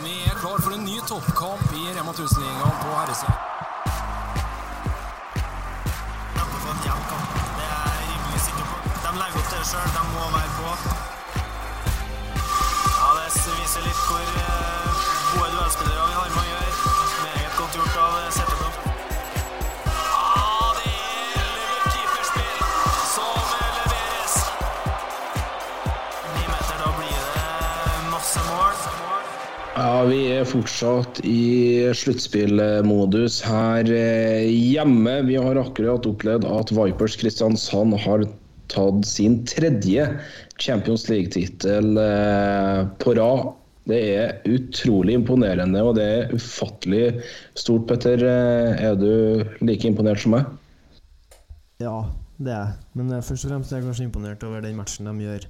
Vi 0.00 0.12
er 0.24 0.38
klar 0.40 0.60
for 0.64 0.72
en 0.72 0.84
ny 0.84 1.00
toppkamp 1.08 1.72
i 1.76 1.82
Rema 1.96 2.12
1000-ligaen 2.12 2.76
på 2.82 2.92
herresida. 2.96 3.32
De 9.02 9.18
legger 9.18 9.38
opp 9.40 9.50
det 9.52 9.64
sjøl, 9.68 9.88
de 9.96 10.02
må 10.14 10.30
være 10.36 10.52
på. 10.56 10.70
Ja, 12.96 13.10
Det 13.18 13.58
viser 13.60 13.84
litt 13.84 14.02
hvor 14.08 14.81
vi 30.08 30.18
er 30.32 30.46
fortsatt 30.48 31.18
i 31.28 31.82
sluttspillmodus 31.96 33.40
her 33.44 33.88
eh, 33.92 34.46
hjemme. 34.48 35.18
Vi 35.28 35.36
har 35.36 35.58
akkurat 35.60 36.06
opplevd 36.08 36.46
at 36.48 36.72
Vipers 36.74 37.16
Kristiansand 37.20 37.96
har 38.04 38.24
tatt 38.72 39.04
sin 39.08 39.42
tredje 39.48 40.06
Champions 40.62 41.08
League-tittel 41.10 41.98
eh, 42.00 42.80
på 43.02 43.14
rad. 43.18 43.52
Det 43.90 43.98
er 44.14 44.34
utrolig 44.46 45.16
imponerende, 45.18 45.82
og 45.82 45.96
det 45.98 46.08
er 46.08 46.34
ufattelig 46.34 47.04
stort, 47.58 47.88
Petter. 47.90 48.22
Eh, 48.22 48.82
Er 48.88 48.96
du 48.96 49.44
like 49.66 49.88
imponert 49.88 50.22
som 50.22 50.38
meg? 50.38 50.50
Ja, 51.82 52.04
det 52.38 52.54
er 52.54 52.60
jeg. 52.68 52.82
Men 52.98 53.14
først 53.20 53.44
og 53.44 53.56
fremst 53.56 53.72
er 53.74 53.82
jeg 53.82 53.90
kanskje 53.90 54.08
imponert 54.08 54.44
over 54.46 54.62
den 54.64 54.78
matchen 54.78 55.10
de 55.10 55.26
gjør 55.26 55.48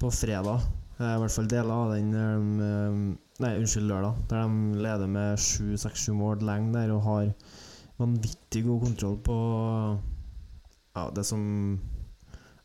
på 0.00 0.10
fredag. 0.12 0.66
I 0.96 1.16
hvert 1.20 1.34
fall 1.34 1.48
deler 1.50 1.72
av 1.76 1.96
den 1.96 2.12
eh, 2.16 3.22
Nei, 3.42 3.52
unnskyld, 3.60 3.90
lørdag. 3.90 4.20
Der 4.30 4.46
de 4.46 4.78
leder 4.80 5.10
med 5.12 5.40
sju-seks-sju 5.42 6.14
mål 6.16 6.44
lenge 6.46 6.72
der 6.72 6.94
og 6.94 7.02
har 7.04 7.26
vanvittig 8.00 8.62
god 8.64 8.86
kontroll 8.86 9.18
på 9.24 9.36
ja, 10.96 11.10
det 11.16 11.24
som 11.28 11.42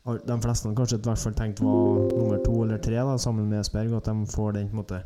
de 0.02 0.36
fleste 0.42 0.72
kanskje 0.76 0.98
i 0.98 1.04
hvert 1.04 1.20
fall 1.20 1.34
tenkte 1.36 1.66
var 1.66 2.08
nummer 2.10 2.40
to 2.42 2.54
eller 2.64 2.80
tre, 2.82 2.96
da, 2.96 3.18
sammen 3.20 3.50
med 3.50 3.60
Esberg. 3.60 3.92
At 3.98 4.08
de 4.08 4.32
får 4.32 4.56
den 4.56 4.70
på 4.70 4.78
en 4.78 4.80
måte 4.80 5.02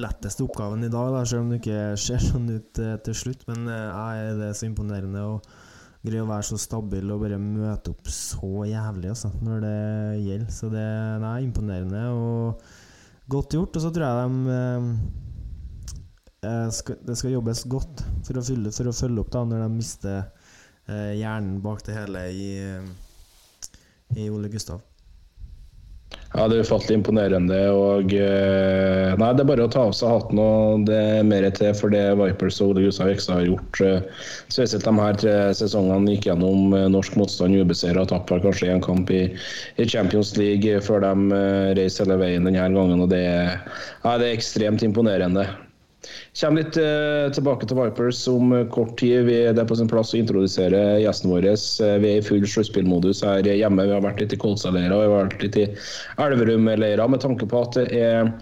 letteste 0.00 0.42
oppgaven 0.42 0.86
i 0.88 0.90
dag, 0.90 1.12
da, 1.14 1.20
selv 1.28 1.44
om 1.44 1.52
det 1.52 1.60
ikke 1.60 1.82
ser 2.00 2.24
sånn 2.24 2.48
ut 2.50 2.80
eh, 2.82 2.96
til 3.06 3.18
slutt. 3.20 3.44
Men 3.50 3.68
eh, 3.68 3.84
jeg 3.84 4.24
er 4.30 4.40
det 4.40 4.50
så 4.58 4.66
imponerende 4.66 5.26
å 5.28 5.36
greie 6.04 6.24
å 6.24 6.28
være 6.28 6.48
så 6.48 6.58
stabil 6.60 7.12
og 7.12 7.22
bare 7.22 7.38
møte 7.40 7.92
opp 7.94 8.08
så 8.12 8.64
jævlig 8.68 9.12
altså, 9.12 9.30
når 9.44 9.62
det 9.64 9.76
gjelder. 10.24 10.50
Så 10.52 10.72
det 10.72 10.82
er 10.82 11.44
imponerende 11.44 12.08
og 12.16 12.64
godt 13.30 13.56
gjort. 13.56 13.76
Og 13.76 13.84
så 13.84 13.92
tror 13.94 14.06
jeg 14.06 14.30
de 14.30 14.54
eh, 14.54 14.88
eh, 16.48 16.96
Det 17.08 17.18
skal 17.18 17.36
jobbes 17.36 17.64
godt 17.70 18.04
for 18.26 18.40
å, 18.40 18.44
fylle, 18.46 18.72
for 18.74 18.90
å 18.90 18.96
følge 18.96 19.24
opp 19.24 19.32
da 19.34 19.44
når 19.48 19.64
de 19.64 19.70
mister 19.74 20.18
eh, 20.88 21.12
hjernen 21.20 21.60
bak 21.64 21.84
det 21.86 21.98
hele 21.98 22.26
i, 22.32 22.48
i 24.16 24.28
Ole 24.30 24.52
Gustav. 24.52 24.82
Ja, 26.34 26.48
det 26.50 26.56
er 26.56 26.64
ufattelig 26.66 26.96
imponerende. 26.98 27.58
og 27.70 28.10
eh, 28.10 29.12
Nei, 29.20 29.28
det 29.38 29.44
er 29.44 29.48
bare 29.52 29.66
å 29.68 29.70
ta 29.70 29.84
av 29.86 29.92
seg 29.94 30.10
hatten, 30.10 30.40
og 30.42 30.86
det 30.88 30.96
er 30.98 31.28
mer 31.28 31.46
til 31.54 31.70
for 31.78 31.94
det 31.94 32.02
Vipers 32.18 32.58
og 32.58 32.72
Ole 32.72 32.88
Gustav 32.88 33.12
Ekstad 33.12 33.38
har 33.38 33.46
gjort. 33.46 33.80
eh, 33.86 34.24
Spesielt 34.50 34.82
de 34.88 34.94
her 34.98 35.20
tre 35.22 35.34
sesongene 35.54 36.16
gikk 36.16 36.26
gjennom 36.32 36.74
eh, 36.74 36.88
norsk 36.90 37.14
motstand 37.20 37.54
ubeseira 37.54 38.02
og 38.02 38.10
tapte 38.10 38.40
kanskje 38.42 38.72
én 38.74 38.82
kamp 38.82 39.12
i, 39.14 39.28
i 39.78 39.86
Champions 39.86 40.34
League 40.40 40.80
før 40.82 41.06
de 41.06 41.44
reiser 41.78 42.08
hele 42.08 42.18
veien 42.24 42.50
denne 42.50 42.66
gangen. 42.74 43.06
og 43.06 43.14
Det, 43.14 43.22
nei, 44.02 44.18
det 44.18 44.26
er 44.26 44.34
ekstremt 44.34 44.82
imponerende. 44.82 45.46
Kommer 46.40 46.62
litt 46.62 46.76
eh, 46.80 47.26
tilbake 47.34 47.68
til 47.68 47.78
Vipers 47.78 48.22
om 48.30 48.52
eh, 48.56 48.64
kort 48.74 48.96
tid. 49.00 49.24
Vi, 49.28 49.36
det 49.54 49.60
er 49.62 49.68
på 49.68 49.78
sin 49.78 49.90
plass 49.90 50.14
å 50.14 50.18
introdusere 50.18 50.80
gjestene 51.02 51.34
vår. 51.34 51.46
Eh, 51.52 51.98
vi 52.02 52.10
er 52.10 52.22
i 52.22 52.24
full 52.26 52.46
sluttspillmodus 52.48 53.22
her 53.26 53.46
hjemme. 53.46 53.86
Vi 53.86 53.94
har 53.94 54.02
vært 54.04 54.24
litt 54.24 54.34
i 54.34 54.40
Kolstad-leira 54.40 54.96
og 54.96 55.04
vi 55.04 55.12
har 55.12 55.28
vært 55.28 55.46
litt 55.46 55.60
i 55.62 55.68
Elverum-leira. 56.24 57.06
Med 57.10 57.22
tanke 57.24 57.48
på 57.50 57.62
at 57.62 57.78
det 57.78 57.86
er 58.00 58.32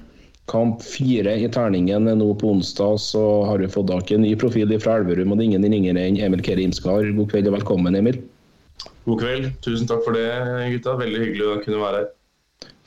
kamp 0.50 0.82
fire 0.82 1.36
i 1.38 1.50
terningen 1.52 2.08
nå 2.18 2.30
på 2.40 2.54
onsdag, 2.56 2.98
så 3.00 3.24
har 3.46 3.62
vi 3.62 3.70
fått 3.70 3.92
tak 3.92 4.10
i 4.10 4.16
en 4.18 4.24
ny 4.26 4.32
profil 4.40 4.72
fra 4.82 4.98
Elverum. 5.00 5.32
Og 5.34 5.38
det 5.38 5.46
er 5.46 5.52
ingen 5.52 5.68
ringere 5.68 6.08
enn 6.08 6.18
Emil 6.22 6.42
Keri 6.44 6.66
Imskar. 6.66 7.06
God 7.18 7.30
kveld 7.34 7.52
og 7.52 7.60
velkommen, 7.60 7.98
Emil. 7.98 8.18
God 9.06 9.22
kveld. 9.22 9.52
Tusen 9.64 9.90
takk 9.90 10.02
for 10.06 10.16
det, 10.16 10.26
gutta. 10.74 10.96
Veldig 11.00 11.22
hyggelig 11.26 11.48
å 11.50 11.60
kunne 11.62 11.84
være 11.84 12.02
her. 12.02 12.10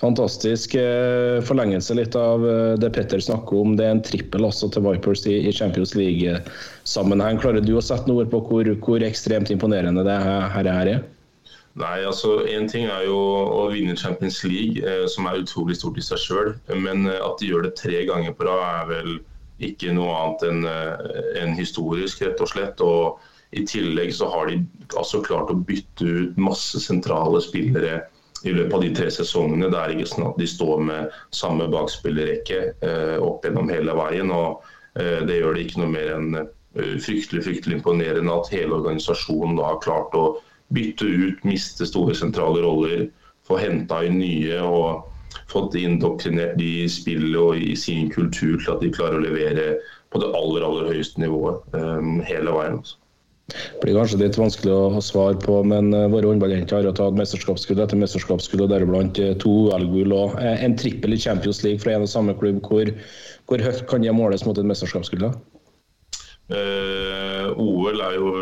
Fantastisk 0.02 0.76
eh, 0.76 1.40
forlengelse 1.48 1.96
litt 1.96 2.16
av 2.20 2.44
eh, 2.44 2.74
det 2.82 2.90
Petter 2.98 3.22
snakker 3.24 3.62
om. 3.62 3.76
Det 3.80 3.86
er 3.86 3.94
en 3.96 4.04
trippel 4.04 4.44
også 4.44 4.68
til 4.74 4.84
Vipers 4.84 5.24
i, 5.32 5.38
Champions 5.56 5.94
League-sammenheng. 5.96 7.40
Klarer 7.40 7.64
du 7.64 7.78
å 7.78 7.84
sette 7.84 8.10
noe 8.10 8.26
ord 8.26 8.34
på 8.34 8.42
hvor, 8.50 8.70
hvor 8.84 9.06
ekstremt 9.08 9.54
imponerende 9.56 10.04
det 10.04 10.18
her, 10.20 10.68
er? 10.68 10.92
Nei, 11.80 11.96
altså 12.08 12.42
Én 12.52 12.68
ting 12.72 12.90
er 12.92 13.06
jo 13.08 13.16
å 13.16 13.62
vinne 13.72 13.96
Champions 14.00 14.42
League, 14.44 14.84
eh, 14.84 15.06
som 15.12 15.30
er 15.32 15.40
utrolig 15.46 15.78
stort 15.80 16.00
i 16.02 16.04
seg 16.04 16.20
sjøl. 16.26 16.52
Men 16.76 17.08
at 17.16 17.40
de 17.40 17.54
gjør 17.54 17.70
det 17.70 17.78
tre 17.80 18.04
ganger 18.10 18.36
på 18.36 18.50
rad, 18.50 18.66
er 18.84 18.92
vel 18.92 19.14
ikke 19.64 19.96
noe 19.96 20.12
annet 20.12 20.44
enn 20.50 20.68
en 21.40 21.56
historisk, 21.56 22.20
rett 22.26 22.44
og 22.44 22.52
slett. 22.52 22.84
Og 22.84 23.56
I 23.56 23.64
tillegg 23.64 24.12
så 24.18 24.28
har 24.28 24.52
de 24.52 24.60
altså 25.00 25.24
klart 25.24 25.54
å 25.54 25.62
bytte 25.72 26.04
ut 26.04 26.44
masse 26.52 26.84
sentrale 26.84 27.40
spillere 27.40 28.02
i 28.46 28.54
løpet 28.54 28.78
av 28.78 28.84
de 28.86 28.92
tre 28.96 29.10
sesongene. 29.14 29.70
Det 29.74 29.80
er 29.82 29.94
ikke 29.96 30.10
sånn 30.12 30.28
at 30.30 30.40
de 30.42 30.48
står 30.50 30.84
med 30.90 31.16
samme 31.36 31.68
bakspillerrekke 31.74 32.60
eh, 32.86 33.18
opp 33.24 33.46
gjennom 33.46 33.72
hele 33.74 33.96
veien. 33.98 34.32
og 34.34 34.66
eh, 35.00 35.22
Det 35.26 35.40
gjør 35.40 35.58
det 35.58 35.66
ikke 35.66 35.82
noe 35.82 35.94
mer 35.96 36.14
enn 36.18 36.38
eh, 36.40 36.96
fryktelig 37.02 37.46
fryktelig 37.48 37.80
imponerende 37.80 38.36
at 38.36 38.52
hele 38.54 38.78
organisasjonen 38.78 39.58
da 39.60 39.72
har 39.72 39.82
klart 39.86 40.18
å 40.18 40.28
bytte 40.76 41.06
ut, 41.06 41.44
miste 41.46 41.86
store 41.90 42.16
sentrale 42.18 42.62
roller, 42.66 43.08
få 43.46 43.60
henta 43.62 44.02
inn 44.06 44.20
nye 44.22 44.62
og 44.66 45.06
fått 45.52 45.76
indoktrinert 45.78 46.56
de 46.58 46.70
i 46.84 46.90
spillet 46.90 47.38
og 47.38 47.60
i 47.60 47.76
sin 47.78 48.10
kultur 48.14 48.58
til 48.62 48.74
at 48.74 48.82
de 48.82 48.94
klarer 48.94 49.20
å 49.20 49.26
levere 49.26 49.76
på 50.14 50.22
det 50.22 50.32
aller 50.38 50.66
aller 50.66 50.94
høyeste 50.94 51.22
nivået 51.22 51.76
eh, 51.78 52.14
hele 52.30 52.54
veien. 52.56 52.80
Altså. 52.82 53.02
Blir 53.82 53.94
kanskje 53.94 54.18
litt 54.24 54.38
vanskelig 54.42 54.72
å 54.74 54.86
ha 54.96 55.02
svar 55.06 55.36
på, 55.42 55.60
men 55.70 55.92
eh, 55.94 56.08
våre 56.10 56.32
håndballjenter 56.32 56.88
har 56.88 56.96
tatt 56.98 57.18
mesterskapsgull 57.20 57.84
etter 57.84 58.00
mesterskapsgull, 58.02 58.64
og 58.66 58.72
deriblant 58.72 59.20
eh, 59.22 59.36
to 59.42 59.52
OL-gull 59.68 60.16
og 60.18 60.40
eh, 60.42 60.64
en 60.66 60.74
trippel 60.82 61.14
i 61.14 61.20
Champions 61.22 61.62
League 61.66 61.84
fra 61.84 61.94
en 61.94 62.08
og 62.08 62.10
samme 62.10 62.34
klubb. 62.40 62.64
Hvor, 62.66 62.90
hvor 63.46 63.66
høyt 63.68 63.84
kan 63.92 64.02
det 64.02 64.16
måles 64.18 64.48
mot 64.48 64.58
et 64.58 64.66
mesterskapsgull? 64.66 65.30
Eh, 66.54 67.46
OL 67.58 68.02
er 68.06 68.18
jo 68.18 68.34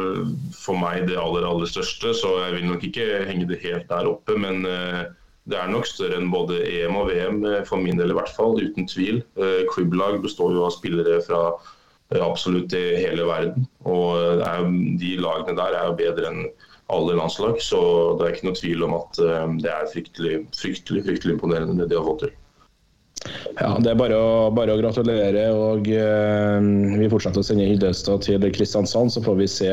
for 0.56 0.80
meg 0.80 1.06
det 1.08 1.20
aller 1.20 1.46
aller 1.48 1.70
største, 1.72 2.16
så 2.16 2.38
jeg 2.46 2.58
vil 2.58 2.72
nok 2.72 2.88
ikke 2.88 3.26
henge 3.30 3.48
det 3.52 3.62
helt 3.64 3.92
der 3.92 4.10
oppe. 4.10 4.40
Men 4.40 4.64
eh, 4.68 5.04
det 5.52 5.60
er 5.60 5.72
nok 5.72 5.88
større 5.88 6.20
enn 6.20 6.32
både 6.32 6.62
EM 6.64 6.96
og 7.00 7.12
VM, 7.12 7.44
for 7.68 7.84
min 7.84 8.00
del 8.00 8.12
i 8.12 8.18
hvert 8.18 8.32
fall. 8.36 8.56
Uten 8.60 8.88
tvil. 8.88 9.20
Eh, 9.36 9.64
klubblag 9.72 10.22
består 10.24 10.56
jo 10.56 10.64
av 10.68 10.76
spillere 10.76 11.20
fra 11.28 11.46
absolutt 12.22 12.76
i 12.78 12.84
hele 13.00 13.26
verden. 13.30 13.66
Og 13.90 14.44
eh, 14.44 14.70
de 15.02 15.16
lagene 15.22 15.58
der 15.58 15.80
er 15.80 15.90
jo 15.90 15.98
bedre 16.00 16.30
enn 16.30 16.46
alle 16.94 17.16
landslag, 17.18 17.62
så 17.64 17.82
det 18.20 18.26
er 18.26 18.36
ikke 18.36 18.48
noe 18.50 18.60
tvil 18.60 18.86
om 18.86 18.96
at 19.00 19.20
eh, 19.24 19.44
det 19.64 19.74
er 19.74 19.92
fryktelig, 19.92 20.40
fryktelig, 20.58 21.04
fryktelig 21.08 21.38
imponerende 21.38 21.80
det 21.82 21.92
de 21.94 22.00
har 22.00 22.08
fått 22.08 22.26
til. 22.28 22.40
Ja, 23.56 23.78
Det 23.80 23.94
er 23.94 23.96
bare 23.96 24.18
å, 24.20 24.50
bare 24.52 24.74
å 24.76 24.80
gratulere. 24.82 25.46
og 25.56 25.88
eh, 25.88 26.68
Vi 27.00 27.10
fortsetter 27.12 27.44
å 27.44 27.48
sende 27.48 27.70
hyllester 27.70 28.20
til 28.24 28.50
Kristiansand, 28.56 29.14
så 29.14 29.24
får 29.24 29.40
vi 29.40 29.48
se 29.52 29.72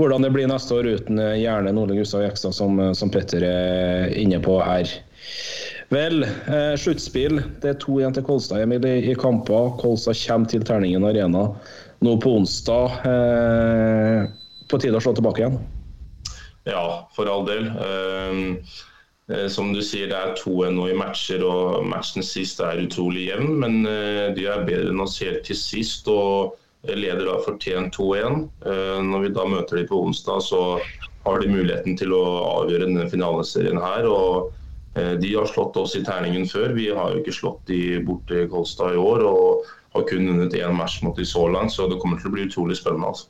hvordan 0.00 0.26
det 0.26 0.32
blir 0.34 0.50
neste 0.50 0.76
år 0.76 0.90
uten 0.98 1.22
eh, 1.22 1.38
gjerne 1.44 1.72
Ole 1.80 1.96
Gustav 2.00 2.26
Jekstad, 2.26 2.56
som, 2.58 2.80
som 2.98 3.12
Petter 3.12 3.46
er 3.48 4.12
inne 4.20 4.42
på 4.44 4.58
her. 4.60 4.90
Vel, 5.92 6.22
eh, 6.24 6.74
sluttspill. 6.80 7.42
Det 7.60 7.68
er 7.68 7.80
to 7.80 7.98
igjen 8.00 8.14
til 8.16 8.24
Kolstad 8.24 8.62
Emil, 8.64 8.84
i, 8.88 9.10
i 9.12 9.16
kamper. 9.18 9.74
Kolstad 9.80 10.16
kommer 10.22 10.48
til 10.48 10.64
Terningen 10.64 11.04
Arena 11.04 11.50
nå 12.02 12.14
på 12.22 12.32
onsdag. 12.38 12.94
Eh, 13.10 14.22
på 14.72 14.80
tide 14.80 14.96
å 14.96 15.02
slå 15.04 15.12
tilbake 15.18 15.42
igjen. 15.42 15.58
Ja, 16.64 17.04
for 17.12 17.28
all 17.28 17.44
del. 17.44 17.68
Eh, 17.68 18.40
eh, 19.34 19.44
som 19.52 19.74
du 19.76 19.82
sier, 19.84 20.08
det 20.08 20.16
er 20.16 20.32
2-1 20.40 20.78
nå 20.78 20.88
i 20.88 20.96
matcher, 20.96 21.44
og 21.44 21.84
matchen 21.90 22.24
sist 22.24 22.64
er 22.64 22.80
utrolig 22.86 23.28
jevn. 23.28 23.52
Men 23.60 23.82
eh, 23.84 24.30
de 24.32 24.48
er 24.48 24.64
bedre 24.64 24.94
enn 24.94 25.04
oss 25.04 25.18
helt 25.20 25.44
til 25.44 25.60
sist, 25.60 26.08
og 26.08 26.56
leder 26.88 27.28
da 27.28 27.36
fortjent 27.44 28.00
2-1. 28.00 28.48
Eh, 28.64 28.96
når 29.12 29.26
vi 29.26 29.34
da 29.36 29.44
møter 29.58 29.82
de 29.82 29.84
på 29.92 30.00
onsdag, 30.08 30.40
så 30.48 30.64
har 31.28 31.44
de 31.44 31.52
muligheten 31.52 32.00
til 32.00 32.16
å 32.16 32.24
avgjøre 32.62 32.88
denne 32.88 33.10
finaleserien 33.12 33.84
her. 33.84 34.08
og 34.08 34.56
de 34.94 35.28
har 35.32 35.46
slått 35.48 35.76
oss 35.80 35.94
i 35.96 36.02
terningen 36.04 36.44
før. 36.44 36.74
Vi 36.76 36.90
har 36.92 37.14
jo 37.14 37.22
ikke 37.22 37.32
slått 37.32 37.62
de 37.70 38.00
borte 38.04 38.42
i 38.42 38.48
Kolstad 38.50 38.92
i 38.92 39.00
år. 39.00 39.24
og 39.24 39.70
har 39.92 40.08
kun 40.08 40.26
vunnet 40.28 40.54
én 40.54 40.74
match 40.76 41.02
mot 41.02 41.16
de 41.16 41.24
så 41.26 41.46
langt, 41.48 41.72
så 41.72 41.88
det 41.88 42.00
kommer 42.00 42.20
til 42.20 42.30
å 42.30 42.36
bli 42.36 42.48
utrolig 42.48 42.78
spennende. 42.80 43.12
altså. 43.12 43.28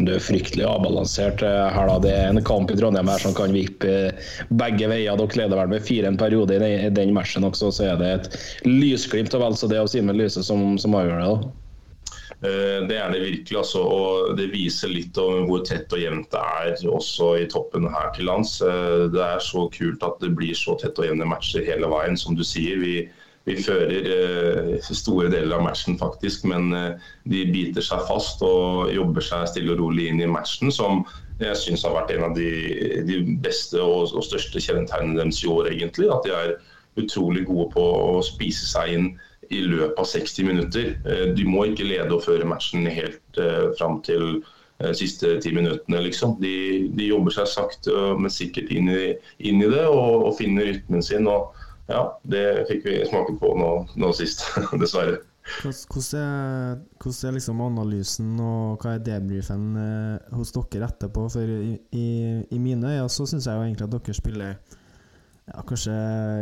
Det 0.00 0.14
er 0.16 0.22
fryktelig 0.24 0.64
avbalansert 0.64 1.42
eh, 1.44 1.66
her. 1.74 1.88
da. 1.90 1.96
Det 2.00 2.12
er 2.16 2.28
en 2.32 2.44
kamp 2.44 2.70
i 2.72 2.76
Trondheim 2.78 3.08
her 3.10 3.20
som 3.20 3.34
kan 3.36 3.52
vippe 3.52 3.88
eh, 3.88 4.28
begge 4.48 4.88
veier. 4.88 5.18
Dere 5.20 5.42
leder 5.42 5.60
vel 5.60 5.72
med 5.74 5.84
fire 5.84 6.08
en 6.08 6.20
periode 6.20 6.56
i 6.56 6.88
den, 6.88 7.12
matchen 7.16 7.44
også, 7.44 7.72
så 7.76 7.90
er 7.90 8.00
det 8.00 8.12
et 8.14 8.38
lysglimt 8.68 9.36
og 9.36 9.44
vel 9.44 9.58
så 9.60 9.68
det 9.68 9.80
av 9.80 9.90
Simen 9.92 10.16
Lyse 10.16 10.44
som, 10.46 10.78
som 10.80 10.96
avgjør 10.96 11.20
det. 11.20 11.28
da. 11.34 11.59
Eh, 12.42 12.86
Det 12.88 12.96
er 12.96 13.10
det 13.12 13.20
virkelig. 13.20 13.56
Altså, 13.58 13.80
og 13.84 14.36
Det 14.36 14.50
viser 14.52 14.88
litt 14.88 15.16
om 15.18 15.46
hvor 15.48 15.64
tett 15.64 15.92
og 15.92 16.00
jevnt 16.00 16.30
det 16.32 16.40
er 16.40 16.88
også 16.88 17.34
i 17.42 17.48
toppen 17.48 17.88
her 17.88 18.12
til 18.14 18.24
lands. 18.24 18.60
Eh, 18.62 19.08
Det 19.12 19.20
er 19.20 19.38
så 19.40 19.68
kult 19.70 20.02
at 20.02 20.20
det 20.20 20.34
blir 20.36 20.54
så 20.54 20.78
tett 20.80 20.98
og 20.98 21.04
jevne 21.04 21.28
matcher 21.28 21.64
hele 21.64 21.86
veien. 21.86 22.16
Som 22.16 22.36
du 22.36 22.44
sier, 22.44 22.78
vi, 22.80 23.08
vi 23.44 23.56
fører 23.60 23.90
eh, 23.92 24.80
store 24.80 25.28
deler 25.30 25.56
av 25.58 25.64
matchen 25.68 25.98
faktisk, 25.98 26.44
men 26.44 26.70
de 27.28 27.44
biter 27.52 27.82
seg 27.82 28.06
fast 28.08 28.42
og 28.42 28.92
jobber 28.94 29.20
seg 29.20 29.48
stille 29.48 29.72
og 29.76 29.80
rolig 29.84 30.08
inn 30.08 30.20
i 30.20 30.26
matchen. 30.26 30.72
som 30.72 31.04
jeg 31.40 31.56
syns 31.56 31.82
har 31.84 31.94
vært 31.94 32.10
en 32.12 32.24
av 32.24 32.34
de, 32.36 32.50
de 33.08 33.22
beste 33.40 33.80
og, 33.80 34.12
og 34.12 34.24
største 34.24 34.60
kjennetegnene 34.60 35.16
deres 35.16 35.40
i 35.44 35.48
år, 35.48 35.70
egentlig. 35.72 36.10
At 36.12 36.26
de 36.26 36.34
er 36.36 36.56
utrolig 37.00 37.46
gode 37.48 37.70
på 37.72 37.80
å 37.80 38.20
spise 38.24 38.66
seg 38.68 38.92
inn 38.92 39.06
i 39.50 39.60
løpet 39.66 39.98
av 39.98 40.06
60 40.06 40.46
minutter. 40.46 40.92
De 41.36 41.46
må 41.46 41.66
ikke 41.70 41.88
lede 41.88 42.14
og 42.14 42.24
føre 42.24 42.48
matchen 42.48 42.86
helt 42.86 43.40
eh, 43.40 43.70
fram 43.78 43.98
til 44.06 44.42
eh, 44.80 44.92
siste 44.96 45.34
ti 45.42 45.52
minuttene, 45.56 46.02
liksom. 46.06 46.36
De, 46.42 46.54
de 46.94 47.08
jobber 47.10 47.34
seg 47.34 47.50
sakte, 47.50 47.96
men 48.20 48.32
sikkert 48.32 48.70
inn 48.74 48.90
i, 48.92 49.08
inn 49.50 49.62
i 49.62 49.72
det 49.72 49.86
og, 49.88 50.28
og 50.28 50.36
finner 50.38 50.70
rytmen 50.70 51.02
sin. 51.04 51.26
og 51.30 51.50
ja, 51.90 52.04
Det 52.22 52.44
fikk 52.70 52.86
vi 52.86 53.00
smake 53.10 53.34
på 53.42 53.52
nå, 53.58 53.72
nå 53.98 54.14
sist, 54.16 54.46
dessverre. 54.82 55.18
Hvordan 55.64 56.20
er, 56.20 56.76
hvordan 57.00 57.28
er 57.28 57.34
liksom 57.34 57.62
analysen 57.64 58.34
og 58.44 58.82
hva 58.82 58.94
er 58.94 59.02
debrifen 59.02 59.70
eh, 59.80 60.36
hos 60.36 60.52
dere 60.54 60.86
etterpå? 60.86 61.26
For 61.32 61.54
i, 61.56 61.72
i, 61.96 62.10
i 62.54 62.60
mine 62.62 62.92
øyne 62.92 63.08
så 63.10 63.26
syns 63.26 63.48
jeg 63.48 63.58
jo 63.58 63.64
egentlig 63.66 63.88
at 63.88 63.96
dere 63.96 64.14
spiller 64.14 64.78
ja, 65.50 65.64
kanskje 65.66 65.94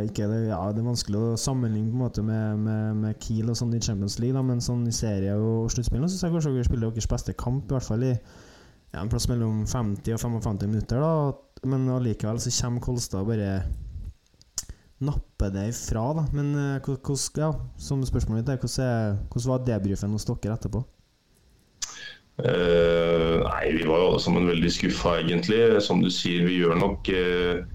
ikke 0.05 0.27
det, 0.29 0.39
ja, 0.51 0.59
det 0.73 0.83
er 0.83 0.85
vanskelig 0.85 1.19
å 1.19 1.39
sammenligne 1.39 1.89
på 1.89 1.97
en 1.97 2.03
måte 2.03 2.23
med, 2.25 2.61
med, 2.61 2.99
med 3.01 3.17
Kiel 3.23 3.49
og 3.49 3.57
sånn 3.57 3.73
i 3.73 3.81
Champions 3.81 4.19
League, 4.21 4.37
da, 4.37 4.43
men 4.45 4.61
sånn 4.61 4.85
i 4.89 4.93
serie 4.93 5.33
og 5.33 5.71
sluttspill 5.73 6.05
syns 6.05 6.21
jeg 6.21 6.35
kanskje 6.35 6.53
dere 6.53 6.67
spiller 6.67 6.93
deres 6.93 7.09
beste 7.09 7.35
kamp, 7.39 7.65
i 7.65 7.77
hvert 7.77 7.89
fall 7.89 8.05
i 8.05 8.13
ja, 8.13 9.01
en 9.01 9.09
plass 9.09 9.25
mellom 9.31 9.63
50 9.69 10.15
og 10.15 10.21
55 10.23 10.69
minutter. 10.69 11.01
da 11.01 11.69
Men 11.69 11.89
allikevel 11.93 12.41
så 12.41 12.53
kommer 12.61 12.85
Kolstad 12.85 13.23
og 13.23 13.31
bare 13.33 13.49
napper 14.99 15.51
det 15.53 15.65
ifra, 15.71 16.05
da. 16.17 16.27
Men 16.35 16.53
eh, 16.55 16.79
hvordan, 16.83 17.17
ja, 17.39 17.51
som 17.79 18.05
spørsmålet 18.05 18.43
mitt 18.43 18.53
er, 18.53 18.61
hvordan, 18.61 19.19
hvordan 19.31 19.51
var 19.53 19.67
debrifen 19.67 20.15
hos 20.15 20.27
dere 20.27 20.57
etterpå? 20.57 20.83
Uh, 22.39 23.43
nei, 23.43 23.73
vi 23.75 23.83
var 23.83 23.99
jo 23.99 24.11
alle 24.13 24.19
sammen 24.23 24.47
veldig 24.47 24.69
skuffa, 24.71 25.17
egentlig. 25.19 25.59
Som 25.83 26.03
du 26.03 26.09
sier, 26.13 26.45
vi 26.47 26.61
gjør 26.61 26.77
nok 26.79 27.09
eh, 27.11 27.65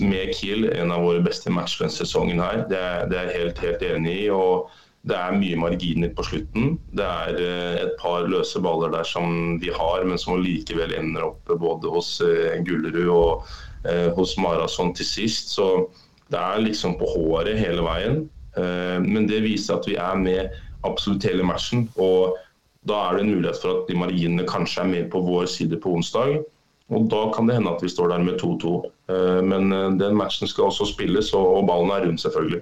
med 0.00 0.32
Kiel 0.36 0.68
en 0.72 0.92
av 0.92 1.04
våre 1.04 1.22
beste 1.24 1.52
matcher 1.52 1.86
denne 1.86 1.96
sesongen 1.96 2.42
her. 2.42 2.64
Det 2.70 2.80
er, 2.80 3.06
det 3.10 3.20
er 3.20 3.36
helt, 3.38 3.60
helt 3.64 3.84
enig 3.86 4.16
i. 4.24 4.32
og 4.32 4.72
det 5.04 5.16
er 5.20 5.36
mye 5.36 5.56
marginer 5.60 6.12
på 6.16 6.24
slutten. 6.24 6.78
Det 6.96 7.04
er 7.04 7.40
eh, 7.40 7.74
et 7.82 7.92
par 8.00 8.24
løse 8.30 8.60
baller 8.64 8.92
der 8.94 9.04
som 9.04 9.58
de 9.60 9.72
har, 9.74 10.04
men 10.08 10.20
som 10.20 10.40
likevel 10.40 10.94
ender 10.96 11.26
opp 11.26 11.52
både 11.60 11.92
hos 11.92 12.16
eh, 12.24 12.56
Gullerud 12.64 13.10
og 13.12 13.50
eh, 13.84 14.08
hos 14.16 14.36
Marason 14.40 14.94
til 14.96 15.08
sist. 15.08 15.52
Så 15.52 15.90
det 16.32 16.40
er 16.40 16.64
liksom 16.64 16.96
på 17.00 17.10
håret 17.10 17.60
hele 17.60 17.84
veien. 17.84 18.24
Men 18.54 19.24
det 19.26 19.40
viser 19.42 19.80
at 19.80 19.86
vi 19.88 19.96
er 19.98 20.14
med 20.14 20.52
absolutt 20.86 21.24
hele 21.26 21.42
matchen. 21.42 21.88
Og 21.98 22.36
da 22.86 23.00
er 23.02 23.16
det 23.16 23.24
en 23.24 23.32
mulighet 23.32 23.58
for 23.58 23.72
at 23.72 23.88
de 23.90 23.96
marginene 23.98 24.46
kanskje 24.46 24.84
er 24.84 24.92
mer 24.92 25.08
på 25.10 25.20
vår 25.26 25.48
side 25.50 25.80
på 25.82 25.96
onsdag. 25.98 26.38
Og 26.92 27.06
da 27.08 27.22
kan 27.32 27.48
det 27.48 27.56
hende 27.56 27.72
at 27.72 27.82
vi 27.84 27.88
står 27.88 28.10
der 28.12 28.24
med 28.26 28.40
2-2. 28.42 28.74
Eh, 29.08 29.40
Men 29.42 29.72
eh, 29.72 29.92
den 30.00 30.18
matchen 30.18 30.50
skal 30.50 30.68
også 30.68 30.90
spilles, 30.92 31.32
og 31.36 31.64
ballen 31.68 31.92
er 31.94 32.04
rundt, 32.04 32.20
selvfølgelig. 32.20 32.60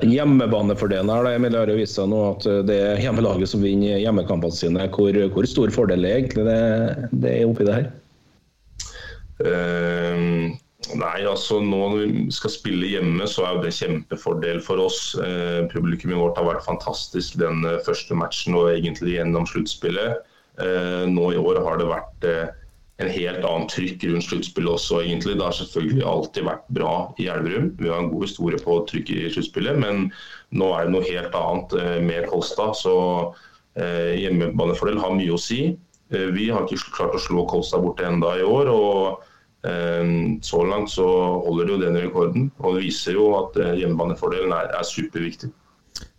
Hjemmebanefordelen 0.00 1.10
her, 1.12 1.26
Emil, 1.34 1.56
har 1.58 1.70
vist 1.76 1.98
seg 1.98 2.08
nå 2.08 2.20
at 2.30 2.46
det 2.64 2.76
er 2.80 3.02
hjemmelaget 3.02 3.50
som 3.50 3.60
vinner 3.64 4.00
hjemmekampene 4.00 4.56
sine. 4.56 4.86
Hvor, 4.94 5.16
hvor 5.34 5.48
stor 5.50 5.72
fordel 5.74 6.06
er 6.08 6.22
egentlig 6.22 6.46
det, 6.46 6.60
det 7.20 7.34
er 7.34 7.50
oppi 7.50 7.66
det 7.68 7.76
her? 7.76 7.90
Eh, 9.44 10.22
nei, 11.00 11.18
altså 11.28 11.60
nå 11.64 11.80
når 11.92 12.00
vi 12.00 12.24
skal 12.34 12.54
spille 12.54 12.88
hjemme, 12.94 13.28
så 13.28 13.44
er 13.44 13.58
jo 13.58 13.64
det 13.66 13.74
kjempefordel 13.76 14.62
for 14.64 14.80
oss. 14.86 15.02
Eh, 15.20 15.66
publikummet 15.72 16.20
vårt 16.20 16.40
har 16.40 16.48
vært 16.48 16.66
fantastisk 16.66 17.36
den 17.42 17.64
eh, 17.68 17.80
første 17.84 18.16
matchen 18.16 18.56
og 18.56 18.70
egentlig 18.72 19.18
gjennom 19.18 19.48
sluttspillet. 19.52 20.24
Eh, 20.60 21.04
nå 21.12 21.32
i 21.34 21.40
år 21.40 21.60
har 21.66 21.80
det 21.80 21.90
vært 21.90 22.28
eh, 22.28 22.48
en 23.00 23.10
helt 23.12 23.44
annen 23.44 23.68
trykk 23.70 24.04
rundt 24.10 24.26
sluttspillet 24.26 24.74
også, 24.74 25.00
egentlig. 25.04 25.36
Det 25.38 25.46
har 25.46 25.56
selvfølgelig 25.56 26.06
alltid 26.06 26.46
vært 26.46 26.66
bra 26.76 26.94
i 27.20 27.28
Elverum. 27.32 27.70
Vi 27.80 27.88
har 27.88 28.02
en 28.02 28.10
god 28.12 28.26
historie 28.26 28.60
på 28.60 28.80
trykk 28.90 29.12
i 29.14 29.22
sluttspillet, 29.32 29.78
men 29.80 30.10
nå 30.56 30.68
er 30.76 30.86
det 30.86 30.94
noe 30.94 31.06
helt 31.06 31.36
annet 31.38 31.76
eh, 31.80 31.96
med 32.04 32.28
Kolstad. 32.30 32.74
Så 32.76 32.94
eh, 33.80 34.18
hjemmebanefordel 34.20 35.00
har 35.00 35.16
mye 35.16 35.36
å 35.36 35.40
si. 35.40 35.62
Eh, 36.12 36.28
vi 36.36 36.50
har 36.52 36.66
ikke 36.66 36.92
klart 36.98 37.16
å 37.16 37.22
slå 37.22 37.46
Kolstad 37.48 37.84
borte 37.84 38.04
enda 38.08 38.34
i 38.36 38.44
år. 38.44 38.68
og 38.74 39.24
eh, 39.64 40.12
så 40.44 40.60
langt 40.68 40.92
så 40.92 41.08
holder 41.46 41.70
det 41.70 41.74
jo 41.74 41.80
den 41.86 41.98
rekorden, 42.04 42.52
og 42.60 42.76
det 42.76 42.84
viser 42.90 43.16
jo 43.16 43.30
at 43.38 43.56
hjemmebanefordelen 43.80 44.52
er, 44.56 44.74
er 44.76 44.86
superviktig. 44.88 45.54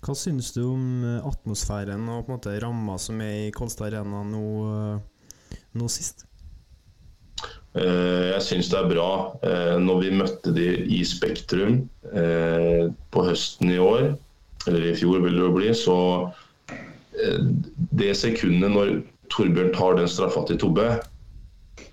Hva 0.02 0.14
synes 0.18 0.50
du 0.54 0.64
om 0.66 1.06
atmosfæren 1.30 2.10
og 2.10 2.26
på 2.26 2.34
en 2.34 2.40
måte 2.40 2.58
ramma 2.62 2.98
som 3.02 3.22
er 3.22 3.48
i 3.48 3.54
Kolstad 3.54 3.92
Arena 3.92 4.26
nå, 4.26 4.44
nå 5.78 5.94
sist? 5.94 6.26
Eh, 7.76 8.32
Jeg 8.34 8.44
syns 8.44 8.70
det 8.72 8.80
er 8.80 8.90
bra. 8.90 9.10
Eh, 9.48 9.78
Når 9.80 10.02
vi 10.04 10.16
møtte 10.20 10.52
de 10.56 10.68
i 10.92 11.04
Spektrum 11.08 11.82
eh, 12.12 12.90
på 13.14 13.24
høsten 13.28 13.72
i 13.72 13.80
år, 13.80 14.12
eller 14.68 14.90
i 14.92 14.96
fjor 14.98 15.24
vil 15.24 15.38
det 15.38 15.46
jo 15.46 15.54
bli, 15.56 15.72
så 15.76 15.98
Det 17.92 18.14
sekundet 18.16 18.72
når 18.72 18.92
Torbjørn 19.30 19.74
tar 19.76 19.98
den 20.00 20.08
straffa 20.10 20.46
til 20.48 20.58
Tobbe, 20.58 20.86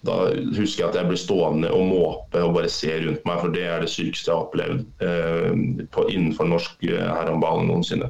da 0.07 0.15
husker 0.55 0.85
jeg 0.85 0.89
at 0.89 0.97
jeg 0.97 1.09
blir 1.09 1.21
stående 1.21 1.73
og 1.75 1.83
måpe 1.91 2.41
og 2.47 2.55
bare 2.55 2.71
se 2.71 2.93
rundt 3.03 3.27
meg, 3.27 3.41
for 3.43 3.53
det 3.53 3.65
er 3.67 3.83
det 3.83 3.91
sykeste 3.91 4.31
jeg 4.31 4.37
har 4.37 4.47
opplevd 4.47 6.13
innenfor 6.15 6.49
norsk 6.49 6.87
eh, 6.87 7.03
herrehåndball 7.03 7.67
noensinne. 7.67 8.09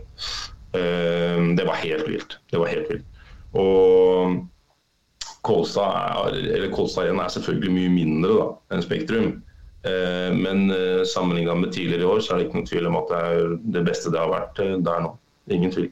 Det 0.72 1.64
var 1.66 1.80
helt 1.80 2.06
vilt. 2.06 2.36
Det 2.52 2.60
var 2.60 2.70
helt 2.70 2.92
vilt. 2.92 3.18
Og 3.56 4.36
Kolstad 5.46 6.32
er, 6.34 6.66
Kolstad 6.74 7.10
er 7.12 7.30
selvfølgelig 7.32 7.74
mye 7.74 7.92
mindre 7.92 8.34
da, 8.40 8.48
enn 8.74 8.84
Spektrum. 8.84 9.30
Eh, 9.86 10.34
men 10.34 10.68
eh, 10.74 11.04
sammenligna 11.06 11.54
med 11.54 11.72
tidligere 11.72 12.02
i 12.02 12.10
år, 12.10 12.20
så 12.24 12.34
er 12.34 12.40
det 12.40 12.48
ikke 12.48 12.58
noen 12.58 12.70
tvil 12.70 12.90
om 12.90 12.98
at 12.98 13.12
det 13.12 13.22
er 13.28 13.54
det 13.78 13.84
beste 13.86 14.12
det 14.12 14.20
har 14.20 14.32
vært 14.32 14.60
eh, 14.64 14.76
der 14.84 15.04
nå. 15.06 15.14
Ingen 15.54 15.72
tvil. 15.72 15.88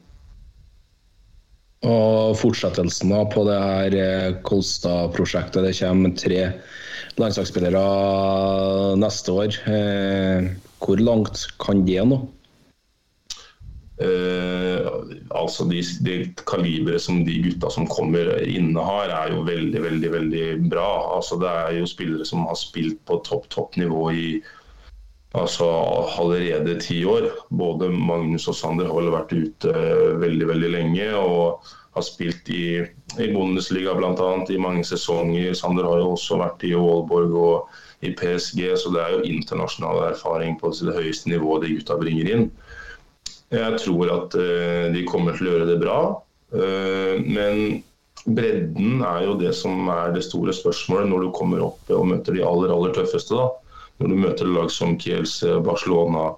Og 1.87 2.33
fortsettelsen 2.37 3.13
på 3.31 3.45
det 3.47 3.57
her 3.61 3.97
eh, 4.01 4.37
Kolstad-prosjektet. 4.45 5.63
Det 5.63 5.75
kommer 5.79 6.15
tre 6.17 6.41
landslagsspillere 7.21 7.83
neste 8.99 9.33
år. 9.33 9.59
Eh, 9.71 10.49
Hvor 10.83 11.01
langt 11.01 11.47
kan 11.61 11.85
det 11.87 12.03
nå? 12.05 12.19
Eh, 13.97 14.87
altså 15.33 15.65
de, 15.65 15.81
de 16.05 16.17
kaliberet 16.45 17.01
som 17.01 17.23
de 17.25 17.39
gutta 17.41 17.71
som 17.73 17.87
kommer 17.89 18.29
innehar, 18.45 19.09
er 19.09 19.33
jo 19.33 19.41
veldig, 19.47 19.81
veldig 19.87 20.11
veldig 20.13 20.45
bra. 20.69 20.91
Altså 21.15 21.39
Det 21.41 21.49
er 21.49 21.79
jo 21.79 21.89
spillere 21.89 22.27
som 22.29 22.45
har 22.45 22.59
spilt 22.59 23.01
på 23.09 23.21
topp, 23.25 23.49
topp 23.53 23.79
nivå 23.81 24.11
i 24.13 24.27
altså 25.37 25.65
allerede 26.21 26.77
ti 26.81 27.01
år. 27.05 27.31
Både 27.49 27.89
Magnus 27.89 28.47
og 28.47 28.55
Sander 28.55 28.89
har 28.91 29.11
vært 29.13 29.33
ute 29.33 29.73
eh, 29.73 30.13
veldig, 30.21 30.47
veldig 30.53 30.71
lenge 30.77 31.09
og 31.17 31.73
har 31.97 32.05
spilt 32.05 32.49
i, 32.53 32.85
i 33.17 33.27
Bundesliga 33.33 33.95
bl.a. 33.97 34.29
i 34.53 34.61
mange 34.61 34.85
sesonger. 34.85 35.57
Sander 35.57 35.89
har 35.89 36.03
jo 36.03 36.13
også 36.13 36.37
vært 36.37 36.65
i 36.69 36.75
Aalborg 36.77 37.33
og 37.33 37.77
i 38.05 38.13
PSG, 38.13 38.61
så 38.77 38.93
det 38.93 39.01
er 39.01 39.15
jo 39.15 39.25
internasjonal 39.25 40.03
erfaring 40.11 40.59
på 40.61 40.69
det 40.77 40.93
høyeste 40.93 41.33
nivået 41.33 41.65
de 41.65 41.79
gutta 41.79 41.97
bringer 41.97 42.29
inn. 42.35 42.51
Jeg 43.53 43.79
tror 43.79 44.09
at 44.11 44.35
eh, 44.35 44.87
de 44.91 45.05
kommer 45.07 45.37
til 45.37 45.47
å 45.47 45.53
gjøre 45.53 45.67
det 45.69 45.77
bra. 45.79 45.99
Eh, 46.51 47.19
men 47.23 47.79
bredden 48.27 49.03
er 49.07 49.23
jo 49.23 49.37
det 49.39 49.53
som 49.55 49.87
er 49.93 50.11
det 50.15 50.25
store 50.25 50.55
spørsmålet 50.55 51.07
når 51.07 51.23
du 51.23 51.35
kommer 51.35 51.63
opp 51.69 51.93
og 51.95 52.09
møter 52.09 52.35
de 52.35 52.43
aller, 52.43 52.73
aller 52.73 52.95
tøffeste. 52.95 53.37
da. 53.37 53.47
Når 54.01 54.11
du 54.11 54.17
møter 54.19 54.51
lag 54.51 54.71
som 54.73 54.97
Kielce, 54.99 55.61
Barcelona, 55.63 56.33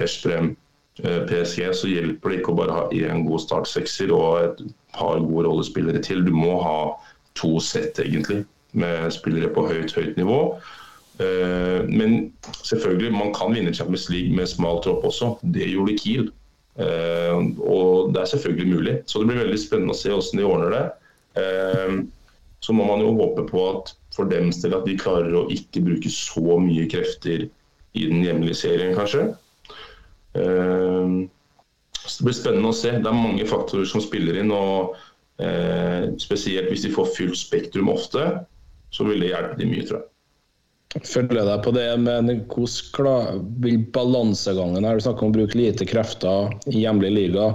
Persprem, 0.00 0.56
eh, 1.04 1.20
PSG, 1.30 1.62
så 1.78 1.92
hjelper 1.92 2.34
det 2.34 2.40
ikke 2.40 2.56
å 2.56 2.58
bare 2.58 2.74
ha 2.74 2.88
én 2.90 3.22
god 3.28 3.44
startsekser 3.46 4.10
og 4.14 4.42
et 4.42 4.64
par 4.98 5.22
gode 5.22 5.46
rollespillere 5.46 6.02
til. 6.02 6.24
Du 6.26 6.34
må 6.34 6.58
ha 6.64 6.80
to 7.38 7.60
sett, 7.62 8.02
egentlig, 8.02 8.42
med 8.74 9.14
spillere 9.14 9.52
på 9.54 9.62
høyt, 9.70 9.94
høyt 9.94 10.18
nivå. 10.18 10.58
Men 11.18 12.28
selvfølgelig, 12.62 13.10
man 13.10 13.32
kan 13.34 13.50
vinne 13.50 13.72
Champions 13.74 14.04
League 14.12 14.34
med 14.36 14.46
smal 14.46 14.78
tropp 14.84 15.06
også. 15.08 15.32
Det 15.54 15.66
gjorde 15.66 15.96
Kiel. 15.98 16.28
Eh, 16.78 17.38
Og 17.58 18.12
det 18.14 18.22
er 18.22 18.30
selvfølgelig 18.32 18.74
mulig. 18.74 18.94
Så 19.06 19.20
det 19.20 19.30
blir 19.30 19.42
veldig 19.44 19.60
spennende 19.60 19.94
å 19.94 19.98
se 19.98 20.12
hvordan 20.12 20.40
de 20.40 20.46
ordner 20.46 20.74
det. 20.74 20.84
Eh, 21.42 21.96
så 22.60 22.74
må 22.74 22.86
man 22.86 23.02
jo 23.02 23.16
håpe 23.18 23.46
på 23.50 23.64
at 23.72 23.94
for 24.14 24.30
dems 24.30 24.58
del 24.62 24.74
at 24.74 24.86
de 24.86 24.98
klarer 24.98 25.34
å 25.36 25.46
ikke 25.54 25.84
bruke 25.86 26.10
så 26.10 26.58
mye 26.58 26.88
krefter 26.90 27.46
i 27.94 28.06
den 28.10 28.24
hjemlige 28.26 28.58
serien, 28.58 28.96
kanskje. 28.96 29.28
Uh, 30.34 31.26
så 31.94 32.18
Det 32.18 32.26
blir 32.26 32.36
spennende 32.36 32.72
å 32.72 32.74
se. 32.76 32.90
Det 32.98 33.06
er 33.06 33.14
mange 33.14 33.46
faktorer 33.46 33.86
som 33.88 34.02
spiller 34.02 34.40
inn. 34.40 34.50
og 34.50 34.96
Spesielt 36.18 36.66
hvis 36.72 36.82
de 36.82 36.90
får 36.90 37.12
fullt 37.14 37.38
spektrum 37.38 37.92
ofte, 37.92 38.24
så 38.90 39.06
vil 39.06 39.22
det 39.22 39.30
hjelpe 39.30 39.58
de 39.60 39.68
mye, 39.70 39.86
tror 39.86 40.00
jeg. 40.00 40.08
Følger 40.96 41.44
deg 41.44 41.60
på 41.66 41.72
det, 41.76 41.88
men 42.00 42.30
hvordan 42.48 43.42
vil 43.60 43.82
balansegangen 43.92 44.86
her? 44.88 44.96
Du 44.96 45.04
snakker 45.04 45.26
om 45.26 45.34
å 45.34 45.36
bruke 45.36 45.58
lite 45.58 45.84
krefter 45.88 46.48
i 46.72 46.84
hjemlig 46.86 47.10
liga. 47.12 47.50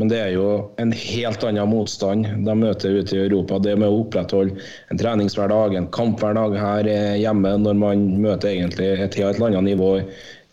Men 0.00 0.08
det 0.08 0.18
er 0.20 0.30
jo 0.32 0.44
en 0.80 0.92
helt 0.96 1.42
annen 1.44 1.68
motstand 1.68 2.28
de 2.46 2.56
møter 2.56 3.00
ute 3.00 3.16
i 3.16 3.22
Europa. 3.26 3.58
Det 3.60 3.74
med 3.80 3.88
å 3.88 4.02
opprettholde 4.02 4.56
en 4.92 5.00
treningshverdag, 5.00 5.76
en 5.76 5.88
kamphverdag 5.92 6.56
her 6.56 6.88
hjemme, 7.20 7.52
når 7.64 7.80
man 7.80 8.04
møter 8.20 8.52
egentlig 8.52 8.94
et 8.96 9.18
helt 9.20 9.42
annet 9.44 9.66
nivå. 9.72 9.90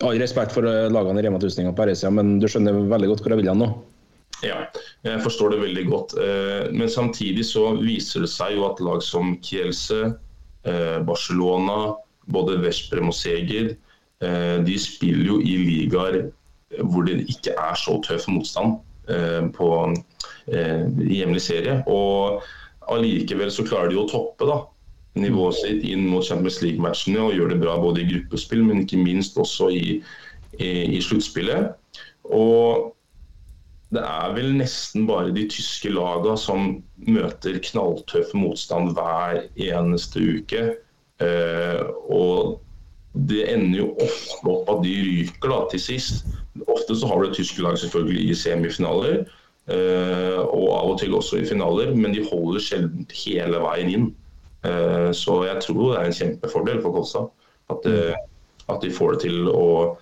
All 0.03 0.19
respekt 0.19 0.55
for 0.55 0.67
lagene 0.67 1.23
i 1.23 1.27
Rema 1.27 1.39
1000 1.39 1.71
og 1.71 1.77
Paresia, 1.79 2.11
men 2.11 2.37
du 2.41 2.47
skjønner 2.51 2.87
veldig 2.91 3.13
godt 3.13 3.23
hvor 3.23 3.35
jeg 3.35 3.43
vil 3.43 3.51
hen 3.51 3.63
nå? 3.63 3.71
Ja, 4.45 4.59
jeg 5.07 5.23
forstår 5.23 5.55
det 5.55 5.63
veldig 5.63 5.85
godt. 5.89 6.13
Eh, 6.21 6.67
men 6.75 6.91
samtidig 6.91 7.47
så 7.47 7.71
viser 7.79 8.23
det 8.23 8.29
seg 8.29 8.57
jo 8.57 8.67
at 8.67 8.83
lag 8.83 8.99
som 9.05 9.31
Kielse, 9.41 10.11
Barcelona, 11.07 11.95
både 12.27 12.57
Veszprem 12.59 13.07
og 13.11 13.15
Seged, 13.15 13.75
eh, 14.23 14.57
de 14.67 14.75
spiller 14.81 15.31
jo 15.31 15.37
i 15.39 15.55
ligaer 15.63 16.25
hvor 16.83 17.07
det 17.07 17.21
ikke 17.31 17.53
er 17.55 17.77
så 17.79 17.95
tøff 18.03 18.27
motstand. 18.27 18.77
Eh, 19.07 19.43
på 19.55 19.67
eh, 20.51 20.83
hjemlig 21.07 21.41
serie. 21.41 21.79
Og 21.87 22.43
allikevel 22.91 23.51
så 23.53 23.63
klarer 23.67 23.93
de 23.93 24.01
å 24.01 24.07
toppe 24.09 24.47
da, 24.49 24.57
nivået 25.15 25.61
sitt 25.61 25.85
inn 25.87 26.09
mot 26.11 26.25
Champions 26.27 26.59
League-matchene 26.59 27.21
og 27.23 27.35
gjør 27.37 27.53
det 27.53 27.61
bra 27.61 27.77
både 27.79 28.03
i 28.03 28.09
gruppespill, 28.09 28.65
men 28.67 28.83
ikke 28.83 28.99
minst 28.99 29.39
også 29.39 29.69
i, 29.71 30.01
i, 30.59 30.69
i 30.97 30.99
sluttspillet. 31.03 31.71
Og 32.27 32.91
det 33.95 34.03
er 34.03 34.33
vel 34.35 34.51
nesten 34.59 35.05
bare 35.07 35.31
de 35.35 35.45
tyske 35.47 35.89
lagene 35.93 36.35
som 36.39 36.69
møter 37.07 37.59
knalltøff 37.63 38.33
motstand 38.35 38.91
hver 38.97 39.45
eneste 39.55 40.23
uke. 40.39 40.63
Eh, 41.23 41.83
og 42.11 42.57
det 43.27 43.45
ender 43.53 43.79
jo 43.79 43.87
ofte 44.03 44.51
opp 44.51 44.71
at 44.73 44.83
de 44.83 44.93
ryker 45.05 45.53
da, 45.53 45.61
til 45.71 45.81
sist. 45.81 46.27
Ofte 46.67 46.97
så 46.99 47.09
har 47.09 47.23
du 47.23 47.33
tyske 47.33 47.63
lag 47.63 47.79
selvfølgelig 47.79 48.27
i 48.27 48.35
semifinaler, 48.37 49.23
eh, 49.71 50.39
og 50.43 50.67
av 50.75 50.91
og 50.91 50.99
til 50.99 51.15
også 51.15 51.39
i 51.39 51.47
finaler, 51.47 51.95
men 51.95 52.13
de 52.13 52.27
holder 52.27 52.63
sjelden 52.67 53.07
hele 53.23 53.63
veien 53.63 53.93
inn. 53.93 54.09
Eh, 54.67 55.09
så 55.15 55.45
jeg 55.47 55.63
tror 55.63 55.93
det 55.93 56.01
er 56.01 56.11
en 56.11 56.19
kjempefordel 56.19 56.83
for 56.83 56.97
Kolstad 56.97 57.31
at, 57.71 57.87
uh, 57.87 58.13
at, 58.69 58.81
de 58.81 58.91
får 58.91 59.15
det 59.15 59.25
til 59.27 59.49
å 59.51 59.97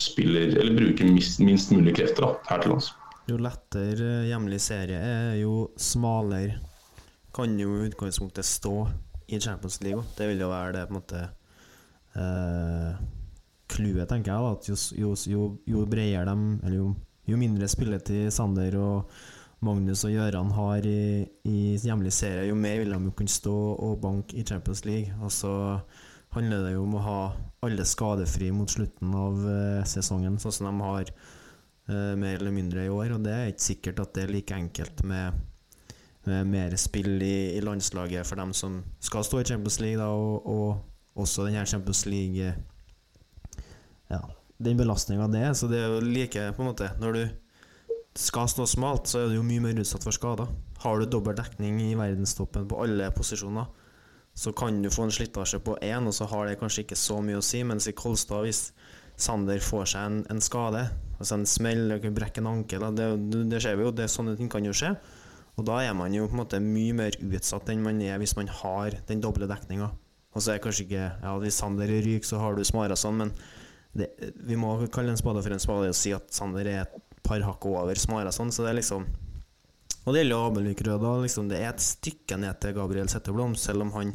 spille, 0.00 0.46
eller 0.56 0.76
bruke 0.76 1.04
minst, 1.04 1.40
minst 1.44 1.72
mulig 1.72 1.96
krefter 1.98 2.24
da, 2.24 2.30
her 2.48 2.62
til 2.62 2.72
lands. 2.72 2.92
Jo 3.26 3.40
lettere 3.42 4.26
hjemlig 4.28 4.60
serie 4.62 4.98
er, 5.02 5.32
jo 5.40 5.72
smalere 5.80 6.60
kan 7.34 7.56
jo 7.58 7.74
i 7.74 7.88
utgangspunktet 7.88 8.46
stå 8.46 8.86
i 9.26 9.40
Champions 9.42 9.80
League. 9.82 10.04
Det 10.16 10.28
vil 10.30 10.44
jo 10.44 10.52
være 10.52 10.76
det 10.76 10.84
på 10.86 10.94
en 10.94 11.00
måte 11.00 11.22
clouet, 13.68 14.04
eh, 14.04 14.08
tenker 14.08 14.30
jeg. 14.30 14.52
At 14.52 14.68
jo, 14.70 14.76
jo, 14.96 15.10
jo, 15.26 15.48
jo 15.66 15.82
bredere 15.90 16.24
dem 16.30 16.60
Eller 16.62 16.78
jo, 16.78 16.92
jo 17.26 17.36
mindre 17.40 17.68
spilletid 17.68 18.30
Sander 18.32 18.78
og 18.80 19.10
Magnus 19.66 20.04
og 20.06 20.14
Gøran 20.14 20.52
har 20.54 20.86
i, 20.86 21.26
i 21.48 21.58
hjemlig 21.82 22.12
serie, 22.12 22.46
jo 22.46 22.54
mer 22.54 22.78
vil 22.78 22.92
de 22.92 22.98
jo 23.08 23.14
kunne 23.16 23.32
stå 23.32 23.56
og 23.56 23.98
banke 24.02 24.36
i 24.36 24.44
Champions 24.46 24.84
League. 24.84 25.16
Og 25.18 25.32
så 25.32 25.52
handler 26.36 26.62
det 26.62 26.76
jo 26.76 26.84
om 26.84 26.94
å 26.94 27.02
ha 27.02 27.20
alle 27.66 27.86
skadefri 27.88 28.52
mot 28.54 28.70
slutten 28.70 29.16
av 29.16 29.42
eh, 29.50 29.82
sesongen, 29.88 30.38
sånn 30.38 30.54
som 30.60 30.70
de 30.70 30.84
har 30.84 31.10
mer 31.88 32.40
eller 32.40 32.50
mindre 32.50 32.84
i 32.86 32.90
år. 32.90 33.14
Og 33.14 33.24
det 33.24 33.32
er 33.32 33.52
ikke 33.52 33.62
sikkert 33.62 34.00
at 34.02 34.14
det 34.16 34.24
er 34.24 34.32
like 34.34 34.54
enkelt 34.56 35.04
med, 35.06 35.38
med 36.26 36.50
mer 36.50 36.76
spill 36.80 37.22
i, 37.22 37.54
i, 37.54 37.60
landslaget 37.62 38.26
for 38.26 38.40
dem 38.40 38.54
som 38.56 38.80
skal 39.00 39.24
stå 39.26 39.42
i 39.42 39.48
Champions 39.52 39.78
League, 39.80 40.00
da, 40.00 40.10
og, 40.10 40.46
og 40.46 41.22
også 41.22 41.46
den 41.46 41.58
her 41.58 41.64
Champions 41.64 42.06
League 42.06 42.54
Ja, 44.10 44.20
den 44.62 44.78
belastninga 44.78 45.26
det 45.30 45.42
er. 45.42 45.54
Så 45.54 45.70
det 45.70 45.80
er 45.82 45.94
jo 45.94 46.04
like, 46.04 46.52
på 46.56 46.62
en 46.62 46.70
måte 46.70 46.90
Når 47.00 47.12
du 47.12 47.24
skal 48.16 48.48
stå 48.48 48.66
smalt, 48.66 49.08
så 49.08 49.20
er 49.20 49.28
du 49.28 49.38
jo 49.38 49.46
mye 49.46 49.60
mer 49.60 49.80
utsatt 49.80 50.04
for 50.04 50.14
skader. 50.14 50.48
Har 50.80 50.98
du 50.98 51.08
dobbel 51.10 51.36
dekning 51.36 51.80
i 51.84 51.96
verdenstoppen 51.98 52.68
på 52.68 52.78
alle 52.82 53.10
posisjoner, 53.12 53.66
så 54.36 54.52
kan 54.52 54.82
du 54.82 54.90
få 54.92 55.06
en 55.06 55.12
slitasje 55.12 55.60
på 55.64 55.76
én, 55.82 56.06
og 56.06 56.14
så 56.14 56.26
har 56.28 56.46
det 56.46 56.58
kanskje 56.60 56.84
ikke 56.84 56.98
så 57.00 57.20
mye 57.24 57.40
å 57.40 57.44
si. 57.44 57.62
Mens 57.64 57.88
i 57.88 57.94
Kolstad, 57.96 58.44
hvis 58.44 58.70
Sander 59.16 59.62
får 59.64 59.92
seg 59.94 60.08
en, 60.08 60.16
en 60.32 60.42
skade, 60.44 60.82
altså 61.16 61.38
en 61.38 61.46
smell, 61.48 61.94
brekke 62.12 62.42
en 62.42 62.50
ankel, 62.50 62.84
det, 62.96 63.06
det, 63.48 63.60
ser 63.64 63.78
vi 63.78 63.86
jo, 63.86 63.94
det, 63.96 64.10
sånne 64.12 64.36
ting 64.36 64.50
kan 64.52 64.66
jo 64.66 64.74
skje. 64.76 64.92
Og 65.56 65.64
da 65.64 65.78
er 65.80 65.94
man 65.96 66.12
jo 66.12 66.26
på 66.28 66.36
en 66.36 66.42
måte 66.42 66.60
mye 66.60 66.92
mer 66.96 67.16
utsatt 67.24 67.70
enn 67.72 67.84
man 67.84 68.02
er 68.04 68.20
hvis 68.20 68.36
man 68.36 68.50
har 68.52 68.98
den 69.08 69.22
doble 69.24 69.48
dekninga. 69.48 69.88
Og 70.36 70.44
så 70.44 70.52
er 70.52 70.60
kanskje 70.60 70.84
ikke 70.84 71.04
Ja, 71.22 71.32
hvis 71.40 71.56
Sander 71.62 71.88
ryker, 71.88 72.28
så 72.28 72.40
har 72.42 72.56
du 72.56 72.64
Smara 72.66 72.96
sånn, 72.98 73.22
men 73.22 73.32
det, 73.96 74.10
vi 74.44 74.58
må 74.60 74.74
kalle 74.92 75.14
en 75.14 75.20
spade 75.20 75.40
for 75.40 75.54
en 75.54 75.62
spade 75.62 75.88
og 75.88 75.96
si 75.96 76.12
at 76.12 76.28
Sander 76.36 76.68
er 76.68 76.82
et 76.82 76.98
par 77.24 77.40
hakk 77.40 77.64
over 77.70 77.96
Smara 77.96 78.34
sånn, 78.34 78.52
så 78.52 78.66
det 78.66 78.74
er 78.74 78.80
liksom 78.82 79.06
Og 80.06 80.12
det 80.12 80.20
gjelder 80.20 80.44
Abelvik 80.46 80.84
Røda. 80.86 81.16
Liksom, 81.24 81.48
det 81.50 81.56
er 81.58 81.72
et 81.72 81.82
stykke 81.82 82.36
ned 82.38 82.60
til 82.62 82.76
Gabriel 82.76 83.08
Setteblom, 83.10 83.56
selv 83.58 83.82
om 83.82 83.94
han 83.96 84.12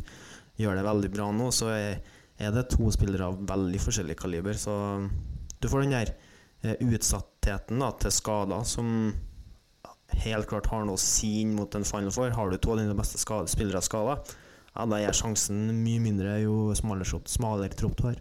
gjør 0.61 0.77
det 0.77 0.85
veldig 0.85 1.09
bra 1.11 1.25
nå, 1.35 1.49
så 1.51 1.67
er, 1.73 1.97
er 2.39 2.53
det 2.55 2.69
to 2.73 2.91
spillere 2.93 3.31
av 3.31 3.41
veldig 3.49 3.81
forskjellig 3.81 4.17
kaliber. 4.19 4.57
Så 4.57 4.73
du 5.61 5.67
får 5.69 5.85
den 5.85 5.95
der 5.95 6.13
eh, 6.63 6.77
utsattheten 6.85 7.81
da, 7.83 7.91
til 8.01 8.13
skader 8.15 8.63
som 8.67 9.11
helt 10.21 10.49
klart 10.49 10.67
har 10.71 10.85
noe 10.85 10.99
å 10.99 11.01
si 11.01 11.41
inn 11.41 11.53
mot 11.55 11.75
en 11.77 11.87
Final 11.87 12.13
Four. 12.13 12.33
Har 12.35 12.51
du 12.51 12.57
to 12.57 12.73
av 12.73 12.81
dine 12.81 12.97
beste 12.97 13.21
spillere 13.21 13.81
skada, 13.85 14.19
ja, 14.71 14.85
da 14.87 14.99
er 14.99 15.15
sjansen 15.15 15.69
mye 15.83 16.01
mindre 16.03 16.37
jo 16.43 16.71
smalere, 16.77 17.21
smalere 17.27 17.75
tropp 17.75 17.97
du 17.99 18.05
har. 18.09 18.19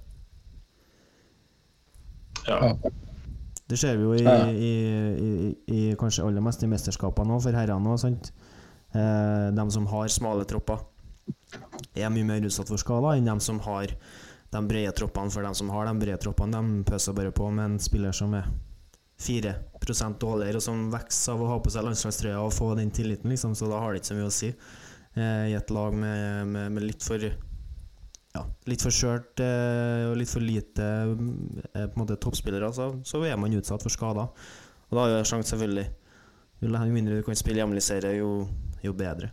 Ja. 2.48 2.74
Det 3.70 3.78
ser 3.78 3.98
vi 3.98 4.06
jo 4.06 4.14
i, 4.16 4.24
i, 4.50 4.70
i, 5.22 5.50
i 5.70 5.80
kanskje 5.98 6.24
aller 6.26 6.42
mest 6.42 6.62
i 6.66 6.70
mesterskapene 6.70 7.36
òg, 7.36 7.44
for 7.44 7.54
herrene 7.54 7.92
òg. 7.94 8.30
Eh, 8.90 9.46
de 9.54 9.66
som 9.70 9.86
har 9.86 10.10
smale 10.10 10.46
tropper, 10.50 10.82
er 11.94 12.12
mye 12.12 12.26
mer 12.26 12.46
utsatt 12.46 12.70
for 12.70 12.80
skader 12.80 13.18
enn 13.18 13.28
de 13.28 13.36
som 13.44 13.60
har 13.66 13.94
de 14.50 14.62
brede 14.66 14.92
troppene. 14.98 15.30
For 15.32 15.46
de 15.46 15.54
som 15.56 15.70
har 15.74 15.88
de 15.88 15.94
brede 16.00 16.20
troppene, 16.22 16.58
de 16.58 16.84
pøser 16.90 17.16
bare 17.16 17.34
på 17.34 17.50
med 17.50 17.72
en 17.72 17.80
spiller 17.82 18.16
som 18.16 18.34
er 18.38 18.48
4% 19.20 20.16
dårligere, 20.20 20.56
og 20.56 20.64
som 20.64 20.86
vokser 20.92 21.34
av 21.34 21.44
å 21.44 21.50
ha 21.50 21.58
på 21.60 21.72
seg 21.72 21.84
landslagstrøya 21.84 22.40
og 22.40 22.54
få 22.56 22.72
den 22.78 22.92
tilliten, 22.94 23.28
liksom, 23.30 23.54
så 23.58 23.68
da 23.68 23.82
har 23.82 23.92
det 23.92 24.00
ikke 24.00 24.12
så 24.12 24.16
mye 24.16 24.30
å 24.30 24.34
si. 24.34 24.50
Eh, 25.18 25.46
i 25.50 25.56
et 25.58 25.72
lag 25.74 25.94
med, 25.94 26.48
med, 26.48 26.72
med 26.72 26.86
litt 26.86 27.04
for 27.04 27.20
ja, 28.30 28.44
litt 28.70 28.82
for 28.84 28.94
skjørt 28.94 29.42
eh, 29.42 30.06
og 30.06 30.16
litt 30.20 30.30
for 30.30 30.44
lite 30.44 30.86
eh, 30.86 31.10
på 31.74 31.84
en 31.84 31.98
måte 31.98 32.18
toppspillere, 32.22 32.70
så, 32.72 32.92
så 33.04 33.22
er 33.26 33.38
man 33.40 33.56
utsatt 33.58 33.82
for 33.84 33.92
skader. 33.92 34.30
Og 34.90 34.96
da 34.96 35.06
er 35.06 35.16
det 35.18 35.28
sjanse, 35.28 35.52
selvfølgelig 35.52 35.88
Jo 36.60 36.70
mindre 36.92 37.18
du 37.18 37.24
kan 37.26 37.38
spille 37.38 37.62
hjemlig 37.62 37.82
serie, 37.82 38.18
jo, 38.20 38.46
jo 38.84 38.92
bedre. 38.96 39.30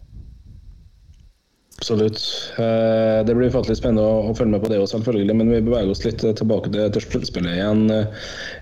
Absolutt. 1.77 2.19
Det 2.57 3.33
blir 3.37 3.51
ufattelig 3.51 3.77
spennende 3.77 4.01
å 4.01 4.33
følge 4.35 4.55
med 4.55 4.63
på 4.63 4.71
det 4.71 4.79
òg, 4.81 4.87
selvfølgelig. 4.89 5.35
Men 5.37 5.51
vi 5.53 5.59
beveger 5.61 5.91
oss 5.93 6.01
litt 6.07 6.23
tilbake 6.25 6.71
til, 6.73 6.97
sluttspillet 7.05 7.53
igjen. 7.53 7.83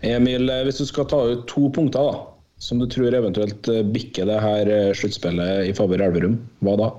Emil, 0.03 0.51
hvis 0.67 0.81
du 0.81 0.89
skal 0.89 1.07
ta 1.09 1.21
ut 1.31 1.45
to 1.47 1.69
punkter 1.71 2.09
da, 2.11 2.25
som 2.59 2.83
du 2.83 2.89
tror 2.91 3.15
eventuelt 3.15 3.71
bikker 3.95 4.27
det 4.27 4.41
her 4.43 4.73
sluttspillet 4.99 5.71
i 5.71 5.73
favør 5.79 6.03
Elverum, 6.09 6.35
hva 6.67 6.75
da? 6.83 6.91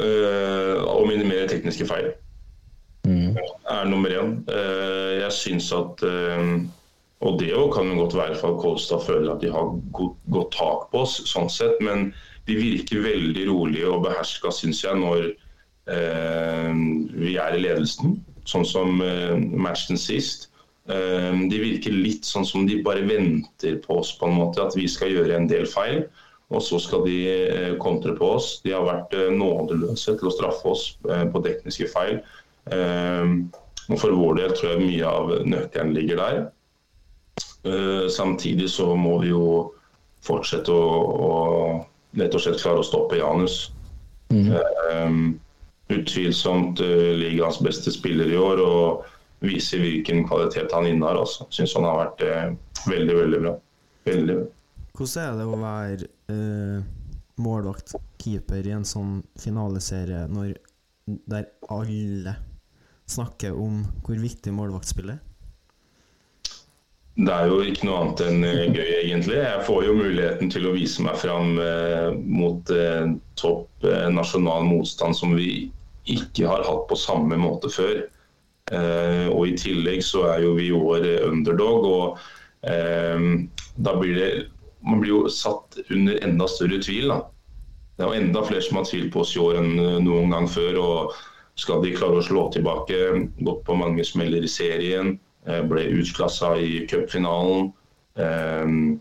Uh, 0.00 0.80
å 0.88 1.02
minimere 1.06 1.48
tekniske 1.50 1.86
feil. 1.88 2.12
Mm. 3.06 3.34
er 3.68 3.88
nummer 3.90 4.12
én. 4.14 4.36
Uh, 4.46 5.18
jeg 5.18 5.34
syns 5.34 5.72
at 5.74 6.04
uh, 6.06 6.52
Og 7.26 7.38
det 7.40 7.50
kan 7.74 7.88
jo 7.90 7.96
godt 7.98 8.14
være 8.14 8.36
for 8.38 8.54
at 8.54 8.60
Kolstad 8.62 9.02
føler 9.06 9.32
at 9.32 9.42
de 9.42 9.50
har 9.50 9.74
godt, 9.94 10.16
godt 10.34 10.54
tak 10.56 10.88
på 10.90 11.02
oss, 11.04 11.20
sånn 11.30 11.50
sett, 11.50 11.76
men 11.82 12.08
de 12.48 12.58
virker 12.58 13.04
veldig 13.04 13.46
rolige 13.50 13.90
og 13.90 14.04
beherska, 14.06 14.50
syns 14.54 14.82
jeg, 14.84 14.98
når 14.98 15.32
vi 17.18 17.32
er 17.42 17.54
i 17.56 17.60
ledelsen. 17.62 18.16
Sånn 18.46 18.66
som 18.66 19.00
matchen 19.58 19.98
sist. 19.98 20.48
De 20.86 21.58
virker 21.58 21.94
litt 21.94 22.26
sånn 22.26 22.46
som 22.46 22.66
de 22.66 22.80
bare 22.86 23.02
venter 23.06 23.80
på 23.82 23.98
oss, 23.98 24.12
på 24.18 24.26
en 24.26 24.36
måte, 24.38 24.62
at 24.62 24.76
vi 24.78 24.88
skal 24.90 25.10
gjøre 25.10 25.38
en 25.38 25.48
del 25.50 25.66
feil. 25.70 26.04
Og 26.52 26.62
så 26.62 26.78
skal 26.82 27.04
de 27.06 27.16
eh, 27.32 27.74
kontre 27.80 28.14
på 28.18 28.34
oss. 28.36 28.58
De 28.64 28.74
har 28.74 28.84
vært 28.84 29.14
eh, 29.16 29.30
nådeløse 29.32 30.16
til 30.18 30.28
å 30.28 30.34
straffe 30.34 30.72
oss 30.74 30.84
eh, 31.08 31.24
på 31.32 31.40
tekniske 31.44 31.88
feil. 31.92 32.20
Og 33.90 33.98
For 33.98 34.14
vår 34.14 34.36
del 34.38 34.52
tror 34.54 34.74
jeg 34.74 34.84
mye 34.84 35.08
av 35.08 35.32
nøkkelen 35.48 35.94
ligger 35.96 36.20
der. 36.20 36.36
Samtidig 38.14 38.68
så 38.70 38.92
må 38.94 39.16
vi 39.24 39.32
jo 39.32 39.72
fortsette 40.22 40.70
å, 40.70 40.84
å 41.26 41.32
rett 42.18 42.36
og 42.36 42.44
slett 42.44 42.60
klare 42.62 42.82
å 42.82 42.86
stoppe 42.86 43.18
Janus. 43.20 43.64
Um, 44.32 45.40
utvilsomt 45.92 46.80
uh, 46.80 47.10
ligaens 47.18 47.60
beste 47.64 47.92
spiller 47.92 48.30
i 48.32 48.38
år 48.40 48.62
og 48.64 49.04
viser 49.44 49.82
hvilken 49.82 50.24
kvalitet 50.28 50.72
han 50.72 50.88
innehar. 50.88 51.20
Altså. 51.24 51.48
Syns 51.52 51.76
han 51.76 51.88
har 51.88 52.00
vært 52.04 52.24
uh, 52.26 52.88
veldig, 52.88 53.16
veldig 53.22 53.42
bra. 53.44 53.54
Veldig 54.08 54.38
bra. 54.40 54.48
Hvordan 54.92 55.24
er 55.24 55.36
det 55.38 55.48
å 55.48 55.60
være 55.62 56.08
uh, 56.32 56.78
målvakt, 57.42 57.96
keeper, 58.22 58.66
i 58.68 58.74
en 58.76 58.86
sånn 58.86 59.20
finaleserie 59.40 60.26
når 60.30 60.56
der 61.28 61.48
alle 61.72 62.36
snakker 63.10 63.56
om 63.58 63.82
hvor 64.06 64.20
viktig 64.20 64.52
målvaktspillet 64.54 65.16
er? 65.16 65.31
Det 67.12 67.28
er 67.28 67.50
jo 67.50 67.58
ikke 67.60 67.84
noe 67.84 67.98
annet 68.00 68.20
enn 68.24 68.44
eh, 68.48 68.62
gøy, 68.72 68.90
egentlig. 69.02 69.36
Jeg 69.36 69.64
får 69.66 69.82
jo 69.84 69.96
muligheten 69.98 70.52
til 70.52 70.68
å 70.68 70.72
vise 70.72 71.04
meg 71.04 71.18
fram 71.20 71.58
eh, 71.60 72.08
mot 72.16 72.72
eh, 72.72 73.12
topp 73.36 73.84
nasjonal 74.14 74.64
motstand 74.64 75.18
som 75.18 75.34
vi 75.36 75.68
ikke 76.08 76.46
har 76.48 76.64
hatt 76.64 76.86
på 76.88 76.96
samme 76.98 77.36
måte 77.38 77.68
før. 77.72 78.04
Og 78.72 79.42
i 79.50 79.56
tillegg 79.58 80.04
så 80.06 80.22
er 80.30 80.44
jo 80.44 80.52
vi 80.54 80.68
i 80.70 80.76
år 80.76 81.02
underdog, 81.26 81.84
og 81.84 82.20
da 82.62 83.94
blir 83.98 84.14
det 84.16 84.28
Man 84.86 85.02
blir 85.02 85.10
jo 85.10 85.30
satt 85.30 85.76
under 85.94 86.16
enda 86.24 86.46
større 86.50 86.78
tvil, 86.82 87.10
da. 87.10 87.18
Det 87.98 88.02
er 88.02 88.08
jo 88.08 88.22
enda 88.22 88.40
flere 88.46 88.62
som 88.66 88.78
har 88.80 88.86
tvil 88.88 89.10
på 89.14 89.20
oss 89.22 89.34
i 89.36 89.42
år 89.42 89.60
enn 89.60 89.76
noen 90.06 90.32
gang 90.34 90.48
før. 90.50 90.78
og 90.82 91.12
skal 91.60 91.82
de 91.84 91.92
klare 91.94 92.18
å 92.18 92.24
slå 92.24 92.46
tilbake, 92.54 92.98
gått 93.44 93.62
på 93.66 93.76
mange 93.78 94.04
smeller 94.06 94.42
i 94.42 94.50
serien, 94.50 95.18
ble 95.44 95.86
utklassa 95.98 96.54
i 96.58 96.84
cupfinalen. 96.90 97.72
Eh, 98.16 98.98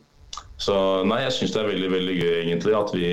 Så 0.61 0.75
nei, 1.09 1.23
jeg 1.23 1.33
syns 1.33 1.53
det 1.55 1.61
er 1.63 1.71
veldig 1.71 1.87
veldig 1.89 2.15
gøy 2.21 2.33
egentlig 2.43 2.73
at 2.77 2.91
vi 2.93 3.07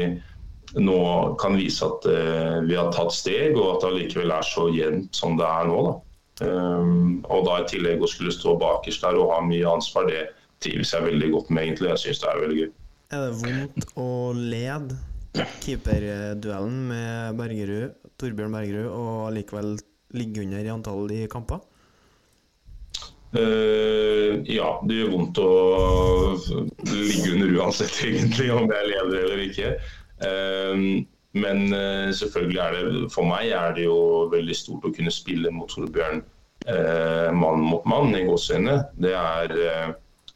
nå 0.84 0.96
kan 1.40 1.54
vise 1.56 1.80
at 1.86 2.04
eh, 2.12 2.58
vi 2.68 2.76
har 2.76 2.90
tatt 2.92 3.14
steg, 3.16 3.56
og 3.56 3.70
at 3.70 3.80
det 3.80 3.88
allikevel 3.88 4.34
er 4.36 4.44
så 4.44 4.66
jevnt 4.68 5.16
som 5.16 5.38
det 5.38 5.46
er 5.48 5.64
nå. 5.70 5.78
da. 5.86 5.94
Eh, 6.44 6.90
og 7.24 7.46
da 7.48 7.54
i 7.62 7.68
tillegg 7.70 8.04
å 8.04 8.10
skulle 8.10 8.34
stå 8.36 8.52
bakerst 8.60 9.00
der 9.06 9.16
og 9.16 9.32
ha 9.32 9.40
mye 9.48 9.64
ansvar, 9.64 10.10
det 10.12 10.26
trives 10.60 10.92
jeg 10.92 11.06
veldig 11.06 11.30
godt 11.32 11.50
med 11.56 11.64
egentlig. 11.70 11.88
Jeg 11.94 12.02
syns 12.04 12.20
det 12.20 12.28
er 12.28 12.42
veldig 12.44 12.58
gøy. 12.60 12.68
Er 13.16 13.24
det 13.24 13.40
vondt 13.40 13.88
å 13.96 14.08
lede 14.36 14.98
keeperduellen 15.64 16.78
med 16.92 17.40
Bergerud, 17.40 17.96
Torbjørn 18.20 18.56
Bergerud, 18.58 18.90
og 18.92 19.32
likevel 19.38 19.78
ligge 20.16 20.44
under 20.44 20.68
i 20.68 20.72
antall 20.76 21.16
i 21.16 21.24
kamper? 21.32 21.64
Eh, 23.36 24.40
ja, 24.48 24.68
det 24.88 24.96
gjør 25.02 25.12
vondt 25.12 25.38
å 25.42 25.52
ligge 26.88 27.34
under 27.34 27.52
uansett, 27.58 28.00
egentlig, 28.08 28.48
om 28.54 28.68
jeg 28.70 28.80
er 28.80 28.90
leder 28.94 29.24
eller 29.26 29.44
ikke. 29.44 29.72
Uh, 30.18 31.04
men 31.38 31.68
uh, 31.70 32.08
selvfølgelig 32.16 32.58
er 32.58 32.74
det 32.74 33.10
for 33.14 33.28
meg 33.28 33.52
er 33.54 33.76
det 33.76 33.84
jo 33.84 33.98
veldig 34.32 34.56
stort 34.56 34.88
å 34.88 34.92
kunne 34.96 35.12
spille 35.14 35.52
mot 35.54 35.70
Torbjørn 35.70 36.24
eh, 36.66 37.28
mann 37.36 37.62
mot 37.62 37.84
mann 37.86 38.16
i 38.16 38.24
gåseøyne. 38.26 38.80
Det 38.98 39.12
er 39.14 39.54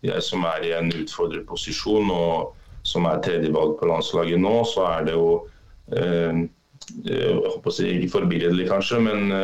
jeg 0.04 0.22
som 0.22 0.44
er 0.46 0.66
i 0.68 0.74
en 0.76 0.92
utfordrerposisjon 0.94 2.12
og 2.14 2.52
som 2.86 3.08
er 3.10 3.22
tredjevalg 3.24 3.74
på 3.80 3.88
landslaget 3.90 4.38
nå, 4.42 4.54
så 4.68 4.86
er 4.92 5.08
det 5.08 5.16
jo 5.16 5.26
eh, 5.96 6.44
jeg 7.08 7.34
håper 7.40 7.72
å 7.72 7.74
si, 7.74 7.88
Ikke 7.96 8.18
forbilledlig, 8.18 8.68
kanskje, 8.70 9.00
men 9.02 9.34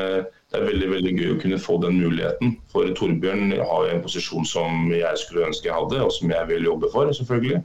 det 0.49 0.57
er 0.57 0.65
veldig 0.65 0.87
veldig 0.95 1.13
gøy 1.19 1.33
å 1.35 1.41
kunne 1.43 1.61
få 1.61 1.77
den 1.83 1.99
muligheten. 2.01 2.55
For 2.73 2.89
Torbjørn 2.97 3.53
har 3.59 3.91
en 3.91 4.01
posisjon 4.05 4.47
som 4.49 4.89
jeg 4.95 5.21
skulle 5.21 5.45
ønske 5.51 5.69
jeg 5.69 5.77
hadde, 5.77 6.01
og 6.01 6.15
som 6.15 6.33
jeg 6.33 6.49
vil 6.49 6.65
jobbe 6.71 6.89
for, 6.95 7.11
selvfølgelig. 7.13 7.61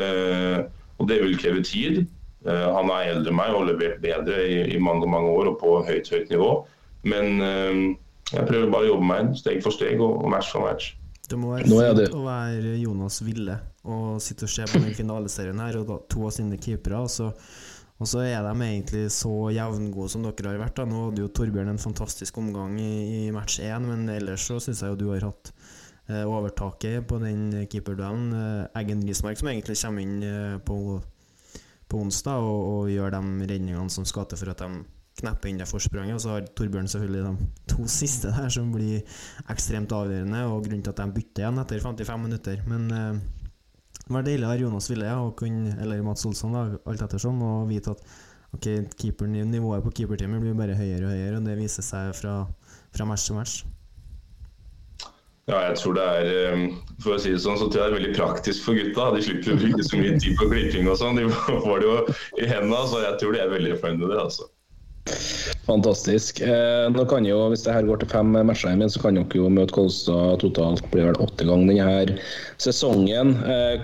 Eh, 0.00 0.62
og 0.96 1.10
det 1.10 1.18
vil 1.20 1.36
kreve 1.40 1.64
tid. 1.68 2.06
Eh, 2.46 2.68
han 2.72 2.88
er 2.94 3.10
eldre 3.12 3.34
enn 3.34 3.36
meg 3.36 3.52
og 3.52 3.60
har 3.60 3.68
levert 3.74 4.00
bedre 4.04 4.38
i, 4.48 4.62
i 4.72 4.80
mange 4.80 5.10
mange 5.12 5.28
år 5.28 5.52
og 5.52 5.58
på 5.60 5.74
høyt, 5.84 6.08
høyt 6.08 6.32
nivå. 6.32 6.54
Men 7.04 7.44
eh, 7.44 7.82
jeg 8.32 8.48
prøver 8.48 8.72
bare 8.72 8.88
å 8.88 8.92
jobbe 8.94 9.10
meg 9.10 9.26
inn, 9.26 9.36
steg 9.36 9.60
for 9.64 9.76
steg 9.76 10.00
og, 10.00 10.22
og 10.22 10.32
match 10.32 10.54
for 10.54 10.64
match. 10.64 10.94
Det 11.28 11.36
må 11.40 11.52
være 11.52 11.68
er 11.68 12.00
fint 12.00 12.16
å 12.16 12.24
være 12.24 12.72
Jonas 12.80 13.20
Ville 13.24 13.58
og 13.92 14.22
sitte 14.22 14.46
og 14.46 14.52
se 14.52 14.66
på 14.68 14.80
den 14.80 14.94
finaleserien 14.94 15.60
her, 15.60 15.78
og 15.80 15.88
da, 15.88 16.00
to 16.10 16.26
av 16.28 16.34
sine 16.34 16.58
keepere. 16.60 17.02
Og 17.02 17.12
så, 17.12 17.28
og 18.00 18.08
så 18.08 18.24
er 18.24 18.40
de 18.42 18.52
egentlig 18.66 19.04
så 19.14 19.32
jevngode 19.54 20.08
som 20.10 20.24
dere 20.24 20.54
har 20.54 20.60
vært. 20.62 20.76
da 20.80 20.86
Nå 20.88 21.04
hadde 21.06 21.22
jo 21.22 21.30
Torbjørn 21.30 21.70
en 21.74 21.82
fantastisk 21.82 22.38
omgang 22.42 22.74
i, 22.80 23.28
i 23.28 23.34
match 23.34 23.60
én, 23.62 23.86
men 23.86 24.08
ellers 24.10 24.48
så 24.48 24.58
syns 24.62 24.82
jeg 24.82 24.94
jo 24.94 24.98
du 24.98 25.10
har 25.12 25.28
hatt 25.28 25.52
eh, 26.08 26.24
overtaket 26.24 27.06
på 27.06 27.20
den 27.22 27.66
keeperduellen. 27.70 28.32
Eh, 28.34 28.80
Eggen 28.80 29.04
Rismark 29.06 29.38
som 29.38 29.52
egentlig 29.52 29.78
kommer 29.84 30.02
inn 30.02 30.16
eh, 30.26 30.56
på, 30.66 30.98
på 31.86 32.02
onsdag 32.02 32.42
og, 32.42 32.64
og 32.72 32.90
gjør 32.90 33.14
de 33.14 33.52
redningene 33.52 33.94
som 33.94 34.08
skal 34.08 34.26
til 34.26 34.42
for 34.42 34.54
at 34.54 34.64
de 34.64 34.82
knepper 35.20 35.52
inn 35.52 35.60
det 35.60 35.68
forspranget. 35.70 36.16
Og 36.16 36.24
så 36.24 36.34
har 36.34 36.48
Torbjørn 36.58 36.90
selvfølgelig 36.90 37.22
de 37.28 37.50
to 37.74 37.86
siste 38.00 38.32
der 38.34 38.50
som 38.52 38.72
blir 38.74 39.04
ekstremt 39.52 39.94
avgjørende, 39.94 40.42
og 40.48 40.66
grunnen 40.66 40.82
til 40.82 40.94
at 40.94 41.04
de 41.04 41.20
bytter 41.20 41.44
igjen 41.44 41.62
etter 41.62 41.86
55 41.86 42.26
minutter. 42.26 42.66
Men 42.66 42.90
eh, 42.96 43.22
det 44.12 44.18
var 44.20 44.28
deilig 44.28 44.46
å 44.46 44.52
ha 44.52 44.58
Jonas 44.60 44.90
Ville 44.92 45.08
ja, 45.08 45.18
og 45.24 45.34
kunne, 45.40 45.72
eller 45.80 46.04
Mats 46.04 46.26
Olsson, 46.28 46.52
da, 46.52 46.66
alt 46.88 47.04
ettersom, 47.08 47.40
og 47.42 47.70
vite 47.72 47.96
at 47.96 48.02
ok, 48.52 48.68
keeperen, 49.00 49.38
nivået 49.48 49.84
på 49.86 49.94
keeperteamet 50.02 50.42
blir 50.44 50.56
bare 50.58 50.76
høyere 50.76 51.08
og 51.08 51.14
høyere, 51.14 51.38
og 51.38 51.46
det 51.48 51.56
viser 51.56 51.86
seg 51.86 52.12
fra, 52.18 52.42
fra 52.92 53.08
match 53.08 53.24
til 53.28 53.40
match. 53.40 53.62
Ja, 55.50 55.58
jeg 55.66 55.78
tror 55.80 55.96
det 55.96 56.02
er 56.06 56.28
eh, 56.30 56.60
For 57.02 57.16
å 57.16 57.20
si 57.20 57.32
det 57.34 57.40
sånn, 57.42 57.56
så 57.58 57.66
tror 57.66 57.80
jeg 57.80 57.82
det 57.82 57.90
er 57.90 57.98
veldig 57.98 58.14
praktisk 58.14 58.62
for 58.62 58.78
gutta. 58.78 59.08
De 59.16 59.24
slipper 59.26 59.56
å 59.56 59.58
bruke 59.58 59.86
så 59.88 59.98
mye 59.98 60.18
tid 60.22 60.36
på 60.38 60.46
klipping 60.52 60.86
og 60.86 61.00
sånn. 61.00 61.18
De 61.18 61.26
får 61.66 61.82
det 61.82 61.88
jo 61.88 61.96
i 62.38 62.46
hendene, 62.46 62.82
så 62.86 63.00
jeg 63.02 63.16
tror 63.18 63.34
de 63.34 63.42
er 63.42 63.50
veldig 63.56 63.78
fornøyd 63.82 64.04
med 64.04 64.12
det. 64.14 64.20
altså. 64.22 64.46
Fantastisk. 65.66 66.38
Eh, 66.46 66.86
nå 66.94 67.04
kan 67.10 67.26
jo, 67.26 67.40
Hvis 67.50 67.66
det 67.66 67.74
her 67.74 67.88
går 67.88 68.04
til 68.04 68.12
fem 68.12 68.30
matcher, 68.46 68.78
så 68.86 69.02
kan 69.02 69.18
dere 69.18 69.40
jo 69.40 69.50
møte 69.50 69.74
Kolstad 69.74 70.38
totalt 70.44 70.86
blir 70.94 71.10
vel 71.10 71.18
åtte 71.24 71.48
ganger 71.48 71.74
denne 71.74 72.18
sesongen. 72.62 73.34
Eh, 73.42 73.82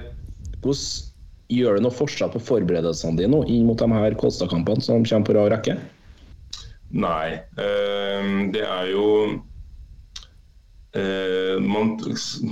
hvordan 0.62 1.08
Gjør 1.48 1.78
det 1.78 1.84
noe 1.86 1.96
forskjell 1.96 2.28
på 2.34 2.42
forberedelsene 2.44 3.16
dine 3.16 3.32
nå 3.32 3.38
inn 3.48 3.64
mot 3.64 3.80
de 3.80 3.86
her 3.88 4.16
Kolstad-kampene 4.20 4.84
som 4.84 5.04
kommer 5.08 5.30
på 5.30 5.36
rad 5.38 5.48
rekke? 5.54 5.78
Nei. 6.92 7.40
eh, 7.56 8.28
Det 8.52 8.64
er 8.66 8.90
jo 8.92 9.06
eh, 10.92 11.56
man, 11.64 11.96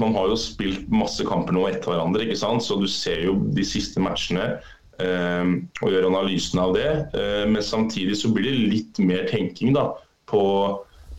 man 0.00 0.16
har 0.16 0.32
jo 0.32 0.40
spilt 0.40 0.88
masse 0.88 1.28
kamper 1.28 1.52
nå 1.52 1.66
etter 1.68 1.92
hverandre, 1.92 2.24
ikke 2.24 2.40
sant? 2.40 2.64
så 2.64 2.80
du 2.80 2.88
ser 2.88 3.20
jo 3.28 3.36
de 3.52 3.68
siste 3.68 4.00
matchene 4.00 4.48
eh, 5.04 5.44
og 5.84 5.92
gjør 5.92 6.08
analysen 6.08 6.64
av 6.64 6.72
det. 6.80 6.88
Eh, 7.12 7.44
men 7.52 7.60
samtidig 7.60 8.16
så 8.16 8.32
blir 8.32 8.48
det 8.48 8.72
litt 8.72 9.04
mer 9.04 9.28
tenking 9.28 9.76
da, 9.76 9.90
på 10.32 10.46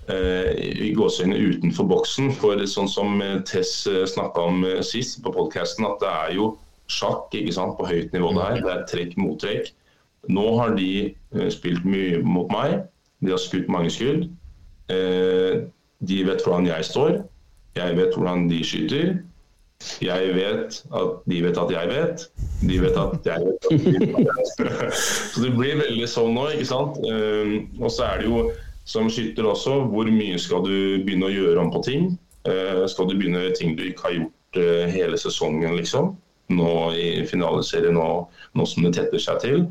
eh, 0.10 0.54
i 0.90 0.96
gåseøyne 0.98 1.38
utenfor 1.38 1.94
boksen. 1.94 2.34
For 2.42 2.66
sånn 2.66 2.90
som 2.90 3.22
Tess 3.46 3.84
snakka 3.86 4.50
om 4.50 4.66
sist 4.82 5.22
på 5.22 5.38
podkasten, 5.44 5.86
at 5.86 6.02
det 6.02 6.16
er 6.26 6.40
jo 6.42 6.56
sjakk 6.92 7.36
ikke 7.36 7.54
sant, 7.56 7.76
på 7.78 7.88
høyt 7.88 8.14
nivå 8.16 8.34
det. 8.38 8.64
Det 8.64 8.74
er 8.74 8.86
trekk 8.90 9.18
mot 9.20 9.40
trekk. 9.42 9.72
Nå 10.32 10.46
har 10.60 10.76
de 10.76 10.92
eh, 11.08 11.50
spilt 11.54 11.86
mye 11.88 12.22
mot 12.26 12.52
meg. 12.52 12.82
De 13.24 13.34
har 13.34 13.42
skutt 13.42 13.70
mange 13.72 13.92
skudd. 13.94 14.28
Eh, 14.94 15.64
de 16.08 16.20
vet 16.28 16.44
hvordan 16.44 16.68
jeg 16.70 16.86
står. 16.86 17.22
Jeg 17.78 17.98
vet 17.98 18.16
hvordan 18.16 18.48
de 18.52 18.62
skyter. 18.66 19.18
Jeg 20.02 20.34
vet 20.34 20.80
at 20.98 21.18
de 21.30 21.42
vet 21.46 21.58
at 21.62 21.72
jeg 21.72 21.90
vet. 21.92 22.24
De 22.66 22.80
vet 22.82 22.98
at 22.98 23.28
jeg 23.30 23.46
vet 23.46 23.68
at 23.70 23.84
de 23.84 24.06
vet. 24.16 24.94
Så 25.34 25.44
det 25.44 25.52
blir 25.58 25.78
veldig 25.84 26.08
sånn 26.10 26.34
nå, 26.38 26.48
ikke 26.56 26.70
sant. 26.72 27.02
Eh, 27.06 27.58
og 27.82 27.92
så 27.94 28.08
er 28.12 28.24
det 28.24 28.32
jo 28.32 28.48
som 28.88 29.10
skytter 29.12 29.50
også, 29.50 29.82
hvor 29.92 30.08
mye 30.08 30.40
skal 30.40 30.64
du 30.64 31.04
begynne 31.04 31.28
å 31.28 31.34
gjøre 31.34 31.60
om 31.66 31.74
på 31.74 31.84
ting? 31.86 32.14
Eh, 32.48 32.86
skal 32.90 33.10
du 33.10 33.18
begynne 33.18 33.50
ting 33.58 33.76
du 33.78 33.84
ikke 33.90 34.08
har 34.08 34.18
gjort 34.22 34.34
hele 34.94 35.18
sesongen, 35.20 35.76
liksom? 35.78 36.16
Nå 36.50 36.94
i 36.96 37.26
finaleserien, 37.28 37.98
nå, 37.98 38.08
nå 38.56 38.66
som 38.70 38.86
det 38.86 38.94
tetter 38.96 39.22
seg 39.22 39.42
til. 39.44 39.66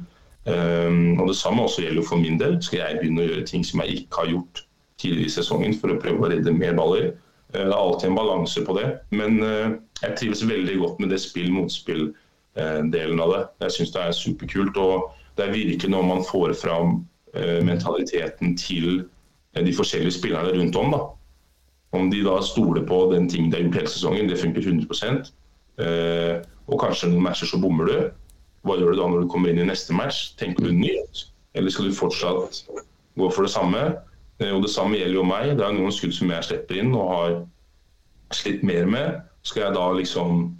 Um, 0.47 1.21
og 1.21 1.29
Det 1.29 1.37
samme 1.37 1.63
også 1.63 1.83
gjelder 1.83 2.07
for 2.07 2.21
min 2.21 2.39
del. 2.41 2.59
Skal 2.63 2.83
jeg 2.83 3.01
begynne 3.01 3.25
å 3.25 3.31
gjøre 3.31 3.47
ting 3.49 3.65
som 3.67 3.83
jeg 3.83 4.03
ikke 4.03 4.21
har 4.21 4.33
gjort 4.35 4.63
tidligere 5.01 5.31
i 5.31 5.35
sesongen 5.35 5.75
for 5.81 5.93
å 5.93 5.99
prøve 6.03 6.23
å 6.23 6.31
redde 6.31 6.55
mer 6.55 6.77
baller? 6.79 7.11
Uh, 7.55 7.65
det 7.65 7.73
er 7.73 7.81
alltid 7.81 8.11
en 8.11 8.21
balanse 8.21 8.63
på 8.69 8.79
det. 8.79 8.87
Men 9.11 9.41
uh, 9.43 9.75
jeg 10.03 10.21
trives 10.21 10.45
veldig 10.47 10.79
godt 10.85 11.03
med 11.03 11.15
det 11.15 11.21
spill-motspill-delen 11.25 13.25
av 13.25 13.35
det. 13.35 13.43
Jeg 13.67 13.79
syns 13.79 13.97
det 13.97 14.05
er 14.05 14.17
superkult. 14.21 14.79
og 14.79 15.11
Det 15.37 15.49
er 15.49 15.57
virkelig 15.57 15.93
når 15.97 16.09
man 16.13 16.25
får 16.29 16.55
fram 16.61 16.99
uh, 17.35 17.61
mentaliteten 17.67 18.55
til 18.61 19.07
de 19.57 19.73
forskjellige 19.73 20.21
spillerne 20.21 20.53
rundt 20.53 20.77
om. 20.77 20.93
da. 20.93 21.05
Om 21.97 22.11
de 22.13 22.21
da 22.27 22.37
stoler 22.45 22.85
på 22.87 23.07
den 23.15 23.29
ting 23.29 23.51
de 23.51 23.57
har 23.57 23.65
gjort 23.65 23.81
hele 23.81 23.91
sesongen, 23.91 24.29
det 24.29 24.39
funker 24.39 24.61
100 24.61 25.33
uh, 25.81 26.45
Og 26.67 26.81
kanskje 26.83 27.11
noen 27.13 27.25
matcher 27.29 27.49
så 27.51 27.61
bommer 27.63 27.91
du. 27.91 27.97
Hva 28.67 28.77
gjør 28.81 28.95
du 28.97 29.01
da 29.01 29.09
når 29.13 29.25
du 29.25 29.31
kommer 29.31 29.53
inn 29.53 29.63
i 29.63 29.69
neste 29.69 29.95
match? 29.95 30.33
Tenker 30.41 30.67
du 30.67 30.73
nytt, 30.75 31.29
eller 31.55 31.71
skal 31.71 31.91
du 31.91 31.95
fortsatt 31.95 32.65
gå 33.17 33.29
for 33.31 33.47
det 33.47 33.53
samme? 33.55 33.83
Eh, 34.41 34.53
Og 34.53 34.63
Det 34.67 34.73
samme 34.73 34.99
gjelder 34.99 35.21
jo 35.21 35.27
meg. 35.27 35.57
Det 35.57 35.65
er 35.67 35.77
noen 35.77 35.95
skudd 35.95 36.15
som 36.17 36.31
jeg 36.35 36.49
slipper 36.49 36.81
inn 36.83 36.95
og 36.95 37.11
har 37.13 37.37
slitt 38.35 38.65
mer 38.67 38.87
med. 38.91 39.21
Skal 39.47 39.69
jeg 39.69 39.77
da 39.79 39.87
liksom 39.95 40.57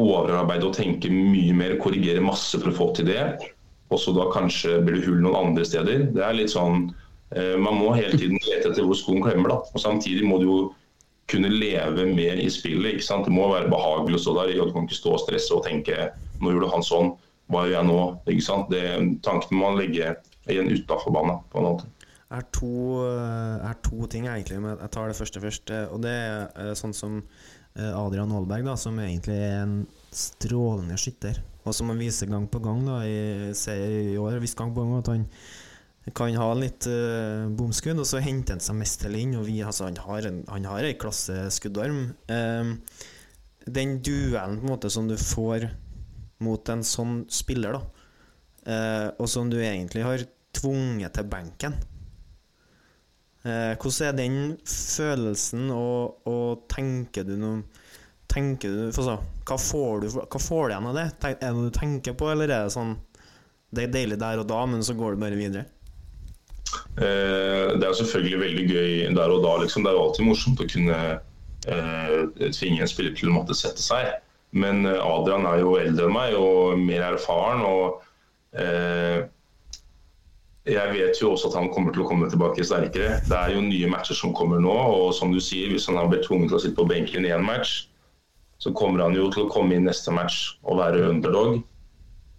overarbeide 0.00 0.64
og 0.70 0.76
tenke 0.76 1.10
mye 1.12 1.52
mer, 1.52 1.76
korrigere 1.82 2.22
masse 2.24 2.56
for 2.56 2.72
å 2.72 2.76
få 2.76 2.86
til 2.96 3.10
det. 3.12 3.26
Og 3.92 4.00
så 4.00 4.14
da 4.16 4.24
kanskje 4.32 4.78
blir 4.86 4.96
det 4.96 5.06
hull 5.06 5.20
noen 5.20 5.50
andre 5.50 5.66
steder. 5.68 6.06
Det 6.16 6.22
er 6.24 6.38
litt 6.38 6.54
sånn 6.54 6.86
eh, 7.36 7.58
Man 7.60 7.76
må 7.76 7.92
hele 7.92 8.16
tiden 8.16 8.40
lete 8.40 8.70
etter 8.70 8.86
hvor 8.88 8.96
skoen 8.96 9.20
klemmer, 9.24 9.52
da. 9.52 9.58
Og 9.68 9.82
samtidig 9.84 10.24
må 10.24 10.40
du 10.40 10.46
jo 10.48 10.60
kunne 11.30 11.48
leve 11.52 12.06
med 12.08 12.40
i 12.42 12.48
spillet. 12.50 12.96
ikke 12.96 13.06
sant? 13.06 13.24
Det 13.28 13.32
må 13.34 13.48
være 13.52 13.70
behagelig 13.72 14.18
å 14.18 14.22
stå 14.24 14.34
der. 14.40 14.54
Du 14.58 14.72
kan 14.74 14.88
ikke 14.88 14.98
stå 14.98 15.14
og 15.16 15.22
stresse 15.22 15.54
og 15.54 15.64
tenke 15.66 16.10
nå 16.42 16.52
gjorde 16.52 16.72
han 16.72 16.84
sånn, 16.86 17.12
hva 17.52 17.64
gjør 17.66 17.76
jeg 17.78 17.88
nå? 17.88 17.98
ikke 18.34 18.44
sant? 18.46 18.70
Det, 18.72 18.82
tankene 19.24 19.58
må 19.58 19.70
man 19.70 19.80
legge 19.80 20.14
igjen 20.50 20.70
utafor 20.72 21.14
banen. 21.14 21.42
på 21.52 21.60
en 21.60 21.68
måte. 21.70 21.88
Er 22.32 22.44
to, 22.56 23.04
eh, 23.06 23.56
jeg 23.60 23.80
to 23.84 24.06
ting 24.08 24.26
egentlig, 24.26 24.60
men 24.64 24.78
jeg 24.80 24.90
tar 24.94 25.08
det 25.08 25.18
første 25.18 25.40
først. 25.40 25.70
eh, 25.70 25.88
Og 25.92 26.00
det 26.02 26.12
er 26.12 26.48
eh, 26.56 26.74
sånn 26.78 26.94
som 26.96 27.18
eh, 27.76 27.92
Adrian 27.92 28.32
Aalberg, 28.32 28.64
da, 28.64 28.76
som 28.80 28.98
egentlig 28.98 29.36
er 29.36 29.62
en 29.66 29.86
strålende 30.10 30.96
skytter. 31.00 31.42
Og 31.64 31.76
som 31.76 31.92
han 31.92 32.00
viser 32.00 32.26
gang 32.32 32.48
på 32.50 32.58
gang 32.64 32.80
da, 32.88 33.02
i, 33.06 33.52
i 33.52 34.16
år, 34.18 34.40
visst 34.42 34.56
gang 34.58 34.72
på 34.74 34.82
gang 34.82 34.98
at 34.98 35.12
han 35.12 35.28
kan 36.10 36.34
ha 36.34 36.48
litt 36.58 36.88
uh, 36.90 37.46
bomskudd, 37.54 38.00
og 38.02 38.08
så 38.08 38.18
henter 38.24 38.56
han 38.56 38.64
seg 38.64 38.78
mest 38.80 39.04
til 39.04 39.14
inn. 39.20 39.36
Og 39.38 39.46
vi, 39.46 39.60
altså, 39.62 39.86
han 39.86 40.00
har 40.02 40.26
en, 40.26 40.98
klasse 40.98 41.36
skuddarm. 41.54 42.08
Eh, 42.26 42.72
den 43.70 44.00
duellen 44.02 44.58
på 44.58 44.66
en 44.66 44.72
måte 44.72 44.90
som 44.90 45.06
du 45.06 45.14
får 45.14 45.68
mot 46.42 46.72
en 46.74 46.82
sånn 46.82 47.20
spiller, 47.30 47.78
da, 47.78 47.82
uh, 48.66 49.08
og 49.22 49.30
som 49.30 49.50
du 49.50 49.60
egentlig 49.62 50.02
har 50.02 50.24
tvunget 50.52 51.14
til 51.14 51.28
benken 51.30 51.76
uh, 53.46 53.78
Hvordan 53.78 54.08
er 54.08 54.16
den 54.18 54.40
følelsen, 54.66 55.70
og, 55.70 56.26
og 56.26 56.66
tenker 56.72 57.26
du 57.28 57.36
noe 57.38 57.62
Tenker 58.32 58.72
du, 58.72 58.82
altså, 58.88 59.18
hva, 59.44 59.56
får 59.60 60.02
du 60.02 60.06
hva 60.16 60.38
får 60.40 60.62
du 60.64 60.72
igjen 60.72 60.86
av 60.88 60.94
det? 60.96 61.06
Er 61.28 61.34
det 61.36 61.50
noe 61.52 61.68
du 61.68 61.74
tenker 61.76 62.14
på, 62.16 62.30
eller 62.32 62.48
er 62.48 62.64
det 62.64 62.72
sånn 62.72 62.94
Det 63.68 63.84
er 63.84 63.92
deilig 63.92 64.16
der 64.22 64.40
og 64.40 64.46
da, 64.48 64.62
men 64.66 64.82
så 64.82 64.96
går 64.96 65.14
du 65.14 65.20
bare 65.20 65.36
videre? 65.36 65.66
Eh, 67.00 67.72
det 67.78 67.86
er 67.86 67.98
selvfølgelig 67.98 68.40
veldig 68.40 68.64
gøy 68.68 69.14
der 69.16 69.34
og 69.34 69.44
da. 69.44 69.56
Liksom. 69.62 69.84
Det 69.84 69.92
er 69.92 69.98
jo 69.98 70.04
alltid 70.06 70.28
morsomt 70.28 70.62
å 70.62 70.68
kunne 70.70 70.98
eh, 71.66 72.48
tvinge 72.52 72.84
en 72.84 72.90
spiller 72.90 73.16
til 73.18 73.32
å 73.32 73.36
måtte 73.38 73.56
sette 73.58 73.84
seg. 73.84 74.14
Men 74.56 74.86
eh, 74.88 75.00
Adrian 75.00 75.48
er 75.48 75.62
jo 75.62 75.76
eldre 75.80 76.08
enn 76.08 76.16
meg 76.16 76.38
og 76.38 76.80
mer 76.80 77.12
erfaren. 77.12 77.64
og 77.66 78.08
jeg 80.62 80.90
vet 80.94 81.18
jo 81.18 81.32
også 81.32 81.48
at 81.48 81.54
han 81.56 81.70
kommer 81.72 81.94
til 81.94 82.04
å 82.04 82.08
komme 82.10 82.28
tilbake 82.30 82.62
sterkere. 82.62 83.16
Det 83.26 83.34
er 83.38 83.54
jo 83.56 83.64
nye 83.64 83.88
matcher 83.90 84.14
som 84.14 84.34
kommer 84.36 84.60
nå. 84.62 84.74
og 84.74 85.14
som 85.16 85.32
du 85.32 85.40
sier, 85.40 85.72
Hvis 85.72 85.88
han 85.88 85.96
har 85.96 86.10
blitt 86.12 86.28
tvunget 86.28 86.52
til 86.52 86.58
å 86.58 86.62
sitte 86.62 86.78
på 86.78 86.86
benken 86.90 87.24
i 87.26 87.32
én 87.32 87.42
match, 87.42 87.88
så 88.62 88.70
kommer 88.70 89.02
han 89.02 89.16
jo 89.16 89.26
til 89.32 89.46
å 89.46 89.50
komme 89.50 89.74
inn 89.74 89.88
neste 89.88 90.12
match 90.14 90.60
og 90.62 90.78
være 90.78 91.08
underdog. 91.08 91.62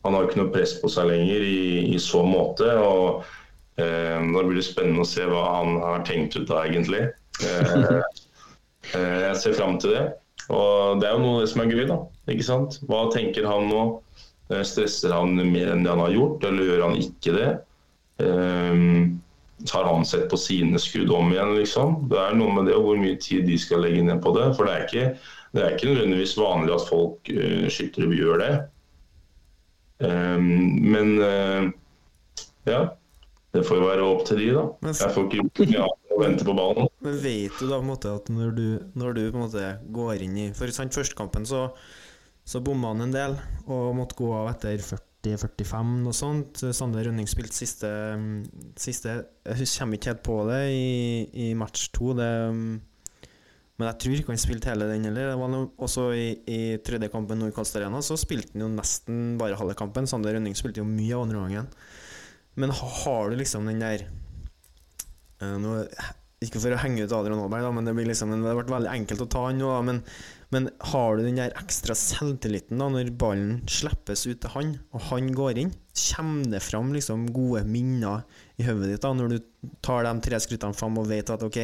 Han 0.06 0.14
har 0.14 0.24
jo 0.24 0.30
ikke 0.30 0.40
noe 0.40 0.54
press 0.54 0.78
på 0.80 0.92
seg 0.92 1.10
lenger 1.10 1.44
i, 1.44 1.96
i 1.96 2.00
så 2.00 2.24
måte. 2.24 2.70
og 2.80 3.26
Eh, 3.82 4.18
nå 4.22 4.44
blir 4.46 4.60
det 4.60 4.68
spennende 4.68 5.02
å 5.02 5.10
se 5.10 5.26
hva 5.26 5.44
han 5.56 5.80
har 5.82 6.04
tenkt 6.08 6.38
ut 6.38 6.46
da, 6.50 6.64
egentlig. 6.68 7.08
Eh, 7.42 7.98
eh, 8.94 9.20
jeg 9.30 9.40
ser 9.42 9.58
fram 9.58 9.80
til 9.82 9.96
det. 9.96 10.06
Og 10.54 11.00
det 11.02 11.08
er 11.08 11.16
jo 11.16 11.24
noe 11.24 11.40
av 11.40 11.46
det 11.46 11.52
som 11.54 11.64
er 11.64 11.74
gøy, 11.74 11.86
da. 11.90 12.00
Ikke 12.34 12.48
sant? 12.48 12.80
Hva 12.90 13.08
tenker 13.14 13.48
han 13.50 13.70
nå? 13.72 13.84
Eh, 14.52 14.64
Stresser 14.68 15.16
han 15.16 15.36
mer 15.40 15.74
enn 15.74 15.86
det 15.86 15.94
han 15.94 16.04
har 16.04 16.14
gjort, 16.14 16.46
eller 16.50 16.70
gjør 16.70 16.88
han 16.88 16.98
ikke 17.02 17.36
det? 17.38 17.52
Eh, 18.24 18.88
har 19.72 19.88
han 19.88 20.06
sett 20.06 20.30
på 20.30 20.38
sine 20.38 20.80
skudd 20.82 21.12
om 21.14 21.32
igjen, 21.32 21.56
liksom? 21.56 21.96
Det 22.12 22.20
er 22.20 22.36
noe 22.38 22.52
med 22.56 22.68
det, 22.68 22.76
og 22.78 22.90
hvor 22.90 23.00
mye 23.00 23.18
tid 23.22 23.48
de 23.48 23.58
skal 23.60 23.84
legge 23.86 24.04
ned 24.04 24.20
på 24.24 24.34
det. 24.36 24.50
For 24.58 24.68
det 24.68 24.74
er 24.74 24.88
ikke, 24.88 25.06
det 25.56 25.64
er 25.64 25.76
ikke 25.76 25.92
nødvendigvis 25.92 26.36
vanlig 26.40 26.74
at 26.76 26.88
folk 26.90 27.32
uh, 27.32 27.68
skyttere 27.72 28.10
gjør 28.18 28.42
det. 28.42 28.52
Um, 30.04 30.50
men 30.92 31.14
uh, 31.22 31.70
ja. 32.68 32.82
Det 33.54 33.62
får 33.68 33.84
være 33.86 34.06
opp 34.08 34.24
til 34.26 34.40
de, 34.42 34.48
da. 34.56 34.64
Men- 34.82 34.96
Jeg 34.98 35.14
får 35.14 35.28
ikke 35.28 35.42
gjort 35.44 35.60
mye 35.70 35.82
annet 35.86 36.14
å 36.14 36.20
vente 36.24 36.46
på 36.48 36.56
ballen. 36.58 36.88
Men 37.06 37.18
vet 37.22 37.60
du 37.60 37.68
da 37.70 37.78
på 37.78 37.84
en 37.86 37.92
måte 37.92 38.14
at 38.16 38.30
når 38.34 38.56
du, 38.58 38.66
når 38.98 39.14
du 39.14 39.22
på 39.32 39.38
en 39.38 39.44
måte 39.46 39.66
går 39.94 40.22
inn 40.26 40.38
i 40.38 40.48
For 40.58 40.68
sant, 40.74 40.94
førstekampen 40.94 41.46
så, 41.46 41.68
så 42.46 42.62
bomma 42.66 42.94
han 42.96 43.02
en 43.06 43.14
del 43.14 43.36
og 43.68 43.94
måtte 43.96 44.18
gå 44.18 44.32
av 44.34 44.50
etter 44.56 44.82
40-45 44.82 46.08
og 46.10 46.16
sånt. 46.18 46.64
Sander 46.76 47.06
Rønning 47.06 47.30
spilte 47.30 47.54
siste, 47.56 47.92
siste 48.76 49.20
Jeg 49.46 49.70
kommer 49.78 50.00
ikke 50.00 50.12
helt 50.14 50.24
på 50.26 50.40
det 50.50 50.64
i, 50.74 51.30
i 51.50 51.54
match 51.54 51.92
to. 51.96 52.14
Det, 52.18 52.30
men 53.78 53.88
jeg 53.90 54.00
tror 54.02 54.18
ikke 54.18 54.34
han 54.34 54.42
spilte 54.42 54.70
hele 54.74 54.90
den 54.90 55.06
heller. 55.10 55.30
Det 55.34 55.40
var 55.40 55.50
noe, 55.54 55.70
også 55.78 56.08
i, 56.18 56.28
i 56.50 56.60
tredje 56.86 57.10
kampen 57.14 57.40
Nordkast 57.42 57.78
Arena 57.80 58.02
så 58.06 58.18
spilte 58.20 58.54
han 58.58 58.66
jo 58.66 58.74
nesten 58.74 59.38
bare 59.38 59.58
halve 59.62 59.78
kampen. 59.78 60.10
Sander 60.10 60.34
Rønning 60.36 60.58
spilte 60.58 60.82
jo 60.82 60.90
mye 60.90 61.14
av 61.16 61.28
andre 61.28 61.46
gangen. 61.46 61.70
Men 62.60 62.74
har 62.76 63.32
du 63.32 63.40
liksom 63.40 63.66
den 63.70 63.82
der 63.82 64.06
uh, 65.42 65.58
nå, 65.62 65.80
ikke 66.44 66.62
for 66.62 66.76
å 66.76 66.80
henge 66.82 67.06
ut 67.06 67.14
Adrian 67.16 67.40
Aalberg, 67.40 67.70
men 67.76 67.88
det, 67.88 67.96
liksom, 68.08 68.34
det 68.36 68.50
har 68.50 68.60
vært 68.60 68.72
veldig 68.74 68.92
enkelt 68.92 69.24
å 69.26 69.30
ta 69.32 69.44
han 69.48 69.62
nå. 69.62 69.70
Men, 69.88 70.02
men 70.54 70.68
har 70.92 71.18
du 71.18 71.24
den 71.26 71.40
der 71.40 71.56
ekstra 71.60 71.96
selvtilliten 71.98 72.82
da 72.82 72.90
når 72.92 73.14
ballen 73.20 73.62
slippes 73.72 74.26
ut 74.28 74.42
til 74.44 74.54
han, 74.56 74.74
og 74.94 75.08
han 75.10 75.32
går 75.36 75.62
inn? 75.64 75.74
Kommer 75.94 76.50
det 76.56 76.64
fram 76.66 76.92
liksom 76.96 77.28
gode 77.36 77.64
minner 77.70 78.26
i 78.60 78.68
hodet 78.68 78.92
ditt 78.92 79.06
da 79.06 79.14
når 79.16 79.36
du 79.36 79.70
tar 79.86 80.06
de 80.08 80.14
tre 80.26 80.42
skrittene 80.44 80.78
fram 80.78 81.00
og 81.02 81.08
vet 81.10 81.32
at 81.34 81.46
ok, 81.46 81.62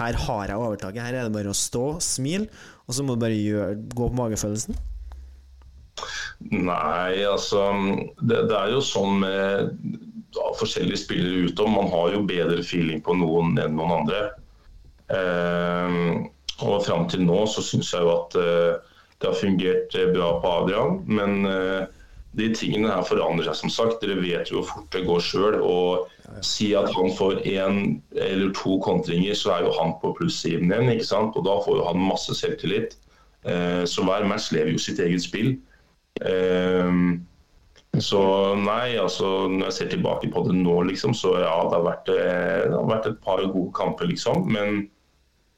her 0.00 0.20
har 0.26 0.50
jeg 0.50 0.60
overtaket, 0.60 1.04
her 1.04 1.20
er 1.20 1.28
det 1.28 1.36
bare 1.36 1.52
å 1.52 1.56
stå, 1.56 1.86
smile, 2.04 2.50
og 2.86 2.96
så 2.96 3.06
må 3.06 3.16
du 3.16 3.24
bare 3.24 3.38
gjøre, 3.38 3.78
gå 3.94 4.10
på 4.10 4.20
magefølelsen? 4.20 4.82
Nei, 6.52 7.22
altså 7.24 7.70
det, 8.20 8.42
det 8.50 8.56
er 8.58 8.74
jo 8.74 8.82
sånn 8.84 9.22
med 9.22 9.70
da, 10.34 10.50
forskjellige 10.58 11.02
spillere 11.04 11.50
utom. 11.50 11.76
Man 11.76 11.90
har 11.92 12.14
jo 12.14 12.24
bedre 12.28 12.64
feeling 12.66 13.02
på 13.04 13.16
noen 13.18 13.56
enn 13.62 13.76
noen 13.78 13.94
andre. 14.00 14.22
Eh, 15.12 15.98
og 16.66 16.82
fram 16.86 17.04
til 17.12 17.26
nå 17.26 17.44
så 17.52 17.62
syns 17.64 17.92
jeg 17.92 18.02
jo 18.02 18.14
at 18.14 18.38
eh, 18.40 18.96
det 19.20 19.30
har 19.30 19.38
fungert 19.38 19.94
eh, 19.96 20.10
bra 20.12 20.32
på 20.40 20.56
Adrian. 20.62 21.00
Men 21.06 21.46
eh, 21.50 21.86
de 22.36 22.50
tingene 22.52 22.92
her 22.92 23.06
forandrer 23.08 23.48
seg 23.48 23.62
som 23.62 23.72
sagt. 23.72 24.02
Dere 24.02 24.18
vet 24.20 24.52
jo 24.52 24.60
hvor 24.60 24.70
fort 24.72 24.90
det 24.96 25.06
går 25.06 25.24
sjøl. 25.24 25.58
Og 25.64 26.42
si 26.44 26.72
at 26.76 26.90
han 26.96 27.12
får 27.16 27.40
én 27.48 27.80
eller 28.12 28.52
to 28.56 28.76
kontringer, 28.84 29.36
så 29.38 29.54
er 29.54 29.66
jo 29.66 29.76
han 29.78 29.94
på 30.02 30.12
plussiden 30.18 30.72
igjen. 30.72 30.92
ikke 30.92 31.08
sant? 31.08 31.38
Og 31.38 31.46
da 31.48 31.56
får 31.64 31.80
jo 31.80 31.86
han 31.88 32.08
masse 32.10 32.36
selvtillit. 32.36 32.98
Eh, 33.46 33.84
så 33.88 34.04
hver 34.04 34.26
match 34.28 34.50
lever 34.52 34.74
jo 34.74 34.82
sitt 34.82 35.00
eget 35.00 35.24
spill. 35.24 35.54
Ehm, 36.24 37.26
så 38.02 38.20
nei, 38.58 38.96
altså 39.00 39.46
når 39.48 39.68
jeg 39.68 39.76
ser 39.76 39.90
tilbake 39.94 40.28
på 40.32 40.42
det 40.46 40.56
nå, 40.58 40.76
liksom, 40.90 41.14
så 41.16 41.36
ja, 41.40 41.54
det 41.68 41.78
har 41.78 41.86
vært, 41.86 42.12
eh, 42.12 42.62
det 42.66 42.76
har 42.76 42.90
vært 42.90 43.10
et 43.10 43.18
par 43.24 43.42
gode 43.44 43.72
kamper, 43.76 44.10
liksom. 44.10 44.46
Men 44.52 44.86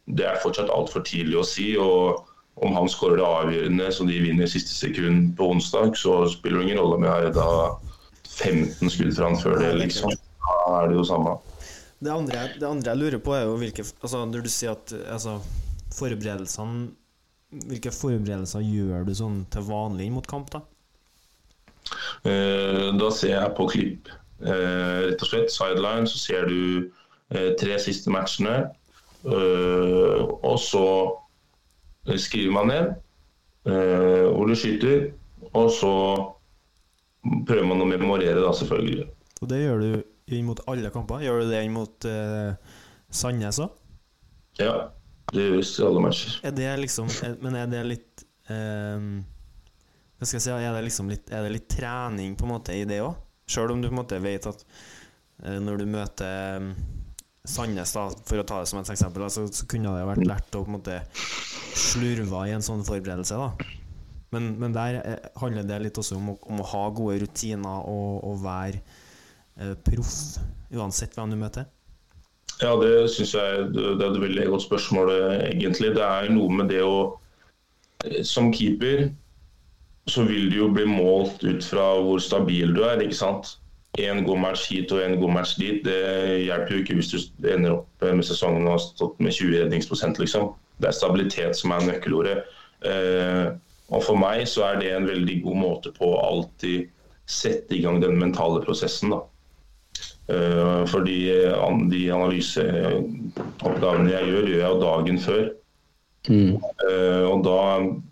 det 0.09 0.27
er 0.29 0.43
fortsatt 0.43 0.73
altfor 0.73 1.05
tidlig 1.07 1.41
å 1.41 1.47
si. 1.47 1.71
og 1.81 2.25
om 2.59 2.75
han 2.75 2.89
skårer 2.91 3.21
det 3.21 3.27
avgjørende 3.27 3.91
så 3.95 4.05
de 4.09 4.17
vinner 4.19 4.49
siste 4.51 4.75
sekund 4.75 5.37
på 5.39 5.47
onsdag, 5.53 5.93
så 5.99 6.25
spiller 6.31 6.59
det 6.59 6.69
ingen 6.69 6.81
rolle 6.83 6.97
om 6.99 7.05
jeg 7.07 7.13
har 7.13 7.27
redda 7.29 7.51
15 8.29 8.91
skudd 8.95 9.13
fra 9.15 9.29
han 9.29 9.39
før 9.39 9.61
det, 9.63 9.69
liksom. 9.85 10.15
Da 10.43 10.81
er 10.81 10.91
det 10.91 10.99
jo 10.99 11.05
samme. 11.07 11.37
Det 11.99 12.11
andre, 12.15 12.47
det 12.59 12.67
andre 12.67 12.95
jeg 12.95 13.01
lurer 13.03 13.23
på, 13.23 13.35
er 13.35 13.45
jo 13.47 13.57
hvilke 13.59 13.83
altså 13.83 14.23
Når 14.31 14.45
du 14.47 14.51
sier 14.53 14.77
at 14.77 14.93
altså, 15.11 15.41
forberedelsene 15.97 16.93
Hvilke 17.67 17.91
forberedelser 17.91 18.63
gjør 18.63 19.07
du 19.09 19.15
sånn 19.17 19.41
til 19.51 19.65
vanlig 19.67 20.07
inn 20.07 20.15
mot 20.15 20.27
kamp, 20.29 20.51
da? 20.53 20.61
Eh, 22.25 22.89
Da 22.99 23.11
ser 23.15 23.35
jeg 23.35 23.55
på 23.57 23.69
klipp, 23.71 24.09
eh, 24.43 25.09
rett 25.09 25.23
og 25.23 25.29
slett, 25.31 25.53
sideline, 25.55 26.07
så 26.11 26.19
ser 26.19 26.47
du 26.51 26.91
eh, 27.35 27.55
tre 27.61 27.79
siste 27.83 28.11
matchene. 28.11 28.71
Og 29.29 30.59
så 30.63 30.85
skriver 32.17 32.53
man 32.55 32.71
ned 32.71 32.93
hvor 33.69 34.47
du 34.49 34.55
skyter, 34.57 35.11
og 35.53 35.67
så 35.75 35.91
prøver 37.49 37.67
man 37.69 37.83
å 37.83 37.89
memorere, 37.91 38.39
da, 38.41 38.53
selvfølgelig. 38.57 39.09
Og 39.43 39.51
det 39.51 39.59
gjør 39.65 39.83
du 39.83 40.37
inn 40.39 40.47
mot 40.47 40.61
alle 40.71 40.91
kamper? 40.95 41.21
Gjør 41.27 41.43
du 41.43 41.51
det 41.51 41.65
inn 41.67 41.75
mot 41.75 42.07
eh, 42.09 42.55
Sandnes 43.11 43.59
òg? 43.65 43.75
Ja, 44.63 44.91
det 45.35 45.45
gjøres 45.51 45.75
i 45.79 45.85
alle 45.87 46.05
matcher. 46.07 46.39
Er 46.49 46.55
det 46.57 46.71
liksom 46.87 47.11
Men 47.43 47.59
er 47.59 47.69
det 47.71 47.83
litt 47.87 48.25
eh, 48.49 49.05
si? 50.27 50.51
Er 50.51 50.75
det 50.75 50.85
liksom 50.87 51.11
litt, 51.13 51.31
er 51.31 51.47
det 51.47 51.55
litt 51.55 51.69
trening 51.71 52.37
på 52.39 52.47
en 52.47 52.55
måte 52.57 52.75
i 52.75 52.87
det 52.89 53.01
òg? 53.05 53.19
Sjøl 53.49 53.73
om 53.73 53.83
du 53.83 53.89
på 53.89 53.95
en 53.95 54.01
måte 54.03 54.19
vet 54.21 54.47
at 54.51 54.65
eh, 55.45 55.59
når 55.63 55.81
du 55.81 55.87
møter 55.89 56.59
eh, 56.59 56.73
Sandnes, 57.49 57.95
da, 57.97 58.09
for 58.29 58.43
å 58.43 58.45
ta 58.45 58.61
det 58.61 58.69
som 58.69 58.81
et 58.81 58.91
eksempel, 58.93 59.25
da, 59.25 59.31
så, 59.33 59.47
så 59.49 59.65
kunne 59.71 59.95
det 59.95 60.09
vært 60.11 60.27
lært 60.27 60.57
å 60.59 60.65
på 60.67 60.69
en 60.69 60.77
måte 60.77 60.99
slurve 61.79 62.43
i 62.45 62.53
en 62.53 62.65
sånn 62.65 62.85
forberedelse. 62.85 63.39
da 63.39 63.55
Men, 64.35 64.51
men 64.61 64.75
der 64.77 64.99
eh, 65.01 65.31
handler 65.41 65.65
det 65.69 65.81
litt 65.87 66.01
også 66.03 66.19
om 66.19 66.35
å, 66.35 66.37
om 66.51 66.61
å 66.61 66.69
ha 66.75 66.85
gode 66.93 67.23
rutiner 67.23 67.89
og, 67.89 68.19
og 68.29 68.43
være 68.45 68.83
eh, 68.83 69.75
proff 69.87 70.13
uansett 70.75 71.17
hvem 71.17 71.33
du 71.33 71.39
møter. 71.41 71.71
Ja, 72.59 72.75
det 72.77 73.07
syns 73.15 73.33
jeg 73.39 73.71
det 73.71 73.87
er 73.95 74.11
et 74.11 74.21
veldig 74.21 74.45
godt 74.51 74.67
spørsmål, 74.67 75.13
egentlig. 75.47 75.95
Det 75.95 76.03
er 76.05 76.29
noe 76.35 76.51
med 76.59 76.73
det 76.73 76.83
å 76.83 77.15
Som 78.27 78.53
keeper 78.55 79.09
så 80.09 80.25
vil 80.29 80.49
du 80.51 80.57
jo 80.63 80.69
bli 80.73 80.87
målt 80.89 81.43
ut 81.45 81.65
fra 81.65 81.87
hvor 82.03 82.21
stabil 82.23 82.75
du 82.75 82.83
er. 82.87 83.01
ikke 83.05 83.19
sant? 83.19 83.59
Én 83.99 84.23
god 84.27 84.39
match 84.39 84.69
hit 84.71 84.93
og 84.95 85.03
én 85.03 85.17
god 85.21 85.33
match 85.35 85.57
dit, 85.59 85.81
det 85.85 86.45
hjelper 86.45 86.75
jo 86.75 86.83
ikke 86.83 86.99
hvis 86.99 87.13
du 87.13 87.49
ender 87.51 87.79
opp 87.79 88.05
med 88.05 88.27
sesongen 88.27 88.67
og 88.67 88.77
har 88.77 88.83
stått 88.85 89.17
med 89.21 89.35
20 89.35 89.65
redningsprosent, 89.65 90.21
liksom. 90.23 90.53
Det 90.79 90.87
er 90.91 90.95
stabilitet 90.95 91.59
som 91.59 91.73
er 91.75 91.87
nøkkelordet. 91.89 92.37
Eh, 92.87 93.47
og 93.89 94.05
for 94.05 94.17
meg 94.21 94.45
så 94.47 94.61
er 94.69 94.75
det 94.83 94.93
en 94.95 95.09
veldig 95.09 95.41
god 95.43 95.59
måte 95.59 95.91
på 95.97 96.13
å 96.13 96.21
alltid 96.23 96.87
sette 97.29 97.75
i 97.77 97.83
gang 97.85 98.01
den 98.03 98.21
mentale 98.21 98.63
prosessen, 98.65 99.11
da. 99.17 99.21
Eh, 100.29 100.83
fordi 100.93 101.19
de 101.91 102.03
analyseoppgavene 102.15 104.13
jeg 104.13 104.29
gjør, 104.31 104.45
gjør 104.53 104.63
jeg 104.63 104.71
jo 104.71 104.85
dagen 104.85 105.19
før. 105.25 105.45
Mm. 106.27 106.59
Uh, 106.83 107.25
og 107.31 107.45
da 107.47 107.59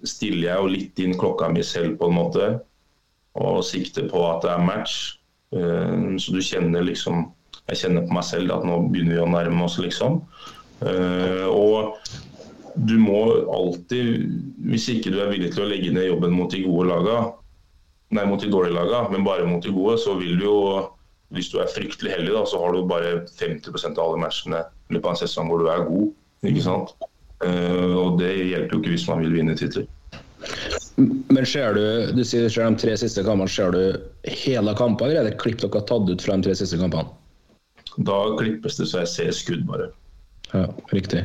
stiller 0.07 0.51
jeg 0.51 0.61
jo 0.61 0.73
litt 0.73 1.03
inn 1.03 1.16
klokka 1.19 1.51
mi 1.53 1.64
selv, 1.66 1.97
på 2.01 2.11
en 2.11 2.19
måte. 2.19 2.51
Og 3.37 3.64
sikter 3.66 4.07
på 4.09 4.23
at 4.29 4.45
det 4.45 4.53
er 4.55 4.66
match. 4.66 5.16
Uh, 5.55 6.14
så 6.21 6.35
du 6.35 6.40
kjenner 6.42 6.83
liksom 6.83 7.29
Jeg 7.66 7.79
kjenner 7.81 8.07
på 8.07 8.14
meg 8.14 8.25
selv 8.27 8.53
at 8.55 8.64
nå 8.66 8.77
begynner 8.92 9.16
vi 9.16 9.23
å 9.25 9.31
nærme 9.31 9.64
oss, 9.66 9.81
liksom. 9.83 10.21
Uh, 10.79 11.49
og 11.51 11.97
du 12.77 12.95
må 13.01 13.25
alltid, 13.51 14.27
hvis 14.71 14.87
ikke 14.92 15.11
du 15.11 15.19
er 15.25 15.33
villig 15.33 15.51
til 15.55 15.64
å 15.64 15.71
legge 15.73 15.90
ned 15.90 16.07
jobben 16.07 16.37
mot 16.37 16.53
de 16.53 16.61
gode 16.62 16.87
laga, 16.92 17.16
nei, 18.14 18.27
mot 18.29 18.38
de 18.38 18.53
dårlige 18.53 18.77
laga, 18.77 19.01
men 19.11 19.25
bare 19.27 19.49
mot 19.49 19.64
de 19.64 19.73
gode, 19.75 19.97
så 19.99 20.14
vil 20.21 20.37
du 20.38 20.45
jo 20.47 20.61
hvis 21.35 21.51
du 21.51 21.59
er 21.59 21.73
fryktelig 21.73 22.12
heldig, 22.14 22.35
da, 22.37 22.45
så 22.47 22.61
har 22.62 22.75
du 22.77 22.87
bare 22.87 23.19
50% 23.35 23.99
av 23.99 24.05
alle 24.05 24.23
matchene 24.23 24.62
i 24.62 24.95
løpet 24.95 25.09
av 25.09 25.14
en 25.16 25.23
sesong 25.25 25.51
hvor 25.51 25.62
du 25.62 25.71
er 25.73 25.87
god. 25.88 26.12
ikke 26.47 26.62
sant? 26.62 26.95
Uh, 27.44 27.92
og 28.01 28.20
det 28.20 28.33
hjelper 28.33 28.77
jo 28.77 28.81
ikke 28.81 28.94
hvis 28.94 29.07
man 29.11 29.22
vil 29.25 29.35
vinne 29.37 29.57
titler. 29.59 29.85
Men 30.96 31.44
ser 31.44 31.77
du 31.77 32.14
du 32.16 32.22
sier 32.25 32.49
ser 32.49 32.70
de 32.70 32.81
tre 32.81 32.94
siste 32.96 33.25
kampene, 33.27 33.51
ser 33.53 33.75
du 33.75 34.33
hele 34.46 34.72
kampene, 34.79 35.11
eller 35.11 35.27
er 35.27 35.31
det 35.31 35.40
klipp 35.42 35.61
dere 35.61 35.75
har 35.77 35.88
tatt 35.90 36.09
ut 36.09 36.25
fra 36.25 36.38
de 36.38 36.49
tre 36.49 36.57
siste 36.57 36.81
kampene? 36.81 37.12
Da 38.09 38.16
klippes 38.38 38.81
det 38.81 38.88
så 38.90 39.05
jeg 39.05 39.12
ser 39.12 39.37
skudd, 39.37 39.64
bare. 39.68 39.90
Ja, 40.53 40.68
riktig. 40.94 41.25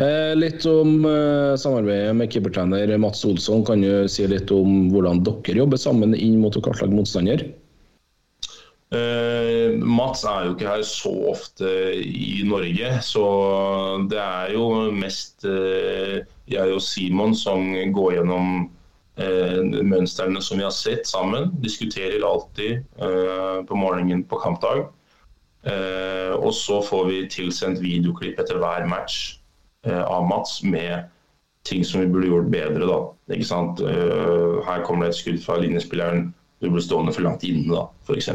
Eh, 0.00 0.32
litt 0.38 0.64
om 0.70 1.04
eh, 1.04 1.54
samarbeidet 1.60 2.14
med 2.16 2.32
keepertrener 2.32 2.94
Mats 2.98 3.24
Olsson. 3.28 3.64
Kan 3.66 3.84
du 3.84 4.08
si 4.10 4.26
litt 4.30 4.50
om 4.54 4.88
hvordan 4.94 5.22
dere 5.26 5.60
jobber 5.60 5.80
sammen 5.80 6.16
inn 6.16 6.38
mot 6.40 6.56
å 6.56 6.62
kartlegge 6.64 6.96
motstander? 6.96 7.44
Uh, 8.94 9.74
Mats 9.82 10.22
er 10.22 10.44
jo 10.46 10.52
ikke 10.54 10.68
her 10.68 10.82
så 10.86 11.10
ofte 11.32 11.68
i 12.06 12.44
Norge, 12.46 12.90
så 13.02 13.24
det 14.06 14.20
er 14.22 14.52
jo 14.54 14.92
mest 14.94 15.42
uh, 15.42 16.22
jeg 16.46 16.74
og 16.74 16.82
Simon 16.84 17.34
som 17.34 17.72
går 17.96 18.12
gjennom 18.14 18.68
uh, 19.18 19.58
mønstrene 19.82 20.38
som 20.38 20.60
vi 20.60 20.66
har 20.68 20.76
sett 20.76 21.10
sammen. 21.10 21.50
Diskuterer 21.64 22.22
alltid 22.22 22.84
på 23.66 23.80
morgenen 23.80 24.22
på 24.24 24.38
kampdag. 24.38 24.86
og 26.36 26.52
så 26.54 26.78
får 26.82 27.06
vi 27.08 27.16
tilsendt 27.30 27.80
videoklipp 27.82 28.38
etter 28.38 28.60
hver 28.62 28.86
match 28.86 29.40
av 29.82 30.28
Mats 30.28 30.60
med 30.62 31.08
ting 31.66 31.82
som 31.84 32.00
vi 32.00 32.06
burde 32.06 32.28
gjort 32.28 32.52
bedre. 32.52 32.86
da, 32.86 33.00
ikke 33.34 33.48
sant? 33.48 33.82
her 33.82 34.84
kommer 34.86 35.06
det 35.06 35.16
et 35.16 35.18
skudd 35.18 35.42
fra 35.42 35.58
linjespilleren. 35.58 36.30
Du 36.62 36.70
blir 36.70 36.84
stående 36.84 37.12
for 37.12 37.26
langt 37.26 37.42
inne, 37.42 37.66
da, 37.74 37.88
f.eks. 38.06 38.30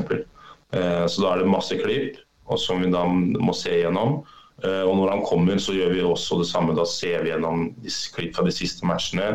Eh, 0.71 1.05
så 1.07 1.23
da 1.23 1.33
er 1.33 1.41
det 1.41 1.51
masse 1.51 1.77
klipp 1.79 2.19
som 2.59 2.81
vi 2.83 2.91
da 2.91 3.05
må 3.07 3.53
se 3.55 3.73
gjennom. 3.81 4.21
Eh, 4.63 4.83
og 4.85 4.95
når 4.99 5.15
han 5.15 5.25
kommer, 5.25 5.59
så 5.61 5.75
gjør 5.75 5.93
vi 5.95 6.03
også 6.05 6.41
det 6.41 6.49
samme. 6.51 6.75
Da 6.77 6.85
ser 6.89 7.23
vi 7.25 7.31
gjennom 7.31 7.69
klipp 8.15 8.35
fra 8.37 8.45
de 8.47 8.55
siste 8.55 8.87
matchene. 8.87 9.33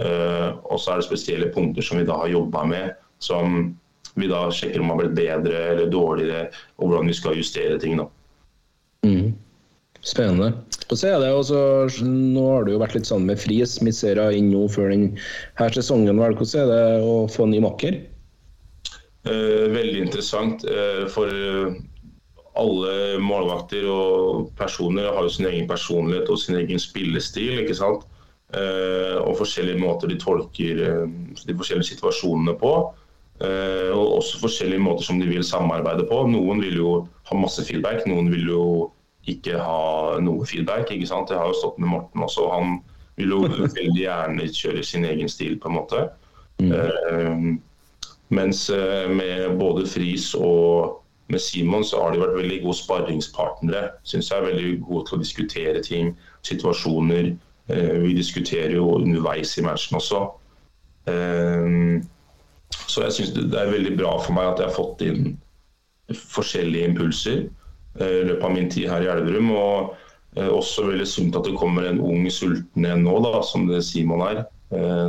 Eh, 0.00 0.50
og 0.64 0.80
så 0.80 0.94
er 0.94 1.00
det 1.00 1.08
spesielle 1.08 1.52
punkter 1.54 1.84
som 1.86 2.00
vi 2.00 2.08
da 2.08 2.18
har 2.22 2.32
jobba 2.32 2.64
med, 2.66 2.94
som 3.22 3.74
vi 4.18 4.30
da 4.30 4.46
sjekker 4.54 4.82
om 4.82 4.92
har 4.92 5.02
blitt 5.02 5.16
bedre 5.18 5.64
eller 5.72 5.90
dårligere, 5.90 6.48
og 6.78 6.90
hvordan 6.90 7.10
vi 7.10 7.18
skal 7.18 7.38
justere 7.38 7.78
ting. 7.82 7.98
da. 7.98 8.08
Mm. 9.06 9.34
Spennende. 10.04 10.52
Og 10.92 10.98
så 11.00 11.14
er 11.14 11.22
det 11.22 11.30
også, 11.32 11.58
Nå 12.04 12.42
har 12.50 12.66
du 12.66 12.74
jo 12.74 12.80
vært 12.82 12.96
litt 12.98 13.08
sånn 13.08 13.24
med 13.24 13.40
Friis, 13.40 13.78
Misera 13.80 14.28
inn 14.36 14.50
nå 14.52 14.66
før 14.68 14.92
denne 14.92 15.70
sesongen. 15.72 16.20
Hvordan 16.20 16.60
er 16.60 16.68
det 16.70 16.82
å 17.08 17.14
få 17.32 17.48
ny 17.48 17.62
makker? 17.64 18.02
Eh, 19.24 19.68
veldig 19.72 20.00
interessant. 20.04 20.64
Eh, 20.68 21.06
for 21.08 21.30
alle 22.54 23.20
målvakter 23.24 23.86
og 23.90 24.50
personer 24.58 25.08
har 25.08 25.24
jo 25.24 25.32
sin 25.32 25.48
egen 25.48 25.68
personlighet 25.68 26.28
og 26.30 26.38
sin 26.38 26.58
egen 26.60 26.78
spillestil. 26.78 27.62
ikke 27.62 27.78
sant? 27.78 28.04
Eh, 28.54 29.16
og 29.18 29.38
forskjellige 29.40 29.80
måter 29.80 30.12
de 30.12 30.20
tolker 30.20 30.82
de 31.46 31.56
forskjellige 31.56 31.94
situasjonene 31.94 32.54
på. 32.60 32.74
Og 33.94 34.08
også 34.20 34.38
forskjellige 34.38 34.78
måter 34.78 35.02
som 35.02 35.18
de 35.18 35.26
vil 35.26 35.42
samarbeide 35.42 36.06
på. 36.06 36.20
Noen 36.30 36.60
vil 36.62 36.76
jo 36.78 36.90
ha 37.26 37.36
masse 37.36 37.64
feedback, 37.66 38.04
noen 38.06 38.30
vil 38.30 38.46
jo 38.46 38.90
ikke 39.26 39.58
ha 39.58 40.20
noe 40.22 40.46
feedback. 40.46 40.92
ikke 40.92 41.08
sant? 41.08 41.32
Jeg 41.32 41.40
har 41.40 41.50
jo 41.50 41.58
stått 41.58 41.80
med 41.82 41.90
Morten 41.90 42.22
også. 42.22 42.46
Han 42.52 42.76
vil 43.16 43.34
jo 43.34 43.40
veldig 43.48 44.04
gjerne 44.04 44.46
kjøre 44.52 44.84
sin 44.86 45.04
egen 45.08 45.28
stil, 45.28 45.58
på 45.58 45.72
en 45.72 45.74
måte. 45.80 46.04
Mm. 46.62 47.58
Mens 48.34 48.70
eh, 48.70 49.08
med 49.10 49.58
både 49.58 49.86
Friis 49.86 50.32
og 50.34 51.00
med 51.32 51.40
Simon 51.40 51.84
så 51.86 52.02
har 52.02 52.12
de 52.12 52.20
vært 52.20 52.36
veldig 52.36 52.60
gode 52.64 52.78
sparringspartnere. 52.80 53.84
Synes 54.04 54.30
jeg 54.30 54.38
er 54.38 54.48
veldig 54.48 54.72
gode 54.84 55.06
til 55.08 55.16
å 55.16 55.22
diskutere 55.22 55.82
ting, 55.84 56.14
situasjoner. 56.46 57.34
Eh, 57.72 57.92
vi 58.02 58.16
diskuterer 58.16 58.76
jo 58.76 58.96
underveis 58.98 59.54
i 59.58 59.64
matchen 59.66 60.00
også. 60.00 60.24
Eh, 61.10 62.00
så 62.84 63.04
jeg 63.06 63.16
syns 63.16 63.34
det 63.36 63.60
er 63.60 63.72
veldig 63.72 63.94
bra 64.00 64.16
for 64.20 64.36
meg 64.36 64.50
at 64.50 64.62
jeg 64.62 64.70
har 64.70 64.78
fått 64.78 65.04
inn 65.06 65.36
forskjellige 66.12 66.90
impulser 66.90 67.44
i 68.02 68.24
løpet 68.26 68.42
av 68.44 68.52
min 68.52 68.66
tid 68.72 68.90
her 68.90 69.06
i 69.06 69.08
Elverum. 69.12 69.52
Og 69.54 69.94
også 70.42 70.88
veldig 70.90 71.06
sunt 71.08 71.36
at 71.38 71.46
det 71.46 71.54
kommer 71.56 71.86
en 71.86 72.02
ung 72.02 72.26
sulten 72.34 72.84
en 72.84 73.04
nå, 73.06 73.14
da, 73.24 73.38
som 73.46 73.68
det 73.70 73.80
Simon 73.86 74.24
er. 74.26 74.42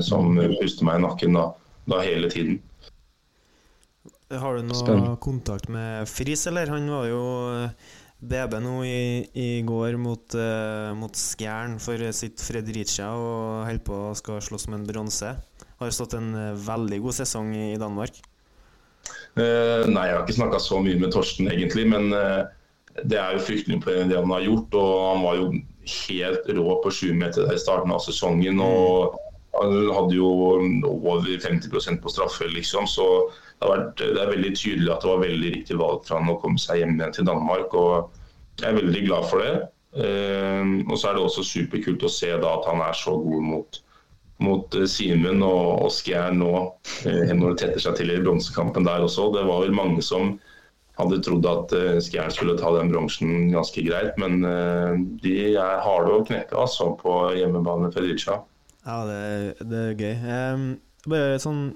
Som 0.06 0.38
puster 0.38 0.86
meg 0.88 1.02
i 1.02 1.04
nakken 1.08 1.36
da, 1.36 1.48
da 1.90 2.04
hele 2.06 2.30
tiden. 2.32 2.62
Har 4.34 4.58
du 4.58 4.66
noe 4.66 4.80
Spennende. 4.80 5.18
kontakt 5.22 5.70
med 5.70 6.10
Friis, 6.10 6.48
eller? 6.50 6.72
Han 6.74 6.88
var 6.90 7.06
jo 7.06 7.22
eh, 7.54 7.92
BB 8.26 8.56
nå 8.64 8.80
i, 8.88 9.02
i 9.38 9.50
går 9.68 10.00
mot, 10.02 10.34
uh, 10.34 10.96
mot 10.98 11.14
Skjern 11.14 11.76
for 11.84 12.02
sitt 12.16 12.42
Fredericia 12.42 13.12
og 13.14 13.68
holder 13.68 13.84
på 13.86 14.00
å 14.08 14.16
skal 14.18 14.42
slåss 14.42 14.66
med 14.72 14.80
en 14.80 14.88
bronse. 14.90 15.36
Har 15.78 15.94
stått 15.94 16.16
en 16.18 16.32
uh, 16.34 16.58
veldig 16.58 17.04
god 17.06 17.20
sesong 17.20 17.54
i, 17.54 17.68
i 17.76 17.82
Danmark. 17.82 18.18
Uh, 19.38 19.86
nei, 19.92 20.08
jeg 20.10 20.18
har 20.18 20.24
ikke 20.24 20.40
snakka 20.40 20.64
så 20.64 20.82
mye 20.82 20.98
med 20.98 21.14
Torsten, 21.14 21.52
egentlig. 21.52 21.86
Men 21.92 22.10
det 22.10 23.20
er 23.20 23.36
jo 23.36 23.46
fryktelig 23.46 23.78
imponerende 23.78 24.16
det 24.16 24.22
han 24.24 24.34
har 24.34 24.48
gjort. 24.48 24.80
Og 24.82 24.94
han 25.12 25.26
var 25.28 25.40
jo 25.44 25.48
helt 26.10 26.54
rå 26.58 26.80
på 26.82 26.98
sjumeter 26.98 27.54
i 27.54 27.62
starten 27.62 27.94
av 27.94 28.02
sesongen. 28.08 28.58
Og 28.64 29.20
han 29.60 29.76
hadde 30.00 30.18
jo 30.18 30.32
over 30.90 31.30
50% 31.46 32.02
på 32.02 32.16
straffe, 32.16 32.50
liksom. 32.58 32.90
Så 32.90 33.06
det, 33.62 33.70
vært, 33.70 34.02
det, 34.02 34.20
er 34.20 34.34
veldig 34.34 34.52
tydelig 34.58 34.92
at 34.92 35.04
det 35.04 35.12
var 35.12 35.24
veldig 35.24 35.54
riktig 35.56 35.78
valg 35.80 36.04
for 36.06 36.20
han 36.20 36.32
å 36.32 36.38
komme 36.42 36.62
seg 36.62 36.82
hjem 36.82 36.98
igjen 36.98 37.16
til 37.16 37.28
Danmark. 37.30 37.74
og 37.74 38.12
Jeg 38.62 38.70
er 38.70 38.80
veldig 38.82 39.04
glad 39.08 39.28
for 39.32 39.44
det. 39.44 39.56
Uh, 39.96 40.84
og 40.90 40.98
så 41.00 41.10
er 41.10 41.16
det 41.16 41.24
også 41.24 41.46
superkult 41.48 42.04
å 42.04 42.12
se 42.12 42.28
da 42.28 42.58
at 42.58 42.66
han 42.68 42.82
er 42.84 42.98
så 43.00 43.14
god 43.16 43.46
mot, 43.48 43.78
mot 44.44 44.76
uh, 44.76 44.84
Simen 44.92 45.40
og, 45.46 45.86
og 45.86 45.94
Skjær 45.96 46.36
nå, 46.36 46.52
uh, 47.06 47.32
når 47.32 47.54
det 47.54 47.62
tetter 47.62 47.86
seg 47.86 48.02
til 48.02 48.12
i 48.12 48.20
bronsekampen 48.20 48.88
der 48.88 49.06
også. 49.06 49.30
Det 49.38 49.46
var 49.48 49.64
vel 49.64 49.78
mange 49.78 50.04
som 50.04 50.36
hadde 51.00 51.22
trodd 51.24 51.48
at 51.48 51.78
uh, 51.80 51.96
Skjern 52.04 52.36
skulle 52.36 52.58
ta 52.60 52.74
den 52.76 52.92
bronsen 52.92 53.54
ganske 53.56 53.86
greit, 53.88 54.20
men 54.20 54.44
de 55.24 55.38
er 55.54 55.80
harde 55.84 56.12
å 56.12 56.28
knekke 56.28 56.60
altså, 56.60 56.92
på 57.00 57.16
hjemmebane 57.40 57.94
Fredricia. 57.96 58.42
Ja, 58.84 59.00
det, 59.08 59.66
det 59.72 59.82
er 59.82 59.96
gøy. 59.96 60.14
Um, 60.28 60.68
bare 61.08 61.40
sånn 61.40 61.70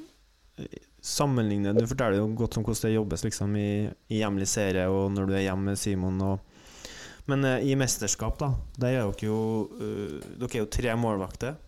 sammenligne 1.05 1.73
Du 1.77 1.85
forteller 1.87 2.19
jo 2.19 2.29
godt 2.37 2.57
om 2.59 2.65
hvordan 2.65 2.87
det 2.87 2.95
jobbes 2.95 3.25
liksom, 3.25 3.55
i, 3.55 3.71
i 4.11 4.21
hjemlig 4.21 4.47
serie 4.51 4.87
og 4.91 5.11
når 5.15 5.29
du 5.29 5.33
er 5.37 5.45
hjemme 5.45 5.71
med 5.71 5.79
Simon. 5.79 6.19
Og, 6.25 6.39
men 7.31 7.45
uh, 7.47 7.57
i 7.63 7.75
mesterskap, 7.79 8.39
da, 8.41 8.51
der 8.79 8.99
er 8.99 9.09
dere 9.09 9.29
jo 9.29 9.39
uh, 9.73 10.17
Dere 10.39 10.51
er 10.51 10.63
jo 10.63 10.71
tre 10.71 10.95
målvakter. 10.99 11.59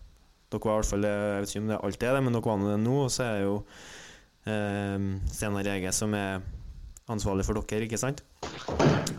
Dere 0.52 0.64
var 0.68 0.76
i 0.76 0.82
hvert 0.82 0.90
fall 0.92 1.08
Jeg 1.08 1.44
vet 1.44 1.54
ikke 1.54 1.64
om 1.64 1.70
det 1.72 1.80
alltid 1.88 2.08
er 2.08 2.18
det, 2.18 2.24
men 2.26 2.36
dere 2.36 2.48
var 2.50 2.66
det 2.66 2.80
nå. 2.82 2.98
Og 3.06 3.14
så 3.14 3.28
er 3.28 3.46
jo 3.46 3.56
uh, 3.62 5.08
Steinar 5.32 5.72
Ege 5.76 5.94
som 5.96 6.18
er 6.18 6.42
ansvarlig 7.12 7.46
for 7.48 7.58
dere, 7.62 7.88
ikke 7.88 8.00
sant? 8.00 8.22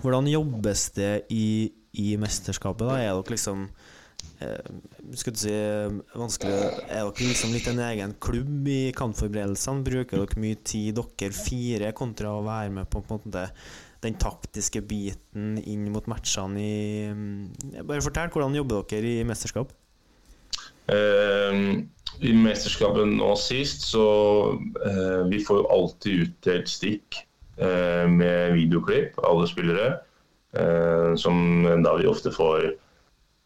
Hvordan 0.04 0.30
jobbes 0.32 0.90
det 0.98 1.14
i, 1.34 1.72
i 2.00 2.14
mesterskapet? 2.20 2.88
da? 2.90 3.02
Er 3.02 3.18
dere 3.18 3.36
liksom 3.38 3.68
Eh, 3.68 3.93
skal 5.18 5.36
du 5.36 5.40
si 5.40 5.54
vanskelig 6.18 6.54
Er 6.88 7.06
dere 7.06 7.30
liksom 7.30 7.54
litt 7.56 7.70
en 7.72 7.82
egen 7.86 8.16
klubb 8.24 8.68
i 8.72 8.92
kampforberedelsene? 8.98 9.86
Bruker 9.86 10.22
dere 10.22 10.44
mye 10.44 10.60
tid, 10.66 11.00
dere 11.00 11.36
fire, 11.38 11.94
kontra 11.98 12.36
å 12.36 12.46
være 12.46 12.74
med 12.80 12.90
på, 12.92 13.04
på 13.06 13.20
måte, 13.20 13.48
den 14.04 14.18
taktiske 14.20 14.84
biten 14.84 15.58
inn 15.64 15.88
mot 15.94 16.08
matchene 16.12 16.60
i 16.60 17.10
mm, 17.16 17.84
Bare 17.88 18.04
fortell, 18.04 18.32
hvordan 18.34 18.58
jobber 18.60 18.84
dere 18.92 19.20
i 19.20 19.28
mesterskap? 19.28 19.72
Uh, 20.92 21.80
I 22.20 22.32
mesterskapet 22.36 23.08
nå 23.08 23.30
sist, 23.40 23.86
så 23.88 24.08
uh, 24.60 25.22
Vi 25.32 25.40
får 25.46 25.62
jo 25.62 25.70
alltid 25.72 26.26
utdelt 26.26 26.72
stikk 26.72 27.22
uh, 27.62 28.10
med 28.12 28.58
videoklipp, 28.58 29.22
alle 29.24 29.48
spillere. 29.48 29.94
Eh, 30.54 31.16
som 31.16 31.64
da 31.84 31.96
vi 31.98 32.06
ofte 32.06 32.30
får 32.32 32.68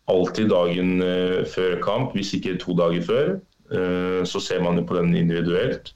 alltid 0.07 0.49
dagen 0.51 1.01
eh, 1.03 1.43
før 1.47 1.77
kamp, 1.83 2.15
hvis 2.15 2.33
ikke 2.37 2.57
to 2.61 2.75
dager 2.77 3.03
før. 3.05 3.33
Eh, 3.67 4.21
så 4.27 4.39
ser 4.43 4.63
man 4.63 4.79
jo 4.79 4.85
på 4.87 4.97
den 4.97 5.15
individuelt. 5.15 5.93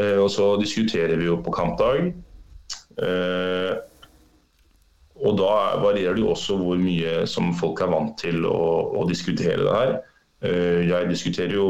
Eh, 0.00 0.18
og 0.20 0.30
så 0.32 0.54
diskuterer 0.60 1.16
vi 1.16 1.28
jo 1.30 1.40
på 1.42 1.54
kampdag. 1.56 2.12
Og 5.16 5.32
da 5.36 5.52
varierer 5.80 6.16
det 6.16 6.22
jo 6.22 6.32
også 6.32 6.56
hvor 6.60 6.78
mye 6.80 7.26
som 7.28 7.54
folk 7.56 7.80
er 7.84 7.90
vant 7.92 8.14
til 8.20 8.44
å, 8.48 8.92
å 9.00 9.04
diskutere 9.08 9.64
det 9.64 9.74
her. 9.74 9.92
Jeg 10.86 11.08
diskuterer 11.08 11.54
jo 11.56 11.68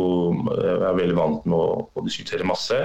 Jeg 0.59 0.87
er 0.87 0.99
veldig 0.99 1.17
vant 1.17 1.47
med 1.47 1.55
å, 1.55 1.87
å 1.87 2.05
diskutere 2.07 2.47
masse. 2.47 2.79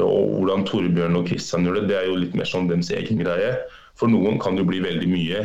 Og 0.00 0.24
hvordan 0.36 0.64
Torbjørn 0.68 1.20
og 1.20 1.28
Kristian 1.28 1.64
gjør 1.68 1.80
det, 1.80 1.86
det 1.92 1.98
er 2.00 2.08
jo 2.08 2.20
litt 2.20 2.36
mer 2.36 2.48
sånn 2.48 2.68
deres 2.68 2.92
egen 2.96 3.20
greie. 3.20 3.52
For 4.00 4.12
noen 4.12 4.40
kan 4.40 4.56
det 4.56 4.64
jo 4.64 4.70
bli 4.72 4.80
veldig 4.84 5.08
mye. 5.12 5.40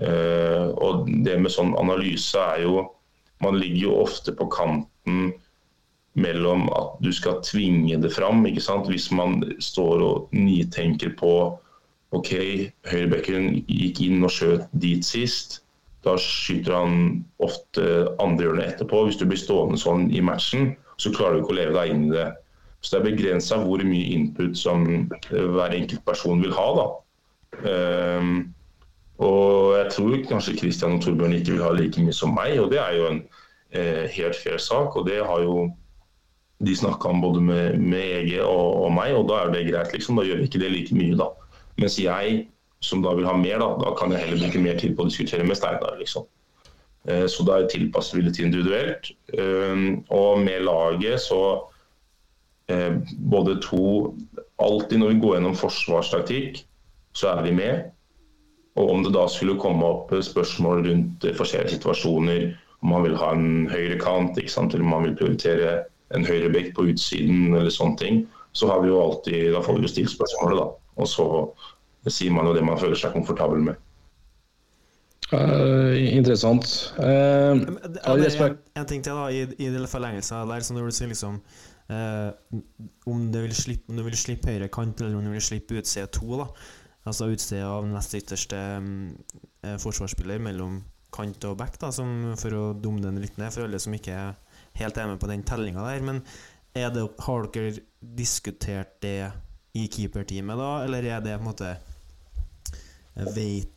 Eh, 0.00 0.66
Og 0.76 1.06
det 1.24 1.38
med 1.40 1.52
sånn 1.52 1.72
analyse 1.80 2.36
er 2.36 2.62
jo 2.66 2.90
Man 3.40 3.58
ligger 3.60 3.82
jo 3.88 3.94
ofte 4.02 4.32
på 4.32 4.46
kanten 4.48 5.32
mellom 6.16 6.70
at 6.72 6.94
du 7.04 7.10
skal 7.12 7.42
tvinge 7.44 7.98
det 8.00 8.08
fram. 8.14 8.46
ikke 8.48 8.62
sant? 8.64 8.88
Hvis 8.88 9.10
man 9.12 9.42
står 9.60 10.00
og 10.00 10.30
nitenker 10.32 11.12
på 11.18 11.58
OK, 12.16 12.30
høyrebekken 12.88 13.66
gikk 13.68 14.00
inn 14.06 14.24
og 14.24 14.32
skjøt 14.32 14.64
dit 14.72 15.04
sist. 15.04 15.60
Da 16.06 16.14
skyter 16.16 16.72
han 16.72 16.96
ofte 17.44 18.08
andrehjørnet 18.24 18.70
etterpå. 18.72 19.04
Hvis 19.04 19.20
du 19.20 19.26
blir 19.28 19.36
stående 19.36 19.76
sånn 19.76 20.08
i 20.14 20.22
matchen, 20.24 20.72
så 20.96 21.12
klarer 21.12 21.36
du 21.36 21.44
ikke 21.44 21.52
å 21.52 21.60
leve 21.60 21.76
deg 21.76 21.92
inn 21.92 22.04
i 22.08 22.14
det. 22.14 22.30
Så 22.80 22.94
det 22.94 23.02
er 23.02 23.08
begrensa 23.10 23.60
hvor 23.60 23.84
mye 23.84 24.12
input 24.16 24.56
som 24.56 24.86
hver 25.28 25.76
enkelt 25.76 26.04
person 26.08 26.40
vil 26.40 26.56
ha. 26.56 26.68
da. 26.80 26.86
Ehm, 27.68 28.54
og 29.18 29.76
jeg 29.78 29.92
tror 29.94 30.16
kanskje 30.28 30.56
Kristian 30.60 30.98
og 30.98 31.02
Torbjørn 31.04 31.32
ikke 31.38 31.54
vil 31.54 31.64
ha 31.64 31.72
like 31.72 32.02
mye 32.02 32.12
som 32.12 32.34
meg, 32.36 32.58
og 32.60 32.70
det 32.72 32.80
er 32.82 32.96
jo 32.98 33.06
en 33.08 33.22
eh, 33.72 34.04
helt 34.12 34.36
fair 34.36 34.58
sak. 34.60 34.96
Og 34.96 35.06
det 35.08 35.22
har 35.24 35.40
jo 35.44 35.70
de 36.66 36.76
snakka 36.76 37.08
om 37.08 37.20
både 37.20 37.40
med, 37.40 37.78
med 37.80 38.04
Ege 38.20 38.44
og, 38.44 38.84
og 38.84 38.92
meg, 38.92 39.14
og 39.16 39.26
da 39.30 39.42
er 39.42 39.52
det 39.52 39.66
greit, 39.70 39.92
liksom. 39.92 40.20
Da 40.20 40.24
gjør 40.26 40.42
vi 40.42 40.48
ikke 40.50 40.60
det 40.60 40.70
like 40.72 40.96
mye, 40.96 41.16
da. 41.16 41.30
Mens 41.80 41.98
jeg, 42.00 42.46
som 42.84 43.02
da 43.04 43.14
vil 43.16 43.28
ha 43.28 43.34
mer, 43.36 43.58
da, 43.60 43.70
da 43.80 43.94
kan 43.96 44.12
jeg 44.12 44.24
heller 44.24 44.44
bruke 44.44 44.62
mer 44.64 44.78
tid 44.80 44.96
på 44.96 45.04
å 45.04 45.10
diskutere 45.10 45.44
med 45.48 45.56
Steinar, 45.56 45.96
liksom. 46.00 46.28
Eh, 47.08 47.26
Så 47.28 47.44
da 47.48 47.62
tilpasser 47.72 48.18
vi 48.18 48.26
litt 48.28 48.40
individuelt. 48.42 49.12
Um, 49.36 50.04
Og 50.12 50.40
med 50.44 50.64
laget 50.64 51.20
så 51.24 51.42
eh, 52.68 53.00
både 53.32 53.60
to 53.64 54.14
Alltid 54.56 54.98
når 54.98 55.12
vi 55.12 55.20
går 55.20 55.34
gjennom 55.36 55.56
forsvarstaktikk, 55.56 56.62
så 57.12 57.34
er 57.34 57.42
vi 57.44 57.50
med. 57.52 57.90
Og 58.76 58.90
om 58.92 59.02
det 59.04 59.14
da 59.16 59.24
skulle 59.32 59.56
komme 59.60 59.84
opp 59.88 60.10
spørsmål 60.22 60.84
rundt 60.86 61.26
forskjellige 61.36 61.78
situasjoner, 61.78 62.50
om 62.84 62.92
man 62.92 63.06
vil 63.06 63.16
ha 63.16 63.30
en 63.32 63.68
høyre 63.72 63.96
kant, 64.00 64.36
ikke 64.36 64.52
sant? 64.52 64.74
eller 64.74 64.84
om 64.84 64.92
man 64.92 65.06
vil 65.08 65.16
prioritere 65.16 65.78
en 66.14 66.26
høyre 66.28 66.50
bekk 66.52 66.74
på 66.76 66.84
utsiden, 66.92 67.54
eller 67.56 67.72
sånne 67.72 67.98
ting, 67.98 68.20
så 68.56 68.68
har 68.70 68.82
vi 68.84 68.92
jo 68.92 69.00
alltid, 69.02 69.52
da 69.54 69.62
får 69.64 69.78
vi 69.78 69.88
jo 69.88 69.92
stilt 69.94 70.12
spørsmålet, 70.12 70.60
da. 70.60 70.68
Og 70.96 71.08
så 71.10 71.26
sier 72.12 72.32
man 72.32 72.46
jo 72.46 72.54
det 72.54 72.62
man 72.64 72.78
føler 72.78 72.96
seg 73.00 73.16
komfortabel 73.16 73.64
med. 73.70 73.80
Uh, 75.32 75.96
interessant. 76.14 76.68
Uh, 76.98 77.56
det- 77.58 77.90
det 77.90 78.02
er. 78.06 78.44
En, 78.46 78.58
en 78.76 78.86
ting 78.86 79.02
til, 79.02 79.12
da, 79.12 79.26
i, 79.28 79.42
i 79.58 79.72
den 79.74 79.88
forlengelsen 79.90 80.48
der, 80.48 80.60
så 80.62 80.74
når 80.76 80.84
du 80.86 80.94
sier 80.94 81.10
liksom 81.10 81.40
uh, 81.90 82.30
om, 83.10 83.24
du 83.32 83.40
vil 83.40 83.54
slippe, 83.54 83.90
om 83.90 83.96
du 83.98 84.04
vil 84.06 84.16
slippe 84.16 84.52
høyre 84.54 84.68
kant, 84.68 85.00
eller 85.00 85.18
om 85.18 85.24
du 85.26 85.32
vil 85.34 85.42
slippe 85.42 85.80
utside 85.80 86.06
to, 86.14 86.38
da. 86.38 86.46
Altså 87.06 87.30
utside 87.30 87.66
av 87.66 87.86
nest 87.86 88.16
ytterste 88.18 88.58
mm, 88.82 88.98
eh, 89.62 89.76
forsvarsspiller 89.82 90.42
mellom 90.42 90.80
kant 91.14 91.44
og 91.48 91.56
back, 91.60 91.78
da, 91.80 91.92
som, 91.94 92.32
for 92.40 92.56
å 92.56 92.64
dumme 92.74 93.04
den 93.04 93.20
litt 93.22 93.38
ned, 93.40 93.52
for 93.54 93.66
alle 93.66 93.80
som 93.80 93.94
ikke 93.96 94.16
er 94.16 94.34
helt 94.80 94.98
er 94.98 95.08
med 95.08 95.20
på 95.22 95.30
den 95.30 95.44
tellinga 95.46 95.84
der. 95.86 96.02
Men 96.04 96.22
det, 96.76 97.04
har 97.24 97.46
dere 97.54 97.78
diskutert 98.00 98.98
det 99.04 99.30
i 99.76 99.86
keeperteamet, 99.92 100.58
da, 100.58 100.72
eller 100.84 101.08
er 101.08 101.22
det 101.24 101.38
på 101.38 101.44
en 101.44 101.50
måte 101.50 101.72
Jeg 103.16 103.32
vet 103.36 103.72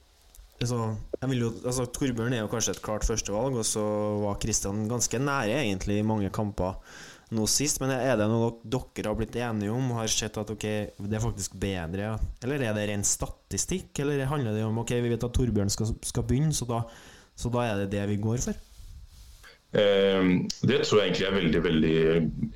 altså, 0.60 0.90
jo, 1.32 1.52
altså, 1.64 1.86
Torbjørn 1.96 2.36
er 2.36 2.44
jo 2.44 2.52
kanskje 2.52 2.76
et 2.76 2.82
klart 2.84 3.08
førstevalg, 3.08 3.60
og 3.62 3.68
så 3.68 3.84
var 4.24 4.40
Kristian 4.44 4.88
ganske 4.92 5.22
nære 5.22 5.62
egentlig 5.62 6.00
i 6.00 6.08
mange 6.08 6.32
kamper 6.36 6.76
nå 7.36 7.46
sist. 7.50 7.80
Men 7.82 7.94
er 7.96 8.16
det 8.20 8.30
noe 8.32 8.54
dere 8.64 9.12
har 9.12 9.18
blitt 9.20 9.38
enige 9.40 9.74
om 9.74 9.92
og 9.94 10.02
har 10.02 10.14
sett 10.14 10.40
at 10.42 10.54
ok, 10.54 10.66
det 11.00 11.20
er 11.20 11.24
faktisk 11.24 11.58
bedre? 11.62 12.08
ja? 12.08 12.16
Eller 12.46 12.66
er 12.70 12.78
det 12.78 12.88
ren 12.90 13.06
statistikk, 13.08 13.92
eller 14.04 14.26
handler 14.30 14.58
det 14.58 14.66
om 14.68 14.82
ok, 14.84 14.96
vi 15.04 15.14
vet 15.14 15.28
at 15.28 15.36
Torbjørn 15.38 15.74
skal, 15.74 15.94
skal 16.06 16.26
begynne, 16.30 16.56
så 16.56 16.68
da, 16.70 16.84
så 17.38 17.54
da 17.54 17.68
er 17.68 17.84
det 17.84 17.94
det 17.96 18.08
vi 18.14 18.20
går 18.22 18.42
for? 18.48 18.66
Eh, 19.78 20.32
Det 20.66 20.80
tror 20.84 21.02
jeg 21.02 21.12
egentlig 21.12 21.28
er 21.28 21.38
veldig 21.38 21.64
veldig 21.66 21.98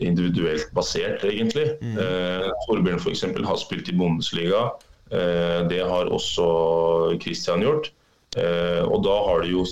individuelt 0.01 0.71
basert, 0.73 1.25
egentlig. 1.29 1.67
Eh, 1.81 2.47
Torbjørn 2.67 3.01
f.eks. 3.01 3.27
har 3.45 3.61
spilt 3.61 3.91
i 3.91 3.97
Bundesliga. 3.97 4.71
Eh, 5.13 5.59
det 5.69 5.83
har 5.85 6.09
også 6.09 7.19
Christian 7.21 7.61
gjort. 7.61 7.91
Eh, 8.33 8.81
og 8.81 9.03
da 9.05 9.13
har, 9.27 9.43
du 9.43 9.51
jo, 9.51 9.65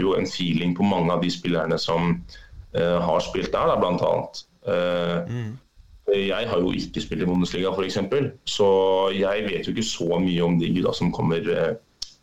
jo 0.00 0.14
en 0.16 0.28
feeling 0.28 0.72
på 0.76 0.86
mange 0.86 1.12
av 1.12 1.20
de 1.20 1.28
spillerne 1.32 1.76
som 1.76 2.14
har 2.74 3.20
spilt 3.24 3.50
der, 3.52 3.66
da, 3.66 3.76
blant 3.80 4.02
annet. 4.06 4.44
Mm. 5.30 5.58
Jeg 6.14 6.48
har 6.48 6.58
jo 6.58 6.72
ikke 6.74 7.02
spilt 7.02 7.22
i 7.22 7.26
Bundesliga, 7.28 7.70
f.eks., 7.70 7.98
så 8.50 8.68
jeg 9.14 9.44
vet 9.46 9.66
jo 9.66 9.74
ikke 9.74 9.86
så 9.86 10.18
mye 10.22 10.42
om 10.42 10.58
de 10.60 10.70
gutta 10.74 10.92
som 10.96 11.12
kommer 11.14 11.46
eh, 11.54 11.74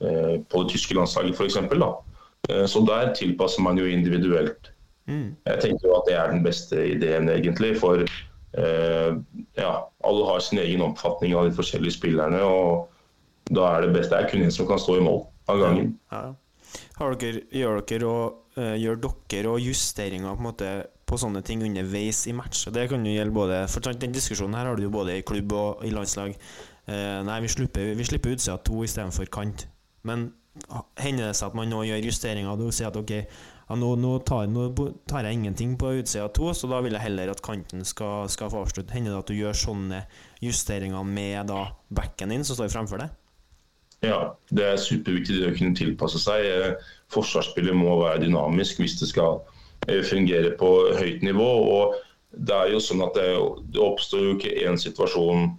eh, 0.04 0.34
på 0.44 0.64
det 0.64 0.74
tyske 0.74 0.98
landslaget, 0.98 1.36
f.eks. 1.36 1.60
Eh, 2.50 2.66
Så 2.68 2.84
der 2.88 3.14
tilpasser 3.16 3.62
man 3.64 3.78
jo 3.78 3.86
individuelt. 3.86 4.72
Jeg 5.08 5.60
tenker 5.64 5.88
jo 5.88 5.94
at 5.96 6.08
det 6.08 6.16
er 6.20 6.32
den 6.32 6.44
beste 6.44 6.82
ideen, 6.92 7.30
egentlig. 7.32 7.78
For 7.80 8.04
eh, 8.04 9.12
ja, 9.58 9.72
alle 10.04 10.26
har 10.28 10.44
sin 10.44 10.60
egen 10.60 10.84
oppfatning 10.84 11.36
av 11.36 11.48
de 11.48 11.56
forskjellige 11.56 11.96
spillerne. 11.96 12.42
Og 12.44 12.90
da 13.56 13.70
er 13.78 13.88
det 13.88 13.94
beste 13.96 14.16
det 14.16 14.26
er 14.26 14.32
kun 14.34 14.44
en 14.44 14.52
som 14.52 14.68
kan 14.68 14.82
stå 14.84 14.98
i 15.00 15.06
mål 15.06 15.24
av 15.48 15.64
gangen. 15.64 15.96
Ja. 16.12 16.34
Har 16.98 17.16
dere, 17.16 17.46
gjør 17.56 17.80
dere 17.88 18.12
og, 18.12 18.44
eh, 18.58 18.76
gjør 18.82 19.00
dere 19.04 19.54
og 19.54 19.62
justeringer 19.64 20.38
på, 20.38 20.46
måte, 20.46 20.72
på 21.08 21.20
sånne 21.22 21.44
ting 21.46 21.64
underveis 21.66 22.26
i 22.28 22.36
match? 22.36 22.66
Det 22.74 22.88
kan 22.92 23.06
jo 23.06 23.14
gjelde 23.14 23.36
både 23.36 23.62
For 23.72 23.94
Den 23.94 24.16
diskusjonen 24.16 24.58
her 24.58 24.72
har 24.72 24.76
du 24.78 24.88
jo 24.88 24.94
både 24.94 25.18
i 25.18 25.26
klubb 25.26 25.54
og 25.56 25.86
i 25.88 25.94
landslag. 25.94 26.36
Uh, 26.88 27.20
nei, 27.28 27.42
vi 27.44 27.52
slipper, 27.52 27.94
vi 28.00 28.06
slipper 28.08 28.32
utsida 28.32 28.56
to 28.64 28.80
istedenfor 28.86 29.28
kant. 29.32 29.66
Men 30.08 30.30
hender 30.98 31.30
det 31.30 31.36
seg 31.38 31.52
at 31.52 31.58
man 31.58 31.70
nå 31.70 31.84
gjør 31.86 32.08
justeringer 32.08 32.58
du 32.58 32.70
sier 32.72 32.90
at 32.90 32.98
ok, 32.98 33.14
ja, 33.68 33.76
nå, 33.76 33.90
nå, 34.00 34.14
tar, 34.26 34.48
nå 34.48 34.70
tar 35.10 35.28
jeg 35.28 35.38
ingenting 35.38 35.76
på 35.80 35.92
utsida 36.00 36.30
to, 36.34 36.54
så 36.56 36.70
da 36.72 36.80
vil 36.86 36.96
jeg 36.96 37.04
heller 37.04 37.34
at 37.34 37.44
kanten 37.44 37.84
skal, 37.86 38.30
skal 38.32 38.52
få 38.54 38.64
avslutte. 38.64 38.94
Hender 38.96 39.14
det 39.14 39.20
at 39.20 39.32
du 39.32 39.36
gjør 39.36 39.58
sånne 39.60 40.02
justeringer 40.44 41.04
med 41.04 41.52
da 41.52 41.66
backen 41.92 42.32
din 42.32 42.48
som 42.48 42.56
står 42.56 42.72
fremfor 42.72 43.04
deg? 43.04 43.16
Ja, 44.06 44.22
det 44.54 44.64
er 44.64 44.80
superviktig 44.80 45.42
det 45.42 45.52
å 45.52 45.58
kunne 45.58 45.78
tilpasse 45.78 46.22
seg. 46.22 46.48
Eh, 47.08 47.14
Forsvarsspillet 47.14 47.76
må 47.76 48.02
være 48.04 48.22
dynamisk 48.26 48.80
hvis 48.80 49.00
det 49.00 49.10
skal 49.10 49.40
eh, 49.88 50.04
fungere 50.04 50.56
på 50.60 50.94
høyt 51.00 51.24
nivå. 51.24 51.48
og 51.80 51.96
det 52.32 52.54
er 52.54 52.72
jo 52.74 52.80
sånn 52.80 53.02
at 53.02 53.16
det, 53.16 53.30
det 53.72 53.82
oppstår 53.82 54.20
jo 54.20 54.34
ikke 54.36 54.68
én 54.68 54.78
situasjon 54.78 55.54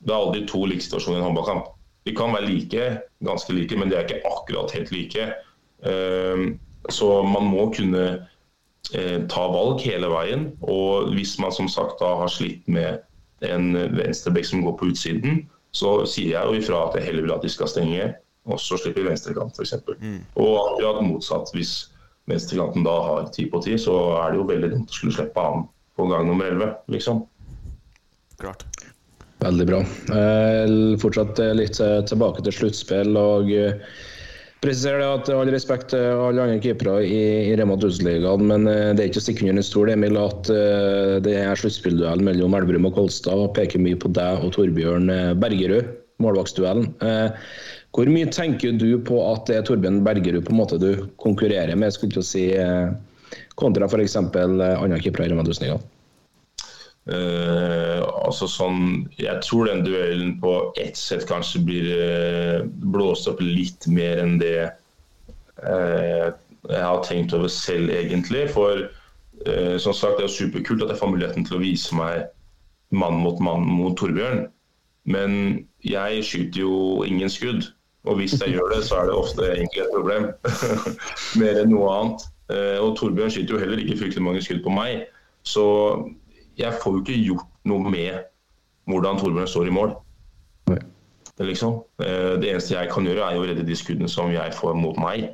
Det 0.00 0.12
er 0.12 0.18
aldri 0.18 0.46
to 0.46 0.64
like 0.66 0.82
situasjoner 0.82 1.18
i 1.18 1.20
en 1.20 1.26
håndballkamp. 1.28 1.64
De 2.06 2.14
kan 2.14 2.32
være 2.34 2.46
like, 2.46 3.00
ganske 3.24 3.52
like, 3.52 3.76
men 3.76 3.90
de 3.90 3.96
er 3.96 4.04
ikke 4.06 4.26
akkurat 4.26 4.70
helt 4.70 4.92
like. 4.94 5.24
Ehm, 5.82 6.60
Så 6.90 7.22
man 7.22 7.44
må 7.50 7.72
kunne 7.74 8.28
eh, 8.94 9.18
ta 9.28 9.46
valg 9.50 9.82
hele 9.82 10.06
veien. 10.08 10.52
Og 10.62 11.10
hvis 11.14 11.38
man 11.38 11.52
som 11.52 11.68
sagt 11.68 11.98
da 12.00 12.14
har 12.20 12.30
slitt 12.30 12.62
med 12.68 13.02
en 13.42 13.74
venstrebekk 13.74 14.46
som 14.46 14.62
går 14.62 14.76
på 14.78 14.92
utsiden, 14.92 15.48
så 15.74 16.06
sier 16.06 16.36
jeg 16.36 16.46
jo 16.46 16.62
ifra 16.62 16.88
at 16.88 16.94
jeg 16.96 17.08
heller 17.10 17.26
vil 17.26 17.34
at 17.34 17.42
de 17.42 17.50
skal 17.50 17.68
stenge, 17.68 18.14
og 18.48 18.60
så 18.62 18.78
slipper 18.80 19.04
vi 19.04 19.12
venstrekant 19.12 19.56
f.eks. 19.56 19.76
Mm. 20.00 20.20
Og 20.40 20.52
akkurat 20.64 21.00
motsatt. 21.06 21.52
Hvis 21.54 21.74
venstrekanten 22.28 22.86
da 22.86 22.96
har 23.06 23.32
ti 23.34 23.46
på 23.50 23.62
ti, 23.64 23.76
så 23.80 23.96
er 24.22 24.32
det 24.32 24.40
jo 24.40 24.48
veldig 24.50 24.72
dumt 24.74 24.92
å 24.92 24.98
skulle 24.98 25.16
slippe 25.16 25.46
han 25.46 25.66
på 25.98 26.06
gang 26.10 26.28
nummer 26.28 26.50
11, 26.50 26.74
liksom. 26.94 27.24
Klart. 28.38 28.66
Veldig 29.42 29.66
bra. 29.68 29.80
Eh, 30.14 30.76
fortsatt 31.02 31.40
litt 31.54 31.78
tilbake 31.78 32.42
til 32.46 32.54
sluttspill. 32.54 33.18
og 33.18 33.52
eh, 33.54 33.76
presiserer 34.64 35.02
det 35.02 35.08
at 35.08 35.30
all 35.36 35.50
respekt 35.54 35.92
til 35.92 36.04
alle 36.18 36.42
andre 36.42 36.58
keepere 36.62 36.98
i, 37.06 37.20
i 37.50 37.54
Rema 37.58 37.76
1000-ligaen, 37.78 38.44
men 38.50 38.66
eh, 38.70 38.90
det 38.96 39.04
er 39.04 39.10
ikke 39.12 39.22
å 39.22 39.26
stikke 39.28 39.46
under 39.46 39.62
en 39.62 39.68
stol 39.68 39.92
Emil, 39.92 40.18
at 40.20 40.50
eh, 40.52 41.14
det 41.24 41.36
er 41.38 41.60
sluttspillduellen 41.60 42.26
mellom 42.26 42.56
Elverum 42.58 42.88
og 42.90 42.98
Kolstad 42.98 43.44
peker 43.58 43.82
mye 43.82 43.98
på 44.00 44.10
deg 44.18 44.44
og 44.44 44.54
Torbjørn 44.56 45.12
Bergerud, 45.42 45.92
målvaktsduellen. 46.24 46.90
Eh, 47.04 47.28
hvor 47.98 48.10
mye 48.14 48.30
tenker 48.30 48.76
du 48.78 48.92
på 49.02 49.18
at 49.26 49.48
det 49.50 49.56
er 49.58 49.64
Torbjørn 49.66 50.04
Bergerud 50.06 50.44
på 50.46 50.54
en 50.54 50.60
måte 50.60 50.78
du 50.78 50.90
konkurrerer 51.18 51.74
med? 51.74 51.90
Skulle 51.90 52.14
ikke 52.14 52.26
si 52.28 52.44
eh, 52.54 52.92
kontra 53.58 53.88
f.eks. 53.90 54.14
andre 54.22 55.00
keepere 55.02 55.26
i 55.26 55.32
Rema 55.32 55.42
1000-ligaen? 55.42 55.82
Eh, 57.10 58.02
altså 58.22 58.46
sånn, 58.46 59.08
jeg 59.18 59.42
tror 59.42 59.66
den 59.66 59.82
duellen 59.82 60.36
på 60.38 60.52
ett 60.78 60.98
sett 61.00 61.26
kanskje 61.26 61.64
blir 61.66 61.88
uh, 61.90 62.66
blåst 62.92 63.26
opp 63.30 63.42
litt 63.42 63.88
mer 63.90 64.22
enn 64.22 64.36
det 64.42 64.68
uh, 65.64 66.28
jeg 66.68 66.84
har 66.84 67.02
tenkt 67.06 67.34
over 67.34 67.48
selv, 67.48 67.90
egentlig. 67.90 68.44
For 68.52 68.84
eh, 69.46 69.76
som 69.80 69.94
sagt, 69.96 70.18
det 70.18 70.28
er 70.28 70.34
superkult 70.34 70.84
at 70.84 70.92
jeg 70.92 71.00
får 71.00 71.12
muligheten 71.14 71.46
til 71.48 71.58
å 71.58 71.62
vise 71.62 71.96
meg 71.96 72.28
mann 72.94 73.20
mot 73.22 73.40
mann 73.40 73.66
mot 73.66 73.96
Torbjørn. 73.98 74.46
Men 75.08 75.32
jeg 75.86 76.24
skyter 76.26 76.60
jo 76.66 77.04
ingen 77.08 77.32
skudd. 77.32 77.70
Og 78.06 78.20
hvis 78.20 78.36
jeg 78.40 78.54
gjør 78.54 78.74
det, 78.74 78.82
så 78.86 79.00
er 79.00 79.08
det 79.08 79.14
ofte 79.18 79.46
egentlig 79.50 79.82
et 79.82 79.94
problem. 79.94 80.28
mer 81.40 81.62
enn 81.62 81.72
noe 81.74 81.88
annet. 81.94 82.26
Eh, 82.48 82.78
og 82.80 82.94
Torbjørn 82.96 83.32
skyter 83.32 83.56
jo 83.56 83.60
heller 83.60 83.80
ikke 83.82 83.98
fryktelig 84.02 84.24
mange 84.24 84.42
skudd 84.44 84.62
på 84.64 84.72
meg. 84.72 85.08
Så 85.46 85.64
jeg 86.58 86.76
får 86.82 86.94
jo 86.94 87.02
ikke 87.02 87.18
gjort 87.26 87.48
noe 87.68 87.92
med 87.92 88.22
hvordan 88.88 89.20
Torbjørn 89.20 89.50
står 89.50 89.68
i 89.68 89.74
mål. 89.74 89.96
Det, 90.68 91.46
liksom. 91.46 91.82
Eh, 92.02 92.38
det 92.40 92.52
eneste 92.52 92.74
jeg 92.74 92.90
kan 92.92 93.06
gjøre, 93.06 93.26
er 93.26 93.36
jo 93.36 93.44
å 93.44 93.50
redde 93.50 93.66
de 93.66 93.76
skuddene 93.78 94.10
som 94.10 94.32
jeg 94.32 94.54
får 94.56 94.78
mot 94.78 94.96
meg. 95.02 95.28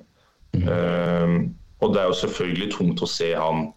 Eh, 0.58 1.36
og 1.84 1.94
det 1.94 2.00
er 2.00 2.10
jo 2.10 2.18
selvfølgelig 2.24 2.72
tungt 2.74 3.04
å 3.04 3.10
se 3.10 3.30
han 3.36 3.68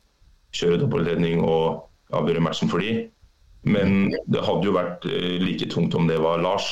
kjøre 0.56 0.82
dobbeltredning 0.82 1.44
og 1.46 1.86
avgjøre 2.18 2.44
matchen 2.44 2.72
for 2.72 2.84
de. 2.84 3.06
Men 3.68 4.14
det 4.32 4.44
hadde 4.48 4.68
jo 4.68 4.76
vært 4.76 5.06
like 5.44 5.68
tungt 5.72 5.96
om 5.98 6.08
det 6.08 6.20
var 6.24 6.40
Lars, 6.40 6.68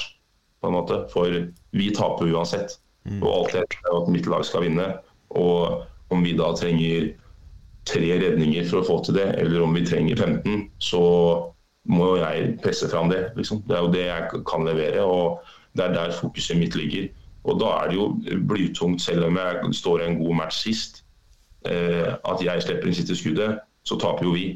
på 0.62 0.70
en 0.70 0.78
måte. 0.78 1.02
For 1.12 1.34
vi 1.76 1.92
taper 1.96 2.32
uansett. 2.32 2.80
Og 3.22 3.28
alt 3.30 3.54
jeg 3.54 3.68
er 3.84 3.98
at 4.00 4.10
mitt 4.10 4.26
lag 4.30 4.46
skal 4.48 4.66
vinne. 4.66 4.88
Og 5.36 5.84
om 6.14 6.24
vi 6.26 6.34
da 6.38 6.52
trenger 6.58 7.12
tre 7.86 8.16
redninger 8.22 8.66
for 8.70 8.82
å 8.82 8.88
få 8.88 9.02
til 9.06 9.20
det, 9.20 9.28
eller 9.42 9.66
om 9.66 9.76
vi 9.78 9.86
trenger 9.86 10.18
15, 10.18 10.70
så 10.82 11.04
må 11.86 12.16
jeg 12.18 12.56
presse 12.64 12.90
fram 12.90 13.12
det. 13.12 13.28
Liksom. 13.38 13.62
Det 13.68 13.78
er 13.78 13.86
jo 13.86 13.94
det 13.94 14.06
jeg 14.08 14.42
kan 14.50 14.66
levere, 14.66 15.06
og 15.06 15.46
det 15.78 15.86
er 15.86 15.94
der 15.94 16.18
fokuset 16.18 16.58
mitt 16.58 16.78
ligger. 16.78 17.12
Og 17.46 17.60
da 17.62 17.76
er 17.84 17.92
det 17.92 18.00
jo 18.00 18.08
blytungt, 18.50 19.04
selv 19.04 19.28
om 19.28 19.38
jeg 19.38 19.74
står 19.78 20.02
i 20.02 20.08
en 20.10 20.18
god 20.24 20.40
match 20.42 20.64
sist, 20.64 21.04
eh, 21.70 22.10
at 22.10 22.42
jeg 22.42 22.64
slipper 22.66 22.90
inn 22.90 22.98
siste 22.98 23.18
skuddet, 23.18 23.60
så 23.86 24.00
taper 24.02 24.26
jo 24.26 24.34
vi. 24.34 24.48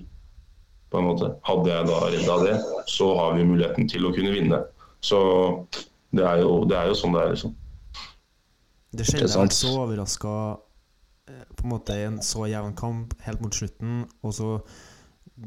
På 0.89 0.97
en 0.97 1.05
måte. 1.11 1.35
Hadde 1.45 1.69
jeg 1.69 1.85
da 1.85 1.99
redda 2.09 2.37
det, 2.47 2.55
så 2.89 3.11
har 3.13 3.35
vi 3.37 3.45
muligheten 3.45 3.85
til 3.91 4.09
å 4.09 4.13
kunne 4.15 4.33
vinne. 4.33 4.63
Så 5.05 5.19
det 6.15 6.25
er 6.25 6.41
jo, 6.41 6.63
det 6.69 6.77
er 6.77 6.89
jo 6.89 6.97
sånn 6.97 7.13
det 7.15 7.21
er, 7.21 7.35
liksom. 7.35 7.55
Det 8.89 9.03
er 9.03 9.11
sjelden 9.11 9.29
jeg 9.29 9.51
er 9.51 9.55
så 9.59 9.75
overraska 9.77 10.33
på 11.29 11.65
en 11.65 11.73
måte 11.73 11.95
i 11.97 12.05
en 12.07 12.21
så 12.25 12.47
jevn 12.49 12.75
kamp 12.77 13.13
helt 13.25 13.41
mot 13.43 13.53
slutten, 13.53 14.03
og 14.25 14.33
så 14.35 14.53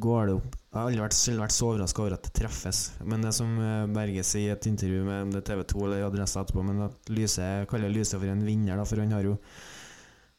går 0.03 0.29
det 0.29 0.35
opp 0.39 0.55
Jeg 0.55 0.79
har 0.79 0.87
aldri 0.89 1.03
vært, 1.03 1.17
vært 1.43 1.55
så 1.55 1.69
overraska 1.69 2.01
over 2.01 2.15
at 2.17 2.25
det 2.25 2.33
treffes. 2.39 2.79
Men 3.05 3.25
det 3.27 3.35
som 3.37 3.51
eh, 3.61 3.91
Berge 3.93 4.23
sier 4.25 4.53
i 4.53 4.55
et 4.55 4.69
intervju 4.71 5.03
med 5.05 5.27
om 5.27 5.35
det 5.35 5.43
er 5.43 5.49
TV 5.51 5.65
2 5.69 5.83
eller 5.85 6.07
Adressa 6.07 6.45
etterpå, 6.45 6.65
men 6.65 6.87
at 6.87 7.13
Lyse 7.13 7.49
kaller 7.69 7.93
Lyse 7.93 8.17
for 8.17 8.33
en 8.33 8.47
vinner, 8.47 8.81
da, 8.81 8.87
for 8.89 9.03
han 9.03 9.13
har 9.13 9.29
jo 9.29 9.35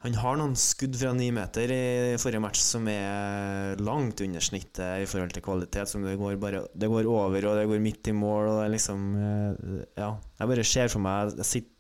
han 0.04 0.18
har 0.20 0.36
noen 0.36 0.56
skudd 0.60 0.98
fra 1.00 1.14
ni 1.16 1.30
meter 1.32 1.72
i 1.72 2.16
forrige 2.20 2.42
match 2.44 2.60
som 2.60 2.88
er 2.92 3.80
langt 3.80 4.20
under 4.26 4.44
snittet 4.44 5.00
i 5.00 5.06
forhold 5.08 5.32
til 5.32 5.46
kvalitet. 5.46 5.88
Som 5.88 6.04
det 6.04 6.18
går 6.20 6.36
bare 6.42 6.66
Det 6.76 6.90
går 6.92 7.08
over, 7.08 7.48
og 7.48 7.56
det 7.56 7.70
går 7.70 7.80
midt 7.80 8.10
i 8.12 8.16
mål, 8.16 8.50
og 8.50 8.58
det 8.60 8.66
er 8.66 8.74
liksom 8.76 9.06
eh, 9.16 9.86
Ja. 10.02 10.10
Jeg 10.42 10.52
bare 10.52 10.68
ser 10.68 10.92
for 10.92 11.06
meg 11.06 11.32
Jeg 11.40 11.48
sitter 11.48 11.72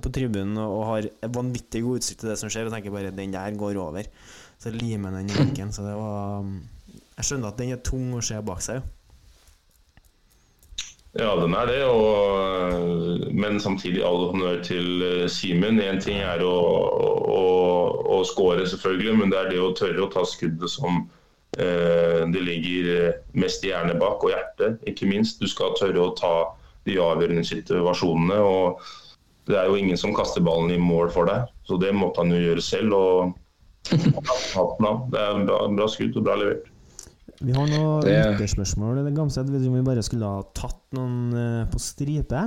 på 0.00 0.12
tribunen 0.12 0.56
og 0.60 0.86
har 0.88 1.10
vanvittig 1.34 1.82
god 1.84 2.00
utsikt 2.00 2.20
til 2.22 2.30
det 2.30 2.38
som 2.40 2.48
skjer, 2.52 2.68
og 2.68 2.72
tenker 2.72 2.94
bare 2.94 3.12
den 3.12 3.32
der 3.32 3.60
går 3.60 3.76
over. 3.76 4.08
Så 4.60 4.72
limer 4.72 5.12
den 5.12 5.28
i 5.28 5.36
benken. 5.36 5.72
Så 5.72 5.84
det 5.84 5.96
var 6.00 6.48
Jeg 7.18 7.28
skjønner 7.28 7.52
at 7.52 7.60
den 7.60 7.76
er 7.76 7.84
tung 7.84 8.08
å 8.16 8.24
se 8.24 8.40
bak 8.40 8.64
seg. 8.64 8.80
Ja, 11.14 11.36
den 11.38 11.54
er 11.54 11.68
det. 11.70 11.82
Og, 11.86 13.28
men 13.34 13.60
samtidig 13.62 14.02
all 14.02 14.30
honnør 14.32 14.62
til 14.66 15.04
eh, 15.06 15.28
Simen. 15.30 15.78
Én 15.82 16.00
ting 16.02 16.18
er 16.18 16.42
å, 16.42 16.54
å, 17.30 17.44
å 18.16 18.22
score, 18.26 18.66
selvfølgelig, 18.66 19.14
men 19.20 19.30
det 19.30 19.38
er 19.40 19.52
det 19.52 19.62
å 19.62 19.70
tørre 19.78 20.02
å 20.02 20.10
ta 20.10 20.24
skuddet 20.26 20.72
som 20.72 21.04
eh, 21.58 22.26
det 22.34 22.42
ligger 22.42 22.90
eh, 22.96 23.22
mest 23.38 23.62
i 23.62 23.70
hjernen 23.70 24.02
bak, 24.02 24.26
og 24.26 24.34
hjertet, 24.34 24.82
ikke 24.90 25.10
minst. 25.10 25.38
Du 25.38 25.50
skal 25.50 25.76
tørre 25.78 26.02
å 26.02 26.12
ta 26.18 26.34
de 26.88 26.98
avgjørende 26.98 27.46
situasjonene. 27.46 28.42
og 28.42 28.82
Det 29.46 29.60
er 29.60 29.70
jo 29.70 29.78
ingen 29.78 30.00
som 30.00 30.16
kaster 30.18 30.42
ballen 30.42 30.74
i 30.74 30.82
mål 30.82 31.14
for 31.14 31.30
deg, 31.30 31.46
så 31.68 31.78
det 31.78 31.94
måtte 31.94 32.24
han 32.24 32.34
jo 32.34 32.42
gjøre 32.42 32.68
selv. 32.72 32.98
og. 32.98 33.40
Det 33.94 35.20
er 35.20 35.42
bra, 35.44 35.66
bra 35.68 35.86
skudd 35.92 36.16
og 36.16 36.24
bra 36.26 36.38
levert. 36.40 36.73
Vi 37.44 37.52
har 37.52 37.66
noen 37.68 38.04
Det- 38.04 38.14
lytterspørsmål. 38.38 39.02
Gamseth, 39.14 39.50
om 39.50 39.74
vi 39.74 39.82
bare 39.82 40.02
skulle 40.02 40.24
ha 40.24 40.42
tatt 40.54 40.80
noen 40.96 41.34
eh, 41.34 41.66
på 41.70 41.78
stripe? 41.80 42.44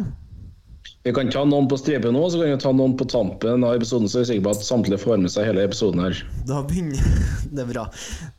Vi 1.04 1.12
kan 1.14 1.30
ta 1.32 1.43
noen 1.43 1.68
på 1.68 1.78
stripe 1.80 2.10
nå, 2.12 2.22
så 2.32 2.39
kan 2.41 2.52
vi 2.52 2.58
ta 2.64 2.72
noen 2.76 2.95
på 3.00 3.06
tampen 3.08 3.64
av 3.64 3.76
episoden, 3.76 4.08
så 4.08 4.20
er 4.20 4.24
vi 4.26 4.30
sikre 4.34 4.43
på 4.48 4.52
at 4.56 4.64
samtlige 4.64 5.00
får 5.00 5.20
med 5.22 5.32
seg 5.32 5.45
hele 5.50 5.64
episoden 5.68 6.00
her. 6.04 6.20
Da 6.48 6.62
begynner 6.68 7.00
Det 7.54 7.64
er 7.64 7.70
bra. 7.70 7.84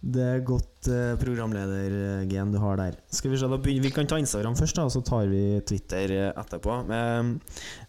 Det 0.02 0.24
er 0.24 0.40
godt 0.44 0.88
programledergen 0.88 1.18
programleder-gen 1.22 2.52
du 2.52 2.58
har 2.58 2.76
der. 2.76 2.96
Skal 3.10 3.30
Vi 3.32 3.38
se, 3.40 3.48
da 3.48 3.56
begynner 3.56 3.82
Vi 3.88 3.90
kan 3.90 4.06
ta 4.06 4.16
Instagram 4.20 4.56
først, 4.56 4.76
da, 4.76 4.84
og 4.88 4.92
så 4.92 5.04
tar 5.04 5.28
vi 5.28 5.60
Twitter 5.68 6.12
eh, 6.16 6.32
etterpå. 6.36 6.80
Eh, 6.88 7.32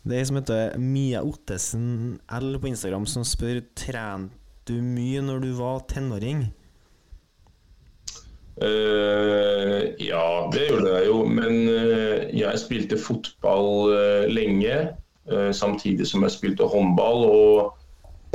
Det 0.06 0.16
er 0.16 0.20
ei 0.20 0.28
som 0.30 0.40
heter 0.40 0.78
Mia 0.80 1.24
Ottesen 1.24 2.20
L 2.40 2.60
på 2.60 2.68
Instagram, 2.72 3.08
som 3.08 3.24
spør 3.28 3.64
Trente 3.76 4.36
du 4.70 4.76
mye 4.86 5.22
når 5.26 5.42
du 5.42 5.54
var 5.58 5.80
tenåring. 5.90 6.44
Eh, 8.62 9.84
ja, 10.04 10.50
det 10.52 10.66
gjorde 10.68 10.96
jeg 10.98 11.08
jo. 11.08 11.20
Men 11.32 11.60
uh, 11.72 12.28
jeg 12.36 12.62
spilte 12.64 13.00
fotball 13.00 13.94
uh, 13.94 14.26
lenge, 14.32 14.90
samtidig 15.54 16.08
som 16.10 16.24
jeg 16.26 16.34
spilte 16.34 16.66
håndball. 16.66 17.20
Og 17.30 17.76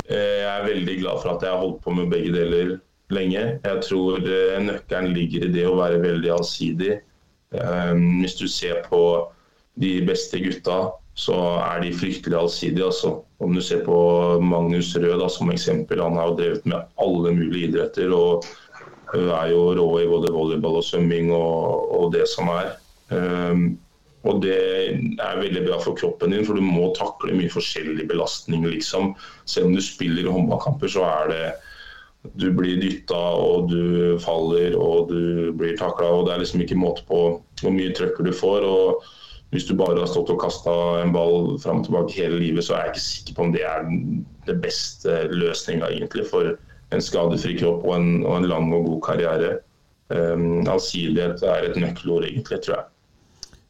jeg 0.07 0.45
er 0.47 0.63
veldig 0.63 0.93
glad 1.01 1.17
for 1.19 1.33
at 1.33 1.41
jeg 1.43 1.51
har 1.51 1.59
holdt 1.59 1.81
på 1.83 1.91
med 1.97 2.07
begge 2.13 2.31
deler 2.31 2.69
lenge. 3.11 3.41
Jeg 3.65 3.81
tror 3.83 4.23
nøkkelen 4.63 5.11
ligger 5.11 5.43
i 5.43 5.49
det 5.51 5.65
å 5.67 5.75
være 5.75 5.99
veldig 5.99 6.31
allsidig. 6.37 6.93
Hvis 7.51 8.37
du 8.39 8.45
ser 8.47 8.79
på 8.87 9.01
de 9.83 9.91
beste 10.07 10.39
gutta, 10.39 10.77
så 11.19 11.35
er 11.65 11.83
de 11.83 11.91
fryktelig 11.99 12.37
allsidige. 12.39 12.87
Altså. 12.87 13.17
Om 13.43 13.57
du 13.57 13.61
ser 13.65 13.83
på 13.83 13.97
Magnus 14.39 14.93
Rød 14.95 15.19
da, 15.19 15.27
som 15.27 15.51
eksempel, 15.51 15.99
han 15.99 16.15
har 16.15 16.31
jo 16.31 16.39
drevet 16.39 16.69
med 16.69 16.95
alle 17.01 17.35
mulige 17.35 17.73
idretter. 17.73 18.15
og 18.15 18.47
hun 19.13 19.29
er 19.29 19.51
jo 19.53 19.63
rå 19.77 19.87
i 20.01 20.09
både 20.09 20.33
volleyball 20.33 20.79
og 20.79 20.85
svømming 20.87 21.31
og, 21.35 21.89
og 21.97 22.13
det 22.15 22.27
som 22.31 22.49
er. 22.53 22.75
Um, 23.09 23.65
og 24.25 24.41
det 24.41 24.57
er 25.21 25.37
veldig 25.37 25.61
bra 25.67 25.77
for 25.83 25.97
kroppen 25.97 26.33
din, 26.33 26.45
for 26.47 26.57
du 26.57 26.65
må 26.65 26.89
takle 26.97 27.35
mye 27.37 27.51
forskjellig 27.53 28.07
belastning. 28.09 28.65
liksom. 28.65 29.13
Selv 29.45 29.69
om 29.69 29.75
du 29.77 29.83
spiller 29.85 30.31
håndballkamper, 30.31 30.91
så 30.91 31.05
er 31.05 31.31
det 31.33 31.45
Du 32.41 32.47
blir 32.49 32.79
dytta, 32.81 33.13
og 33.37 33.69
du 33.69 34.17
faller, 34.17 34.73
og 34.81 35.11
du 35.11 35.51
blir 35.53 35.77
takla. 35.77 36.09
Det 36.25 36.33
er 36.33 36.39
liksom 36.41 36.63
ikke 36.63 36.79
måte 36.81 37.03
på 37.05 37.19
hvor 37.61 37.73
mye 37.75 37.93
trøkker 37.93 38.25
du 38.25 38.33
får. 38.33 38.65
og 38.65 39.03
hvis 39.53 39.67
du 39.69 39.75
bare 39.77 39.99
har 39.99 40.09
stått 40.09 40.31
og 40.33 40.41
kasta 40.41 40.71
en 40.99 41.13
ball 41.13 41.53
fram 41.61 41.83
og 41.83 41.85
tilbake 41.85 42.17
hele 42.17 42.39
livet, 42.41 42.65
så 42.65 42.73
er 42.75 42.87
jeg 42.87 42.95
ikke 42.95 43.03
sikker 43.05 43.35
på 43.35 43.43
om 43.45 43.53
det 43.53 43.61
er 43.63 43.85
den 43.85 44.61
beste 44.63 45.19
løsninga 45.31 45.91
egentlig 45.93 46.25
for 46.31 46.55
en 46.95 47.03
skadefri 47.03 47.55
kropp 47.59 47.85
og 47.85 47.95
en, 47.99 48.11
og 48.25 48.39
en 48.39 48.49
lang 48.49 48.73
og 48.75 48.89
god 48.89 49.01
karriere. 49.11 49.53
Um, 50.13 50.61
allsidighet 50.69 51.41
er 51.49 51.71
et 51.71 51.79
nøkkelord, 51.81 52.27
egentlig, 52.27 52.59
tror 52.61 52.77
jeg. 52.77 52.89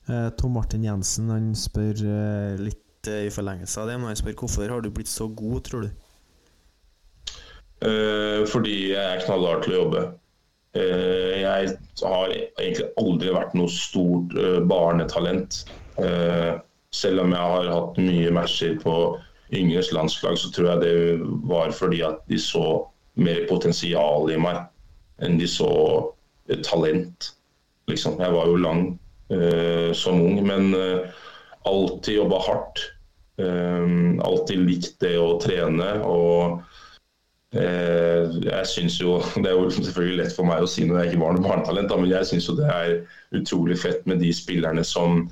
Eh, 0.06 0.30
Tom 0.38 0.54
Martin 0.54 0.84
Jensen 0.86 1.32
han 1.34 1.54
spør 1.58 2.02
eh, 2.06 2.58
litt 2.62 3.10
eh, 3.10 3.26
I 3.26 3.32
forlengelse 3.34 3.82
av 3.82 3.90
det, 3.90 3.96
men 3.98 4.12
han 4.12 4.20
spør 4.20 4.38
hvorfor 4.44 4.70
har 4.70 4.84
du 4.84 4.92
blitt 4.94 5.10
så 5.10 5.28
god, 5.28 5.62
tror 5.66 5.88
du? 5.88 5.94
Fordi 8.50 8.76
jeg 8.96 8.98
er 8.98 9.20
knallhard 9.22 9.66
til 9.66 9.74
å 9.76 9.80
jobbe. 9.82 10.00
Jeg 10.74 11.74
har 12.02 12.32
egentlig 12.32 12.86
aldri 12.98 13.34
vært 13.36 13.52
noe 13.60 13.70
stort 13.70 14.32
barnetalent. 14.66 15.60
Selv 16.96 17.22
om 17.22 17.36
jeg 17.36 17.52
har 17.52 17.70
hatt 17.70 18.00
mye 18.02 18.32
matcher 18.34 18.80
på 18.82 18.96
yngres 19.60 19.92
landslag, 19.94 20.40
så 20.40 20.50
tror 20.56 20.72
jeg 20.72 20.82
det 20.86 21.28
var 21.52 21.76
fordi 21.76 22.00
at 22.08 22.24
de 22.32 22.40
så 22.42 22.64
mer 23.16 23.46
potensial 23.50 24.30
i 24.32 24.38
meg 24.40 24.66
enn 25.24 25.40
de 25.40 25.48
så 25.48 25.72
eh, 26.50 26.60
talent. 26.66 27.32
Liksom. 27.90 28.20
Jeg 28.20 28.34
var 28.34 28.50
jo 28.50 28.60
lang 28.60 28.86
uh, 29.32 29.92
som 29.96 30.20
ung, 30.22 30.40
men 30.48 30.74
uh, 30.76 31.06
alltid 31.70 32.20
jobba 32.20 32.42
hardt. 32.48 32.82
Um, 33.38 34.22
alltid 34.24 34.64
likt 34.64 34.96
det 35.04 35.18
å 35.20 35.36
trene. 35.44 35.98
og 36.08 36.64
jeg 37.56 38.68
synes 38.68 38.98
jo, 39.00 39.22
Det 39.40 39.48
er 39.48 39.54
jo 39.56 39.70
selvfølgelig 39.72 40.18
lett 40.18 40.34
for 40.36 40.48
meg 40.48 40.66
å 40.66 40.68
si 40.68 40.84
når 40.84 40.98
jeg 40.98 41.14
ikke 41.14 41.22
var 41.22 41.38
noe 41.38 41.46
barnetalent, 41.46 41.94
men 42.02 42.10
jeg 42.12 42.28
syns 42.28 42.50
det 42.58 42.68
er 42.68 42.96
utrolig 43.38 43.78
fett 43.80 44.02
med 44.10 44.20
de 44.20 44.34
spillerne 44.36 44.84
som 44.84 45.30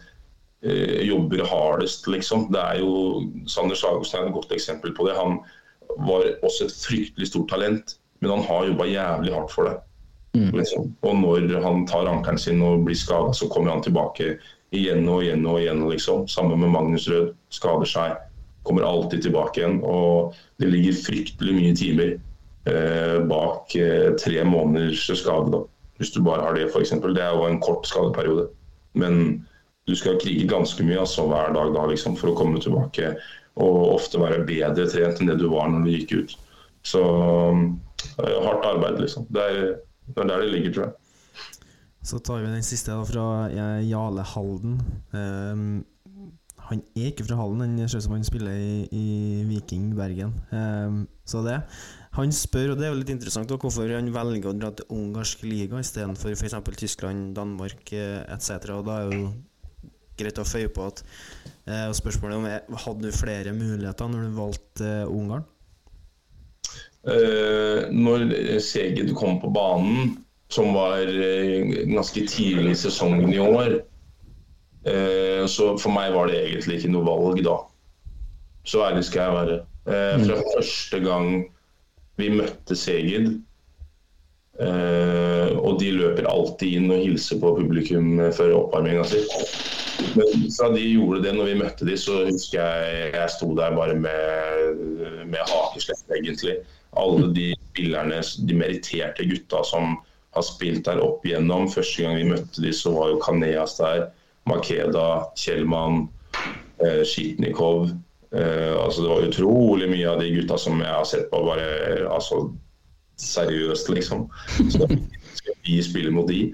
jobber 0.63 1.41
hardest, 1.43 2.07
liksom. 2.07 2.45
Det 2.53 2.61
er 2.61 2.79
jo, 2.79 3.25
Sander 3.51 3.75
Sagosen 3.75 4.21
er 4.21 4.29
et 4.29 4.37
godt 4.37 4.53
eksempel 4.55 4.93
på 4.95 5.09
det. 5.09 5.17
Han 5.17 5.41
var 5.97 6.29
også 6.43 6.67
et 6.67 6.77
fryktelig 6.77 7.29
stort 7.29 7.49
talent, 7.53 7.97
men 8.21 8.31
han 8.33 8.45
har 8.47 8.69
jobba 8.69 8.87
jævlig 8.89 9.33
hardt 9.35 9.51
for 9.51 9.69
det. 9.69 9.77
Liksom. 10.33 10.95
Og 11.05 11.15
når 11.21 11.61
han 11.61 11.85
tar 11.87 12.09
ankelen 12.09 12.39
sin 12.41 12.61
og 12.65 12.85
blir 12.87 12.97
skada, 12.97 13.33
så 13.33 13.47
kommer 13.53 13.75
han 13.75 13.83
tilbake 13.85 14.37
igjen 14.73 15.05
og 15.09 15.21
igjen 15.23 15.45
og 15.45 15.59
igjen. 15.61 15.83
Liksom. 15.89 16.27
Sammen 16.27 16.59
med 16.59 16.73
Magnus 16.73 17.07
Rød. 17.09 17.33
Skader 17.53 17.89
seg. 17.89 18.15
Kommer 18.65 18.87
alltid 18.87 19.27
tilbake 19.27 19.61
igjen. 19.61 19.79
Og 19.85 20.33
det 20.61 20.71
ligger 20.73 20.97
fryktelig 21.05 21.55
mye 21.59 21.75
timer 21.77 22.15
eh, 22.65 23.19
bak 23.29 23.75
eh, 23.77 24.09
tre 24.17 24.43
måneders 24.47 25.05
skade. 25.05 25.53
Da. 25.53 25.63
Hvis 26.01 26.15
du 26.15 26.23
bare 26.25 26.47
har 26.47 26.57
det, 26.57 26.71
f.eks. 26.71 26.95
Det 27.03 27.21
er 27.21 27.37
jo 27.37 27.45
en 27.45 27.61
kort 27.61 27.85
skadeperiode. 27.87 28.49
Men 28.97 29.45
du 29.85 29.93
skal 29.99 30.17
krige 30.21 30.49
ganske 30.49 30.81
mye 30.85 31.01
altså, 31.03 31.27
hver 31.29 31.53
dag 31.53 31.73
da, 31.75 31.85
liksom, 31.91 32.17
for 32.17 32.31
å 32.31 32.37
komme 32.39 32.61
tilbake. 32.63 33.13
Og 33.61 33.93
ofte 33.93 34.21
være 34.21 34.45
bedre 34.47 34.87
trent 34.89 35.21
enn 35.21 35.29
det 35.29 35.37
du 35.41 35.47
var 35.51 35.69
når 35.69 35.85
du 35.85 35.93
gikk 35.93 36.15
ut. 36.17 36.35
Så 36.83 37.01
eh, 37.03 38.37
hardt 38.43 38.67
arbeid, 38.67 38.99
liksom. 39.03 39.27
Det 39.29 39.45
er, 39.45 39.63
det 40.09 40.23
er 40.23 40.29
der 40.31 40.43
det 40.43 40.51
ligger, 40.51 40.75
tror 40.75 40.85
jeg. 40.89 40.99
Så 42.03 42.19
tar 42.19 42.41
vi 42.43 42.51
den 42.51 42.65
siste 42.67 42.91
da, 42.91 43.03
fra 43.07 43.25
eh, 43.47 43.81
Jale 43.87 44.25
Halden. 44.33 44.79
Um, 45.15 45.83
han 46.63 46.81
er 46.95 47.11
ikke 47.11 47.25
fra 47.27 47.37
Halden, 47.39 47.61
han 47.63 47.89
ser 47.89 48.01
ut 48.01 48.07
som 48.07 48.15
han 48.17 48.27
spiller 48.27 48.51
i, 48.51 48.87
i 48.91 49.05
Viking 49.47 49.93
Bergen. 49.95 50.33
Um, 50.51 51.05
så 51.25 51.43
det. 51.45 51.61
Han 52.17 52.31
spør, 52.35 52.73
og 52.73 52.77
det 52.77 52.87
er 52.87 52.91
jo 52.91 52.99
litt 52.99 53.13
interessant, 53.13 53.49
da, 53.49 53.57
hvorfor 53.57 53.89
han 53.89 54.11
velger 54.13 54.51
å 54.51 54.57
dra 54.57 54.73
til 54.75 54.91
ungarsk 54.93 55.47
liga 55.47 55.79
istedenfor 55.81 56.35
f.eks. 56.35 56.59
Tyskland, 56.77 57.31
Danmark 57.37 57.89
eh, 57.95 58.19
etc. 58.35 58.67
Og 58.75 58.83
da 58.85 58.99
er 58.99 59.15
jo 59.15 59.31
greit 60.19 60.37
å 60.37 60.45
føye 60.45 60.69
på 60.69 60.91
at 60.91 61.01
og 61.65 61.95
Spørsmålet 61.95 62.37
om 62.37 62.45
er, 62.49 62.63
hadde 62.85 63.07
du 63.07 63.15
flere 63.15 63.53
muligheter 63.55 64.09
når 64.11 64.27
du 64.27 64.37
valgte 64.37 64.87
eh, 64.89 65.07
Ungarn? 65.07 65.45
Eh, 67.07 67.89
når 67.91 68.25
Seged 68.63 69.13
kom 69.15 69.39
på 69.41 69.51
banen, 69.53 70.17
som 70.51 70.73
var 70.75 71.07
eh, 71.07 71.63
ganske 71.89 72.25
tidlig 72.27 72.75
i 72.75 72.81
sesongen 72.83 73.31
i 73.33 73.39
år, 73.43 73.79
eh, 74.87 75.43
så 75.47 75.73
for 75.79 75.95
meg 75.95 76.13
var 76.15 76.31
det 76.31 76.41
egentlig 76.41 76.81
ikke 76.81 76.93
noe 76.93 77.07
valg 77.07 77.41
da. 77.45 77.57
Så 78.67 78.83
ærlig 78.85 79.03
skal 79.07 79.25
jeg 79.25 79.37
være. 79.39 79.57
Eh, 79.83 80.21
fra 80.23 80.39
første 80.53 80.99
gang 81.03 81.31
vi 82.19 82.29
møtte 82.31 82.75
Seged, 82.77 83.33
eh, 84.61 85.49
og 85.57 85.79
de 85.81 85.93
løper 85.95 86.29
alltid 86.29 86.77
inn 86.77 86.91
og 86.93 87.01
hilser 87.05 87.39
på 87.41 87.55
publikum 87.57 88.19
før 88.35 88.57
oppvarminga 88.59 89.05
si. 89.09 89.23
Men 90.17 90.47
fra 90.53 90.69
de 90.73 90.83
gjorde 90.83 91.23
det 91.25 91.33
når 91.37 91.49
vi 91.49 91.59
møtte 91.61 91.87
de, 91.87 91.97
så 91.99 92.23
husker 92.27 92.59
jeg 92.59 93.11
jeg 93.15 93.33
sto 93.33 93.51
der 93.57 93.75
bare 93.77 93.95
med, 93.97 94.81
med 95.29 95.41
hakeslepp, 95.49 96.03
egentlig. 96.17 96.57
Alle 96.99 97.29
de 97.33 97.51
spillerne, 97.71 98.19
de 98.21 98.57
meritterte 98.57 99.25
gutta 99.29 99.63
som 99.65 99.95
har 100.33 100.45
spilt 100.45 100.85
der 100.87 101.01
opp 101.01 101.25
igjennom. 101.25 101.69
Første 101.71 102.05
gang 102.05 102.17
vi 102.19 102.29
møtte 102.33 102.61
de, 102.63 102.73
så 102.75 102.93
var 102.95 103.13
jo 103.13 103.21
Kaneas 103.23 103.77
der. 103.79 104.09
Makeda, 104.49 105.29
Kjellmann, 105.39 106.09
eh, 106.83 107.03
Shitnikov. 107.07 107.93
Eh, 108.33 108.73
altså 108.75 109.03
det 109.03 109.09
var 109.09 109.27
utrolig 109.29 109.89
mye 109.91 110.09
av 110.09 110.19
de 110.19 110.31
gutta 110.33 110.57
som 110.57 110.81
jeg 110.81 110.89
har 110.89 111.05
sett 111.05 111.29
på 111.31 111.43
bare 111.45 111.67
altså, 112.09 112.47
seriøst, 113.21 113.89
liksom. 113.89 114.27
Så 114.69 114.87
vi 115.65 115.81
spille 115.83 116.11
mot 116.11 116.29
de. 116.29 116.53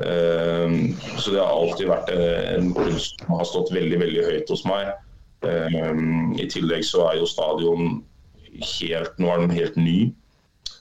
Um, 0.00 0.96
så 1.18 1.34
det 1.34 1.40
har 1.42 1.52
alltid 1.52 1.90
vært 1.90 2.10
en 2.14 2.70
klubb 2.72 2.96
som 3.04 3.34
har 3.36 3.48
stått 3.48 3.72
veldig 3.74 3.98
veldig 4.00 4.22
høyt 4.30 4.52
hos 4.52 4.64
meg. 4.68 4.94
Um, 5.44 6.32
I 6.40 6.46
tillegg 6.52 6.86
så 6.88 7.04
er 7.10 7.18
jo 7.20 7.28
stadion 7.28 8.00
helt 8.60 9.20
Nå 9.20 9.28
er 9.30 9.44
den 9.44 9.52
helt 9.54 9.76
ny. 9.76 10.10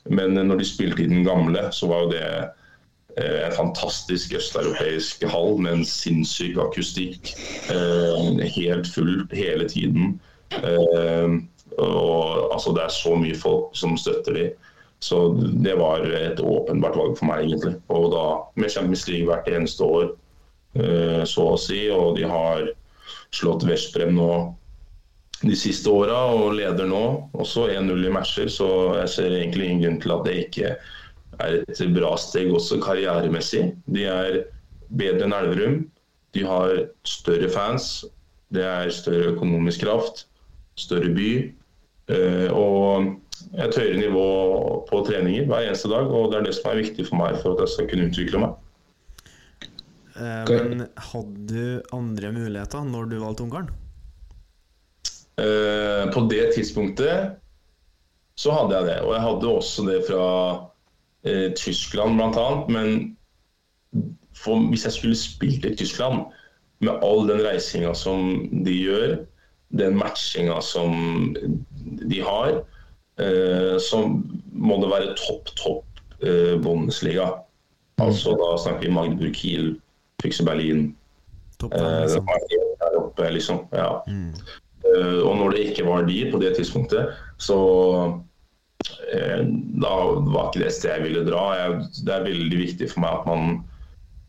Men 0.10 0.34
når 0.40 0.62
de 0.62 0.68
spilte 0.68 1.04
i 1.04 1.12
den 1.12 1.28
gamle, 1.28 1.68
så 1.76 1.90
var 1.92 2.06
jo 2.06 2.14
det 2.14 2.24
eh, 3.20 3.44
en 3.46 3.54
fantastisk 3.54 4.34
østeuropeisk 4.40 5.26
hall 5.30 5.60
med 5.62 5.78
en 5.78 5.86
sinnssyk 5.86 6.58
akustikk. 6.64 7.34
Eh, 7.70 8.42
helt 8.56 8.90
full 8.90 9.28
hele 9.36 9.68
tiden. 9.70 10.16
Og 11.78 12.50
altså, 12.56 12.74
det 12.74 12.84
er 12.88 12.96
så 12.96 13.14
mye 13.20 13.38
folk 13.38 13.76
som 13.78 14.00
støtter 14.00 14.40
de. 14.40 14.48
Så 15.00 15.30
det 15.64 15.78
var 15.80 16.04
et 16.04 16.39
åpenbart 16.43 16.97
valg 17.00 17.16
for 17.20 17.30
meg, 17.30 17.45
egentlig. 17.47 17.78
Og 17.88 18.10
da 18.12 18.24
med 18.60 18.72
Champions 18.74 19.06
League 19.08 19.30
hvert 19.30 19.47
eneste 19.47 19.86
år, 19.86 20.10
eh, 20.76 21.24
så 21.24 21.54
å 21.54 21.60
si. 21.60 21.86
Og 21.93 22.18
de 22.20 22.28
har 22.28 22.68
slått 23.36 23.64
Veszprem 23.68 24.16
nå 24.18 24.32
de 25.39 25.56
siste 25.56 25.91
åra 25.91 26.18
og 26.36 26.58
leder 26.58 26.89
nå. 26.89 27.04
Også 27.39 27.70
1-0 27.72 28.08
i 28.10 28.14
matcher, 28.14 28.52
så 28.52 28.70
jeg 29.00 29.14
ser 29.16 29.38
egentlig 29.38 29.70
ingen 29.70 29.86
grunn 29.86 30.02
til 30.04 30.16
at 30.18 30.26
det 30.28 30.38
ikke 30.45 30.74
er 31.39 31.62
et 31.62 31.84
bra 31.95 32.16
steg 32.20 32.52
også 32.52 32.82
karrieremessig. 32.84 33.70
De 33.88 34.04
er 34.12 34.41
bedre 34.89 35.28
enn 35.28 35.38
Elverum. 35.38 35.80
De 36.36 36.43
har 36.45 36.76
større 37.08 37.50
fans. 37.54 38.04
Det 38.54 38.66
er 38.66 38.91
større 38.93 39.32
økonomisk 39.36 39.86
kraft. 39.86 40.26
Større 40.80 41.14
by. 41.16 41.32
Eh, 42.10 42.50
og 42.52 43.16
et 43.58 43.78
høyere 43.78 44.00
nivå 44.00 44.26
på 44.90 45.04
treninger 45.08 45.48
hver 45.50 45.68
eneste 45.68 45.92
dag. 45.92 46.08
Og 46.08 46.32
det 46.32 46.40
er 46.40 46.48
det 46.48 46.56
som 46.58 46.72
er 46.72 46.82
viktig 46.82 47.06
for 47.10 47.20
meg 47.22 47.38
for 47.44 47.56
at 47.56 47.66
jeg 47.66 47.74
skal 47.76 47.92
kunne 47.92 48.10
utvikle 48.10 48.44
meg. 48.46 48.58
Eh, 50.20 50.56
men 50.70 50.88
hadde 51.12 51.46
du 51.52 51.94
andre 51.96 52.34
muligheter 52.36 52.88
når 52.88 53.12
du 53.12 53.20
valgte 53.22 53.46
Ungarn? 53.46 53.70
Eh, 55.40 56.10
på 56.12 56.26
det 56.32 56.50
tidspunktet 56.58 57.38
så 58.40 58.56
hadde 58.56 58.76
jeg 58.78 58.90
det. 58.90 59.00
Og 59.06 59.14
jeg 59.16 59.26
hadde 59.28 59.54
også 59.54 59.86
det 59.88 60.02
fra 60.08 60.26
eh, 61.28 61.48
Tyskland 61.60 62.20
bl.a. 62.20 62.50
Men 62.72 63.16
for, 64.36 64.60
hvis 64.72 64.86
jeg 64.88 64.96
skulle 64.96 65.20
spilt 65.20 65.68
i 65.68 65.76
Tyskland, 65.76 66.28
med 66.80 67.02
all 67.04 67.26
den 67.28 67.42
reisinga 67.44 67.92
som 67.98 68.30
de 68.64 68.72
gjør, 68.72 69.18
den 69.76 69.98
matchinga 70.00 70.62
som 70.64 71.36
de 72.08 72.22
har, 72.24 72.62
så 73.84 73.99
må 74.53 74.78
det 74.80 74.89
være 74.91 75.15
topp, 75.20 75.49
topp 75.59 76.01
eh, 76.24 76.55
Bundesliga. 76.63 77.30
Altså 77.99 78.36
da 78.39 78.53
snakker 78.61 78.88
vi 78.88 78.95
Magdeburg, 78.95 79.36
Kiel, 79.36 79.74
Füchse 80.24 80.45
Berlin. 80.47 80.95
Topp 81.59 81.74
Eh, 81.76 82.01
liksom. 82.01 82.26
der 82.80 82.97
oppe, 82.99 83.30
liksom. 83.30 83.59
Ja. 83.72 84.03
Mm. 84.07 84.34
Eh, 84.88 85.20
og 85.28 85.38
når 85.38 85.51
det 85.51 85.65
ikke 85.70 85.88
var 85.88 86.05
de 86.07 86.32
på 86.32 86.39
det 86.39 86.55
tidspunktet, 86.55 87.15
så 87.38 87.59
eh, 89.11 89.43
da 89.84 89.95
var 90.32 90.49
ikke 90.49 90.63
det 90.63 90.74
stedet 90.74 90.95
jeg 90.95 91.07
ville 91.07 91.26
dra. 91.28 91.43
Jeg, 91.59 91.89
det 92.05 92.15
er 92.15 92.30
veldig 92.30 92.61
viktig 92.61 92.91
for 92.93 93.03
meg 93.03 93.17
at 93.20 93.28
man 93.28 93.59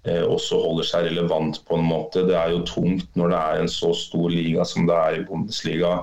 eh, 0.09 0.24
også 0.26 0.59
holder 0.64 0.91
seg 0.91 1.07
relevant 1.11 1.62
på 1.68 1.78
en 1.78 1.86
måte. 1.86 2.26
Det 2.26 2.36
er 2.36 2.57
jo 2.57 2.64
tungt 2.66 3.07
når 3.14 3.34
det 3.34 3.45
er 3.45 3.62
en 3.62 3.70
så 3.70 3.95
stor 3.95 4.28
liga 4.34 4.66
som 4.66 4.91
det 4.91 4.99
er 4.99 5.20
i 5.20 5.24
Bundesliga, 5.28 5.95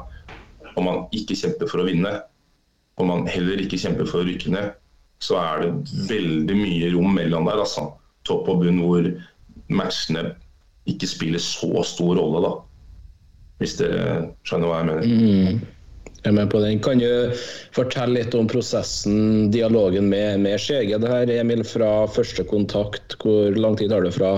og 0.77 0.81
man 0.85 1.05
ikke 1.11 1.35
kjemper 1.35 1.67
for 1.67 1.83
å 1.83 1.89
vinne, 1.89 2.15
og 2.97 3.05
man 3.09 3.27
heller 3.29 3.61
ikke 3.61 3.79
kjemper 3.81 4.07
for 4.09 4.23
å 4.23 4.27
rykke 4.27 4.51
ned, 4.53 4.71
så 5.21 5.37
er 5.41 5.63
det 5.63 5.95
veldig 6.09 6.57
mye 6.57 6.91
rom 6.95 7.15
mellom 7.17 7.47
der. 7.49 7.61
altså. 7.63 7.87
Topp 8.27 8.49
og 8.51 8.63
bunn 8.63 8.81
hvor 8.83 9.07
matchene 9.73 10.31
ikke 10.87 11.07
spiller 11.09 11.41
så 11.43 11.83
stor 11.85 12.17
rolle, 12.19 12.41
da. 12.45 12.53
Hvis 13.61 13.77
dere 13.79 14.29
skjønner 14.45 14.69
hva 14.69 14.79
jeg 14.81 14.87
mener. 14.91 15.07
Mm. 15.07 15.65
Jeg 16.17 16.31
er 16.31 16.35
med 16.35 16.49
på 16.51 16.59
den. 16.61 16.79
Kan 16.83 16.99
du 17.01 17.37
fortelle 17.75 18.17
litt 18.19 18.35
om 18.37 18.49
prosessen, 18.49 19.49
dialogen 19.53 20.09
med, 20.11 20.41
med 20.43 20.59
Skjege? 20.61 20.97
Det 21.01 21.11
her, 21.11 21.31
Emil, 21.39 21.63
fra 21.67 21.91
første 22.11 22.45
kontakt. 22.49 23.15
Hvor 23.21 23.53
lang 23.57 23.77
tid 23.79 23.93
tar 23.93 24.05
det 24.05 24.13
fra 24.17 24.33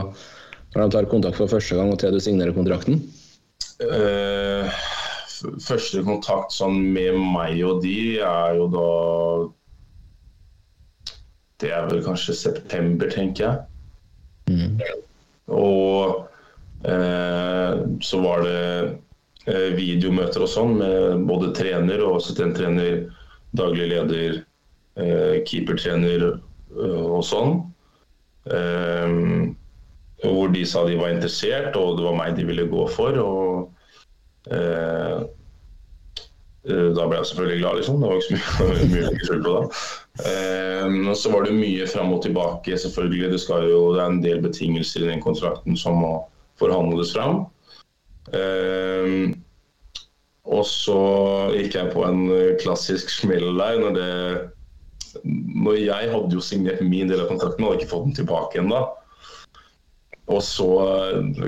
når 0.76 0.84
de 0.84 0.89
tar 0.93 1.07
kontakt 1.10 1.39
for 1.39 1.49
første 1.49 1.76
gang 1.80 1.89
og 1.89 1.97
til 2.01 2.14
du 2.14 2.20
signerer 2.22 2.53
kontrakten? 2.53 2.99
F- 3.80 4.98
første 5.63 6.03
kontakt 6.05 6.53
sånn 6.55 6.79
med 6.93 7.17
meg 7.19 7.61
og 7.65 7.81
de 7.83 8.19
er 8.23 8.57
jo 8.59 8.67
da 8.73 8.89
Det 11.59 11.71
er 11.75 11.89
vel 11.89 11.99
kanskje 12.05 12.37
september, 12.39 13.09
tenker 13.11 13.43
jeg. 13.43 13.57
Og 15.51 16.23
eh, 16.87 17.73
så 17.99 18.19
var 18.23 18.45
det 18.45 18.61
eh, 19.43 19.75
videomøter 19.75 20.45
og 20.45 20.51
sånn 20.53 20.77
med 20.79 21.25
både 21.27 21.51
trener 21.57 21.99
og 22.05 22.21
assistenttrener, 22.21 23.01
daglig 23.59 23.89
leder, 23.91 24.39
eh, 25.03 25.35
keepertrener 25.43 26.29
eh, 26.29 27.01
og 27.01 27.25
sånn. 27.27 27.57
Eh, 28.47 29.19
hvor 30.23 30.55
de 30.55 30.63
sa 30.67 30.85
de 30.87 30.95
var 30.99 31.11
interessert, 31.11 31.75
og 31.75 31.99
det 31.99 32.07
var 32.07 32.17
meg 32.21 32.39
de 32.39 32.47
ville 32.47 32.71
gå 32.71 32.87
for. 32.95 33.19
og 33.19 33.78
eh, 34.55 35.19
eh, 36.69 36.89
Da 36.95 37.07
ble 37.07 37.19
jeg 37.19 37.29
selvfølgelig 37.31 37.59
glad, 37.61 37.79
liksom. 37.79 38.01
Det 38.01 38.09
var 38.09 38.19
ikke 38.19 38.27
så 38.29 38.67
mye, 38.67 38.89
mye 38.93 39.03
å 39.03 39.09
legge 39.09 39.29
skjul 39.29 39.45
på 39.45 39.55
da. 39.55 39.61
Eh, 40.31 41.13
så 41.21 41.33
var 41.33 41.47
det 41.47 41.55
mye 41.57 41.87
fram 41.91 42.13
og 42.15 42.23
tilbake, 42.25 42.81
selvfølgelig. 42.85 43.31
Det, 43.33 43.41
jo, 43.71 43.81
det 43.95 44.03
er 44.03 44.13
en 44.13 44.23
del 44.25 44.43
betingelser 44.45 45.05
i 45.05 45.11
den 45.13 45.23
kontrakten 45.25 45.79
som 45.79 46.01
må 46.03 46.13
forhandles 46.59 47.15
fram. 47.15 47.45
Og 50.49 50.63
så 50.65 51.01
gikk 51.55 51.75
jeg 51.77 51.91
på 51.93 52.03
en 52.05 52.23
klassisk 52.61 53.09
smell 53.13 53.53
der 53.57 53.79
når 53.81 53.95
det 53.95 54.13
når 55.25 55.79
jeg 55.79 56.11
hadde 56.11 56.35
jo 56.35 56.43
signert 56.43 56.81
min 56.85 57.09
del 57.09 57.23
av 57.23 57.29
kontrakten, 57.31 57.65
hadde 57.65 57.81
ikke 57.81 57.91
fått 57.93 58.09
den 58.09 58.17
tilbake 58.19 58.61
ennå. 58.61 58.83
Og 60.30 60.43
så 60.45 60.67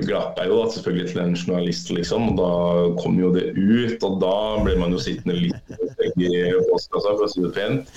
glapp 0.02 0.38
jeg 0.40 0.50
jo 0.50 0.58
da 0.58 0.70
selvfølgelig 0.74 1.10
til 1.12 1.20
en 1.22 1.36
journalist, 1.38 1.90
liksom. 1.94 2.32
Og 2.32 2.40
da 2.40 2.52
kom 2.98 3.18
jo 3.20 3.30
det 3.34 3.52
ut, 3.54 4.02
og 4.02 4.18
da 4.22 4.36
ble 4.64 4.74
man 4.80 4.94
jo 4.94 5.02
sittende 5.02 5.38
litt 5.38 5.74
i 6.18 6.30
postkassa, 6.66 7.14
for 7.14 7.26
å 7.28 7.30
si 7.30 7.44
det 7.44 7.52
pent. 7.54 7.92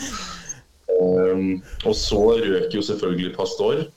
Um, 0.95 1.47
og 1.89 1.95
så 1.97 2.21
røk 2.37 2.75
jo 2.77 2.85
selvfølgelig 2.85 3.33
Pastor. 3.35 3.87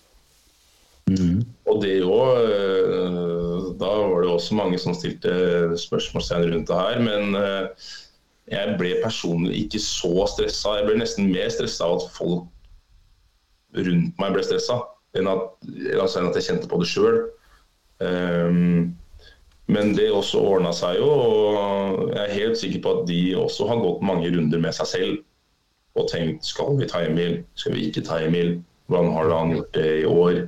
Og 1.69 1.79
det 1.81 2.03
òg 2.05 3.77
Da 3.81 3.89
var 3.89 4.25
det 4.25 4.31
også 4.33 4.57
mange 4.59 4.81
som 4.81 4.97
stilte 4.97 5.77
spørsmålstegn 5.81 6.49
rundt 6.51 6.69
det 6.69 6.81
her. 6.81 7.01
Men 7.05 7.37
uh, 7.37 7.93
jeg 8.49 8.77
ble 8.81 8.97
personlig 9.05 9.67
ikke 9.67 9.81
så 9.85 10.27
stressa. 10.33 10.79
Jeg 10.81 10.89
ble 10.89 11.01
nesten 11.03 11.31
mer 11.33 11.53
stressa 11.53 11.87
av 11.87 12.01
at 12.01 12.09
folk 12.17 12.49
rundt 13.77 14.21
meg 14.21 14.33
ble 14.35 14.45
stressa, 14.45 14.81
enn 15.17 15.29
at, 15.31 15.51
altså 15.97 16.21
enn 16.21 16.31
at 16.31 16.39
jeg 16.39 16.49
kjente 16.51 16.71
på 16.71 16.81
det 16.83 16.89
sjøl. 16.91 17.21
Um, 17.99 18.97
men 19.69 19.95
det 19.97 20.09
også 20.15 20.41
ordna 20.41 20.71
seg 20.77 21.01
jo, 21.01 21.09
og 21.09 22.13
jeg 22.15 22.21
er 22.23 22.37
helt 22.37 22.61
sikker 22.61 22.85
på 22.85 22.93
at 22.97 23.09
de 23.11 23.23
også 23.37 23.67
har 23.69 23.83
gått 23.83 24.05
mange 24.07 24.31
runder 24.33 24.63
med 24.63 24.77
seg 24.77 24.89
selv 24.89 25.17
og 25.99 26.09
tenkt 26.11 26.47
skal 26.47 26.77
vi 26.79 26.87
ta 26.89 27.03
Emil, 27.05 27.41
skal 27.59 27.75
vi 27.75 27.89
ikke 27.89 28.05
ta 28.07 28.21
Emil, 28.23 28.59
hvordan 28.89 29.13
har 29.17 29.33
han 29.35 29.55
gjort 29.57 29.75
det 29.75 29.89
i 30.03 30.09
år? 30.09 30.41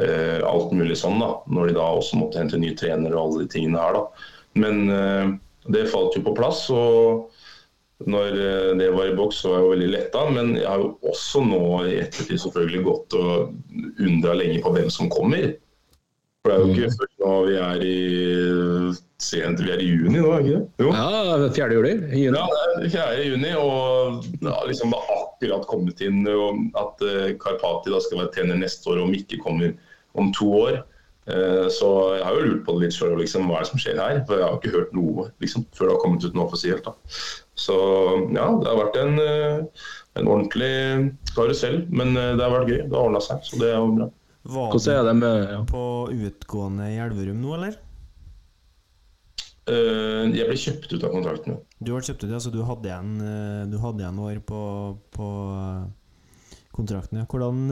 Uh, 0.00 0.40
alt 0.48 0.70
mulig 0.72 0.96
sånn, 0.96 1.18
da. 1.20 1.34
Når 1.52 1.70
de 1.70 1.76
da 1.76 1.86
også 1.98 2.20
måtte 2.20 2.40
hente 2.40 2.60
ny 2.60 2.72
trener 2.78 3.12
og 3.12 3.22
alle 3.22 3.44
de 3.44 3.52
tingene 3.52 3.80
her, 3.80 3.98
da. 3.98 4.28
Men 4.60 4.78
uh, 4.88 5.32
det 5.72 5.88
falt 5.92 6.16
jo 6.16 6.22
på 6.24 6.36
plass. 6.36 6.66
og 6.72 7.28
når 8.08 8.36
eh, 8.40 8.68
det 8.80 8.90
var 8.94 9.10
i 9.10 9.16
boks, 9.16 9.42
så 9.42 9.50
var 9.50 9.58
jeg 9.58 9.66
jo 9.66 9.72
veldig 9.74 9.90
letta. 9.92 10.22
Men 10.32 10.54
jeg 10.56 10.68
har 10.68 10.80
jo 10.80 10.92
også 11.10 11.42
nå 11.44 11.64
i 11.88 11.98
ettertid 12.00 12.40
selvfølgelig 12.40 12.84
gått 12.86 13.18
og 13.20 14.06
undra 14.06 14.36
lenge 14.38 14.62
på 14.64 14.72
hvem 14.76 14.88
som 14.92 15.10
kommer. 15.12 15.52
For 16.40 16.48
det 16.48 16.56
er 16.56 16.62
jo 16.62 16.72
ikke 16.72 16.92
først 16.96 17.18
nå 17.20 17.32
vi 17.44 17.56
er 17.60 17.82
i 17.84 17.96
sent, 19.20 19.60
vi 19.60 19.72
er 19.74 19.82
i 19.84 19.88
juni 19.90 20.22
nå, 20.22 20.30
er 20.32 20.44
ikke 20.46 20.54
det? 20.54 20.86
Jo. 20.86 20.92
Ja, 20.96 21.48
4. 21.52 21.66
juli. 21.76 21.90
juni. 22.16 22.38
Ja, 22.38 22.46
det 22.78 22.86
er 22.86 22.94
4. 22.94 23.26
juni, 23.28 23.50
og 23.60 24.30
det 24.40 24.54
har 24.54 24.70
liksom 24.70 24.94
akkurat 24.96 25.66
kommet 25.68 26.00
inn 26.04 26.22
at 26.24 27.04
eh, 27.04 27.34
Karpati 27.42 27.92
da 27.92 28.00
skal 28.00 28.22
være 28.22 28.32
trener 28.38 28.62
neste 28.62 28.88
år, 28.88 29.02
om 29.04 29.12
ikke 29.16 29.42
kommer 29.44 29.76
om 30.16 30.32
to 30.36 30.48
år. 30.62 30.80
Eh, 31.28 31.66
Så 31.68 31.88
jeg 32.16 32.24
har 32.24 32.34
jo 32.34 32.46
lurt 32.46 32.64
på 32.66 32.74
det 32.78 32.86
litt 32.88 32.96
sjøl, 32.96 33.18
liksom, 33.20 33.46
hva 33.50 33.58
er 33.60 33.64
det 33.66 33.70
som 33.70 33.78
skjer 33.82 33.98
her? 34.00 34.22
For 34.26 34.40
jeg 34.40 34.46
har 34.48 34.56
ikke 34.58 34.72
hørt 34.76 34.94
noe 34.96 35.26
liksom, 35.44 35.66
før 35.76 35.86
det 35.90 35.94
har 35.96 36.02
kommet 36.04 36.24
ut 36.24 36.34
noe 36.34 36.46
offisielt. 36.48 36.84
da. 36.84 36.94
Så 37.60 37.76
ja, 38.32 38.46
det 38.56 38.70
har 38.70 38.78
vært 38.80 38.96
en, 39.02 39.18
eh, 39.20 39.84
en 40.16 40.30
ordentlig 40.32 40.72
karusell, 41.36 41.84
men 41.92 42.16
eh, 42.16 42.32
det 42.38 42.42
har 42.46 42.54
vært 42.56 42.72
gøy. 42.72 42.80
Det 42.88 42.96
har 42.96 43.04
ordna 43.10 43.20
seg, 43.20 43.44
så 43.44 43.60
det 43.60 43.68
er 43.70 43.76
jo 43.78 43.92
bra. 43.98 44.08
Var 44.50 44.70
Hvordan 44.72 44.96
er 44.96 45.04
det 45.04 45.16
med 45.20 45.38
ja. 45.52 45.60
på 45.68 45.84
utgående 46.16 46.86
i 46.88 46.98
Elverum 47.04 47.42
nå, 47.44 47.54
eller? 47.58 47.74
Eh, 49.70 50.24
Jeg 50.34 50.48
ble 50.48 50.56
kjøpt 50.64 50.94
ut 50.96 51.04
av 51.04 51.12
kontrakten. 51.14 51.58
Du 51.78 51.92
ble 51.92 52.00
kjøpt 52.02 52.24
ut, 52.24 52.30
ja, 52.32 52.40
så 52.40 52.50
du 52.54 52.62
hadde 52.64 52.88
igjen, 52.88 53.12
du 53.70 53.76
hadde 53.78 54.00
igjen 54.02 54.22
år 54.24 54.40
på, 54.48 54.62
på 55.14 55.28
kontrakten. 56.74 57.20
Ja. 57.20 57.26
Hvordan 57.28 57.68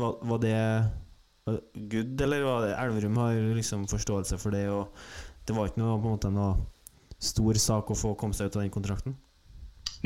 var, 0.00 0.16
var 0.32 0.40
det 0.42 0.56
good, 1.74 2.20
eller 2.20 2.42
var 2.42 2.66
det 2.66 2.74
Elverum 2.74 3.20
har 3.22 3.38
liksom 3.56 3.86
forståelse 3.90 4.38
for 4.42 4.54
det, 4.54 4.66
og 4.70 4.90
det 5.46 5.54
var 5.56 5.70
ikke 5.70 5.82
noe, 5.82 6.00
på 6.00 6.10
en 6.10 6.16
måte, 6.16 6.32
noe 6.34 6.56
stor 7.22 7.60
sak 7.60 7.92
å 7.92 7.98
få 7.98 8.14
komme 8.18 8.36
seg 8.36 8.50
ut 8.50 8.58
av 8.58 8.64
den 8.64 8.74
kontrakten? 8.74 9.16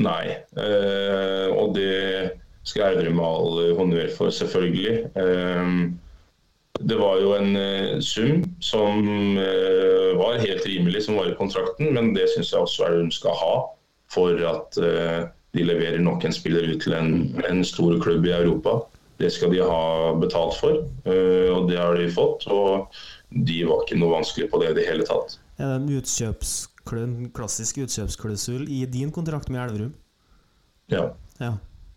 Nei, 0.00 0.36
eh, 0.60 1.48
og 1.50 1.74
det 1.76 2.38
skal 2.68 2.92
Elverum 2.92 3.18
ha 3.22 3.32
all 3.40 3.74
honnør 3.78 4.12
for, 4.14 4.32
selvfølgelig. 4.34 5.10
Eh, 5.18 5.74
det 6.80 6.96
var 6.96 7.18
jo 7.20 7.34
en 7.36 7.56
eh, 7.58 7.98
sum 8.04 8.44
som 8.64 9.02
eh, 9.40 10.12
var 10.16 10.40
helt 10.40 10.64
rimelig, 10.68 11.04
som 11.08 11.18
var 11.18 11.32
i 11.32 11.36
kontrakten, 11.36 11.92
men 11.96 12.14
det 12.16 12.28
syns 12.32 12.52
jeg 12.54 12.62
også 12.62 12.86
Elverum 12.86 13.12
skal 13.14 13.36
ha 13.40 13.54
for 14.10 14.40
at 14.48 14.78
eh, 14.82 15.20
de 15.56 15.66
leverer 15.66 16.00
nok 16.02 16.24
en 16.24 16.34
spiller 16.34 16.68
ut 16.70 16.80
til 16.82 16.94
en, 16.94 17.12
en 17.48 17.64
stor 17.66 17.98
klubb 18.02 18.26
i 18.28 18.34
Europa. 18.36 18.78
Det 19.20 19.28
skal 19.34 19.52
de 19.52 19.60
ha 19.60 20.12
betalt 20.16 20.56
for, 20.56 20.78
eh, 21.04 21.48
og 21.52 21.68
det 21.68 21.76
har 21.78 21.96
de 21.98 22.06
fått. 22.12 22.46
Og 22.48 22.88
de 23.30 23.58
var 23.68 23.84
ikke 23.84 23.98
noe 24.00 24.14
vanskelig 24.16 24.48
på 24.50 24.60
det 24.62 24.70
i 24.72 24.76
det 24.80 24.86
hele 24.88 25.04
tatt. 25.08 25.36
Er 25.60 25.74
det 25.74 25.80
en 25.82 25.90
utkjøpsklau- 26.00 27.32
klassisk 27.36 27.82
utkjøpsklausul 27.84 28.64
i 28.72 28.86
din 28.88 29.12
kontrakt 29.12 29.50
med 29.52 29.60
Elverum? 29.66 29.92
Ja. 30.90 31.10
Ja. 31.38 31.52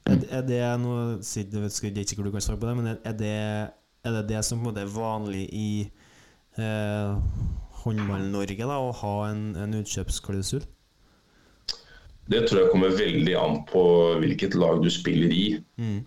Er, 0.06 0.20
er 0.36 0.44
det 0.44 0.60
noe 0.84 1.22
jeg 1.24 1.48
vet 1.48 1.80
ikke- 1.80 2.04
sikker 2.10 2.24
du 2.28 2.32
kan 2.32 2.44
svare 2.44 2.60
på 2.60 2.68
det, 2.68 2.76
men 2.76 2.88
er 2.92 3.14
det 3.16 3.72
er 4.04 4.12
det, 4.12 4.28
det 4.28 4.44
som 4.44 4.60
på 4.60 4.68
en 4.68 4.74
måte 4.74 4.82
er 4.84 4.92
vanlig 4.92 5.46
i 5.56 5.92
eh, 6.60 7.16
Håndball-Norge, 7.84 8.58
da, 8.68 8.78
å 8.84 8.92
ha 9.00 9.14
en, 9.30 9.56
en 9.56 9.78
utkjøpsklausul? 9.80 10.66
Det 12.32 12.46
tror 12.48 12.62
jeg 12.62 12.72
kommer 12.72 12.94
veldig 12.96 13.34
an 13.36 13.58
på 13.68 13.84
hvilket 14.22 14.56
lag 14.56 14.80
du 14.84 14.90
spiller 14.94 15.32
i. 15.36 15.48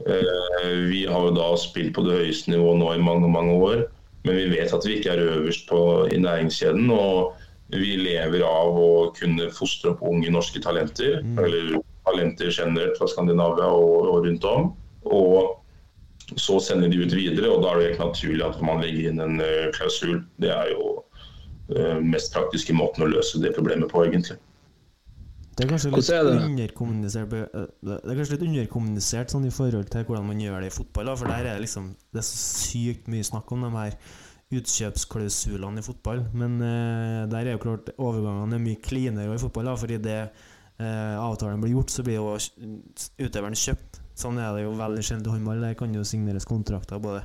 Eh, 0.08 0.70
vi 0.88 1.02
har 1.04 1.26
jo 1.28 1.34
da 1.36 1.50
spilt 1.60 1.92
på 1.96 2.06
det 2.06 2.22
høyeste 2.22 2.54
nivået 2.54 2.80
nå 2.80 2.92
i 2.94 3.02
mange 3.04 3.28
mange 3.28 3.56
år, 3.60 3.82
men 4.24 4.38
vi 4.38 4.46
vet 4.54 4.72
at 4.72 4.86
vi 4.88 4.96
ikke 4.96 5.12
er 5.12 5.26
øverst 5.36 5.68
på, 5.68 5.80
i 6.08 6.16
næringskjeden. 6.22 6.88
Og 6.90 7.36
vi 7.74 7.98
lever 8.00 8.46
av 8.46 8.78
å 8.78 8.88
kunne 9.16 9.50
fostre 9.54 9.92
opp 9.92 10.02
unge 10.06 10.32
norske 10.32 10.62
talenter, 10.62 11.20
eller 11.42 11.76
talenter 12.06 12.50
generelt 12.50 12.96
fra 12.98 13.10
Skandinavia 13.10 13.68
og, 13.68 14.08
og 14.14 14.26
rundt 14.26 14.48
om. 14.48 14.72
Og 15.04 16.36
så 16.40 16.58
sender 16.62 16.90
de 16.90 17.04
ut 17.04 17.14
videre, 17.14 17.50
og 17.52 17.62
da 17.62 17.74
er 17.74 17.78
det 17.78 17.90
helt 17.92 18.04
naturlig 18.08 18.46
at 18.46 18.62
man 18.64 18.80
legger 18.82 19.12
inn 19.12 19.22
en 19.22 19.42
eh, 19.44 19.68
klausul. 19.76 20.20
Det 20.42 20.50
er 20.50 20.72
jo 20.72 20.96
eh, 21.76 22.00
mest 22.02 22.32
praktiske 22.34 22.74
måten 22.74 23.06
å 23.06 23.12
løse 23.12 23.42
det 23.42 23.54
problemet 23.54 23.92
på, 23.92 24.02
egentlig. 24.08 24.40
Det 25.56 25.64
er 25.64 25.70
kanskje 25.72 25.90
litt 25.94 26.10
er 26.12 26.26
det? 26.26 26.36
underkommunisert 26.44 27.32
eh, 27.32 27.66
Det 27.80 27.96
er 27.96 28.18
kanskje 28.18 28.36
litt 28.36 28.46
underkommunisert 28.50 29.32
sånn 29.32 29.46
i 29.48 29.52
forhold 29.54 29.88
til 29.92 30.04
hvordan 30.04 30.26
man 30.28 30.40
gjør 30.42 30.60
det 30.60 30.68
i 30.68 30.76
fotball. 30.76 31.08
Da, 31.08 31.16
for 31.16 31.32
der 31.32 31.48
er 31.48 31.56
det 31.56 31.64
liksom 31.64 31.94
Det 32.12 32.20
er 32.20 32.26
så 32.28 32.40
sykt 32.42 33.08
mye 33.12 33.24
snakk 33.24 33.52
om 33.56 33.64
de 33.64 33.72
her 33.72 33.96
utkjøpsklausulene 34.56 35.80
i 35.80 35.86
fotball. 35.86 36.26
Men 36.36 36.58
eh, 36.62 37.22
der 37.32 37.48
er 37.48 37.56
jo 37.56 37.62
klart 37.64 37.88
overgangene 37.96 38.58
er 38.58 38.66
mye 38.66 38.82
cleanere 38.84 39.38
i 39.38 39.42
fotball. 39.42 39.70
Da, 39.70 39.78
fordi 39.80 39.96
det 40.04 40.18
eh, 40.22 41.16
avtalen 41.16 41.62
blir 41.64 41.72
gjort, 41.78 41.94
så 41.94 42.04
blir 42.06 42.20
jo 42.20 42.36
utøveren 43.24 43.56
kjøpt. 43.56 44.02
Sånn 44.16 44.38
er 44.40 44.52
det 44.56 44.66
jo 44.66 44.76
veldig 44.76 45.04
sjelden 45.04 45.28
i 45.28 45.34
håndball. 45.34 45.64
Der 45.64 45.78
kan 45.80 45.96
jo 45.96 46.04
signeres 46.08 46.48
kontrakter 46.48 47.00
både 47.02 47.24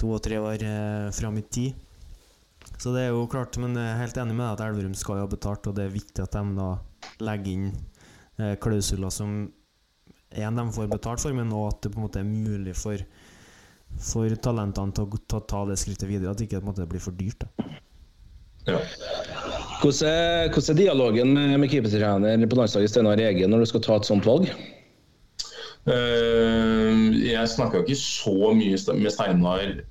to 0.00 0.12
og 0.12 0.22
tre 0.24 0.38
år 0.40 0.64
eh, 0.68 1.08
fram 1.16 1.40
i 1.40 1.46
tid. 1.48 1.88
Så 2.82 2.90
det 2.90 3.04
er 3.04 3.12
jo 3.14 3.28
klart, 3.30 3.54
men 3.62 3.76
jeg 3.78 3.92
er 3.92 4.00
helt 4.00 4.16
enig 4.18 4.34
med 4.34 4.42
deg 4.42 4.56
at 4.56 4.62
Elverum 4.64 4.94
skal 4.98 5.20
jo 5.20 5.26
ha 5.28 5.30
betalt, 5.30 5.68
og 5.70 5.76
det 5.76 5.84
er 5.86 5.92
viktig 5.94 6.24
at 6.24 6.34
de 6.34 6.56
da 6.56 6.70
legger 7.22 7.52
inn 7.52 7.68
eh, 8.42 8.56
klausuler 8.62 9.12
som 9.14 9.36
en 10.32 10.58
de 10.58 10.64
får 10.74 10.88
betalt 10.90 11.22
for, 11.22 11.36
men 11.36 11.52
òg 11.54 11.68
at 11.68 11.84
det 11.84 11.92
på 11.92 12.00
en 12.00 12.06
måte 12.08 12.22
er 12.22 12.26
mulig 12.26 12.74
for, 12.74 13.04
for 14.02 14.34
talentene 14.42 14.96
til 14.96 15.06
å 15.06 15.20
ta, 15.30 15.42
ta 15.52 15.62
det 15.68 15.78
skrittet 15.78 16.08
videre. 16.10 16.32
At 16.32 16.40
det 16.40 16.48
ikke 16.48 16.62
på 16.62 16.66
en 16.66 16.70
måte 16.72 16.88
blir 16.90 17.04
for 17.04 17.14
dyrt. 17.14 17.44
Da. 17.44 17.70
Ja. 18.72 18.80
Hvordan 19.82 20.08
er, 20.08 20.50
hvordan 20.54 20.74
er 20.74 20.80
dialogen 20.80 21.32
med, 21.36 21.54
med 21.62 21.70
keepertrener 21.70 22.46
på 22.48 22.58
landslaget 22.58 22.90
Steinar 22.90 23.22
Egen 23.22 23.50
når 23.52 23.62
du 23.62 23.70
skal 23.72 23.84
ta 23.86 24.00
et 24.00 24.10
sånt 24.10 24.26
valg? 24.26 24.50
Uh, 25.86 27.10
Jeg 27.26 27.46
snakka 27.50 27.82
ikke 27.82 27.98
så 27.98 28.52
mye 28.54 28.98
med 28.98 29.10
Steinar 29.14 29.82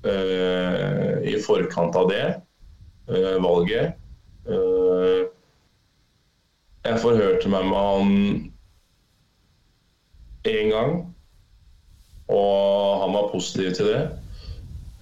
i 0.00 1.34
forkant 1.44 1.96
av 1.96 2.08
det 2.08 2.24
eh, 3.10 3.36
valget. 3.42 3.98
Eh, 4.48 5.26
jeg 6.86 7.02
forhørte 7.02 7.50
meg 7.52 7.68
med 7.68 7.76
han 7.76 8.14
én 10.48 10.72
gang, 10.72 10.94
og 12.32 13.02
han 13.02 13.14
var 13.18 13.30
positiv 13.34 13.74
til 13.76 13.90
det. 13.90 14.02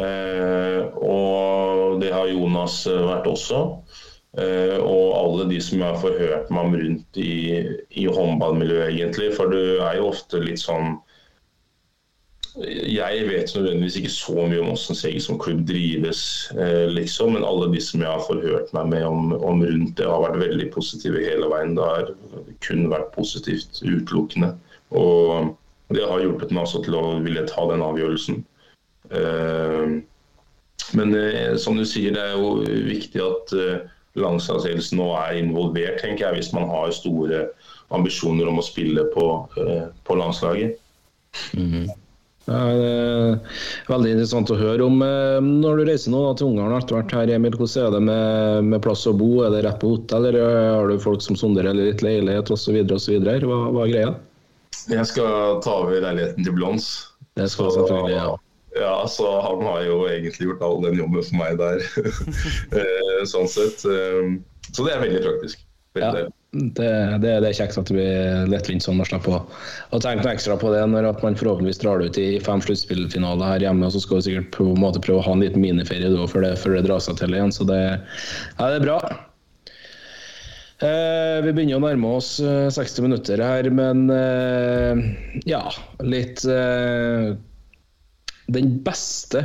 Eh, 0.02 0.82
og 1.02 1.98
det 2.02 2.12
har 2.14 2.30
Jonas 2.30 2.84
eh, 2.90 3.06
vært 3.06 3.26
også. 3.30 3.62
Eh, 4.38 4.76
og 4.78 5.14
alle 5.18 5.48
de 5.50 5.58
som 5.62 5.82
har 5.82 5.98
forhørt 6.02 6.50
meg 6.54 6.68
om 6.68 6.76
rundt 6.78 7.18
i, 7.18 7.32
i 7.90 8.06
håndballmiljøet, 8.06 8.92
egentlig. 8.92 9.32
For 9.38 9.50
du 9.50 9.78
er 9.82 9.98
jo 9.98 10.10
ofte 10.12 10.42
litt 10.42 10.62
sånn 10.62 10.98
Jeg 12.56 13.26
vet 13.28 13.52
nødvendigvis 13.54 13.96
ikke 13.96 14.10
så 14.10 14.34
mye 14.34 14.60
om 14.62 14.70
hvordan 14.72 14.96
Seg 14.98 15.18
som 15.22 15.38
klubb 15.38 15.60
drives, 15.68 16.20
eh, 16.56 16.88
liksom. 16.90 17.34
Men 17.36 17.44
alle 17.46 17.68
de 17.74 17.80
som 17.84 18.02
jeg 18.02 18.10
har 18.10 18.24
forhørt 18.24 18.72
meg 18.74 18.88
med 18.94 19.04
om, 19.06 19.32
om 19.36 19.62
rundt 19.62 19.96
det, 19.98 20.06
har 20.08 20.24
vært 20.24 20.40
veldig 20.42 20.70
positive 20.74 21.22
hele 21.22 21.50
veien. 21.52 21.76
Det 21.76 21.84
har 21.84 22.12
kun 22.64 22.88
vært 22.90 23.12
positivt 23.14 23.82
utelukkende. 23.84 24.54
Og 24.90 25.52
det 25.94 26.06
har 26.08 26.24
hjulpet 26.24 26.54
meg 26.54 26.64
også 26.64 26.82
til 26.86 26.96
å 26.98 27.04
ville 27.24 27.46
ta 27.50 27.68
den 27.70 27.84
avgjørelsen. 27.84 28.42
Eh, 29.12 29.94
men 30.96 31.14
eh, 31.14 31.54
som 31.60 31.76
du 31.76 31.84
sier, 31.86 32.16
det 32.16 32.24
er 32.24 32.34
jo 32.40 32.64
viktig 32.88 33.22
at 33.22 33.54
eh, 33.54 33.86
landslagsledelsen 34.18 34.98
nå 34.98 35.12
er 35.20 35.38
involvert, 35.44 36.00
tenker 36.02 36.26
jeg, 36.26 36.40
hvis 36.40 36.52
man 36.56 36.66
har 36.72 36.90
store 36.96 37.46
ambisjoner 37.94 38.48
om 38.50 38.58
å 38.58 38.66
spille 38.66 39.06
på, 39.14 39.30
eh, 39.62 39.88
på 40.08 40.18
landslaget. 40.18 40.80
Mm 41.52 41.88
er 41.88 42.07
veldig 42.48 44.10
interessant 44.14 44.50
å 44.50 44.56
høre 44.58 44.86
om. 44.86 45.02
eh, 45.04 45.38
Når 45.44 45.76
du 45.80 45.84
reiser 45.90 46.12
nå 46.14 46.22
da, 46.24 46.32
til 46.38 46.48
Ungarn 46.48 46.74
etter 46.78 46.96
hvert, 46.96 47.12
her, 47.12 47.32
Emil, 47.34 47.56
hvordan 47.58 47.86
er 47.86 47.94
det 47.96 48.00
med, 48.08 48.64
med 48.72 48.82
plass 48.84 49.06
å 49.06 49.12
bo? 49.16 49.30
Er 49.44 49.52
det 49.54 49.64
rett 49.66 49.80
på 49.82 49.92
hotell, 49.94 50.28
eller 50.30 50.48
har 50.78 50.88
du 50.88 50.98
folk 51.02 51.22
som 51.24 51.36
sonderer 51.36 51.76
litt 51.76 52.02
leilighet 52.04 52.50
osv.? 52.54 52.80
Hva, 52.88 53.60
hva 53.74 53.84
er 53.86 53.92
greia? 53.92 54.14
Jeg 54.88 55.04
skal 55.10 55.60
ta 55.64 55.74
over 55.82 56.00
leiligheten 56.00 56.46
til 56.46 56.54
Blons. 56.56 56.88
Det 57.36 57.48
skal 57.52 57.70
selvfølgelig, 57.74 58.16
ja. 58.16 58.36
Ja, 58.78 58.94
så 59.10 59.26
han 59.42 59.62
har 59.66 59.82
jo 59.86 60.02
egentlig 60.06 60.46
gjort 60.50 60.60
all 60.62 60.80
den 60.84 60.98
jobben 61.00 61.24
for 61.24 61.36
meg 61.40 61.58
der. 61.58 61.82
Eh, 62.78 63.22
sånn 63.26 63.48
sett. 63.50 63.82
Eh, 63.88 64.36
Så 64.72 64.84
det 64.86 64.92
er 64.94 65.02
veldig 65.02 65.22
praktisk. 65.24 65.64
Veldig 65.98 66.26
Ja. 66.28 66.34
Det, 66.52 67.18
det, 67.20 67.32
det 67.42 67.48
er 67.50 67.56
kjekt 67.58 67.76
at 67.76 67.90
det 67.90 67.94
blir 67.98 68.46
lettvint 68.48 68.80
sånn 68.80 69.02
å 69.02 69.04
slippe 69.04 69.34
å 69.36 69.42
å 69.92 70.00
tenke 70.00 70.30
ekstra 70.30 70.56
på 70.56 70.70
det 70.72 70.80
når 70.88 71.10
man 71.20 71.36
forhåpentligvis 71.36 71.80
drar 71.82 72.00
det 72.00 72.08
ut 72.08 72.20
i 72.22 72.28
fem 72.44 72.62
sluttspillfinaler 72.64 73.52
her 73.52 73.66
hjemme. 73.66 73.84
og 73.84 73.92
Så 73.92 74.00
skal 74.04 74.20
vi 74.20 74.30
sikkert 74.30 74.50
på 74.56 74.70
en 74.72 74.80
måte 74.80 75.02
prøve 75.04 75.20
å 75.20 75.26
ha 75.26 75.34
en 75.36 75.44
liten 75.44 75.60
miniferie 75.60 76.08
da, 76.08 76.24
før, 76.30 76.46
det, 76.46 76.54
før 76.62 76.78
det 76.78 76.86
drar 76.88 77.04
seg 77.04 77.20
til 77.20 77.36
igjen. 77.36 77.52
Så 77.52 77.68
det, 77.68 77.82
ja, 77.98 78.70
det 78.70 78.78
er 78.78 78.86
bra. 78.86 78.98
Eh, 80.78 81.36
vi 81.44 81.52
begynner 81.52 81.80
å 81.80 81.84
nærme 81.84 82.16
oss 82.16 82.36
eh, 82.40 82.68
60 82.72 83.08
minutter 83.08 83.44
her, 83.44 83.68
men 83.74 84.08
eh, 84.14 85.00
ja, 85.50 85.64
litt 86.06 86.44
eh, 86.48 87.32
Den 88.48 88.76
beste 88.86 89.42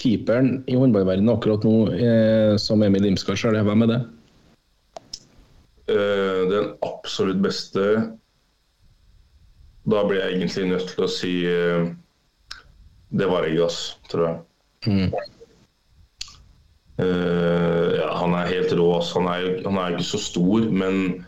keeperen 0.00 0.64
i 0.66 0.78
håndballverdenen 0.80 1.30
akkurat 1.34 1.66
nå, 1.66 1.74
eh, 1.94 2.54
som 2.58 2.82
Emil 2.82 3.06
ser 3.20 3.54
det, 3.54 3.66
hvem 3.68 3.86
er 3.86 3.92
det? 3.92 4.00
Eh, 5.90 6.48
Den 6.50 6.74
absolutt 6.86 7.42
beste 7.42 7.84
Da 9.90 10.04
blir 10.06 10.20
jeg 10.20 10.36
egentlig 10.36 10.68
nødt 10.70 10.88
til 10.92 11.04
å 11.06 11.10
si 11.10 11.34
eh, 11.48 11.90
det 13.10 13.26
var 13.26 13.42
Egas, 13.42 13.96
tror 14.06 14.26
jeg. 14.28 14.36
Eh, 17.00 17.88
ja, 17.96 18.10
han 18.20 18.36
er 18.38 18.52
helt 18.52 18.74
rå. 18.78 18.86
Han 19.16 19.26
er, 19.32 19.48
han 19.64 19.78
er 19.82 19.96
ikke 19.96 20.06
så 20.12 20.20
stor, 20.22 20.68
men 20.70 21.24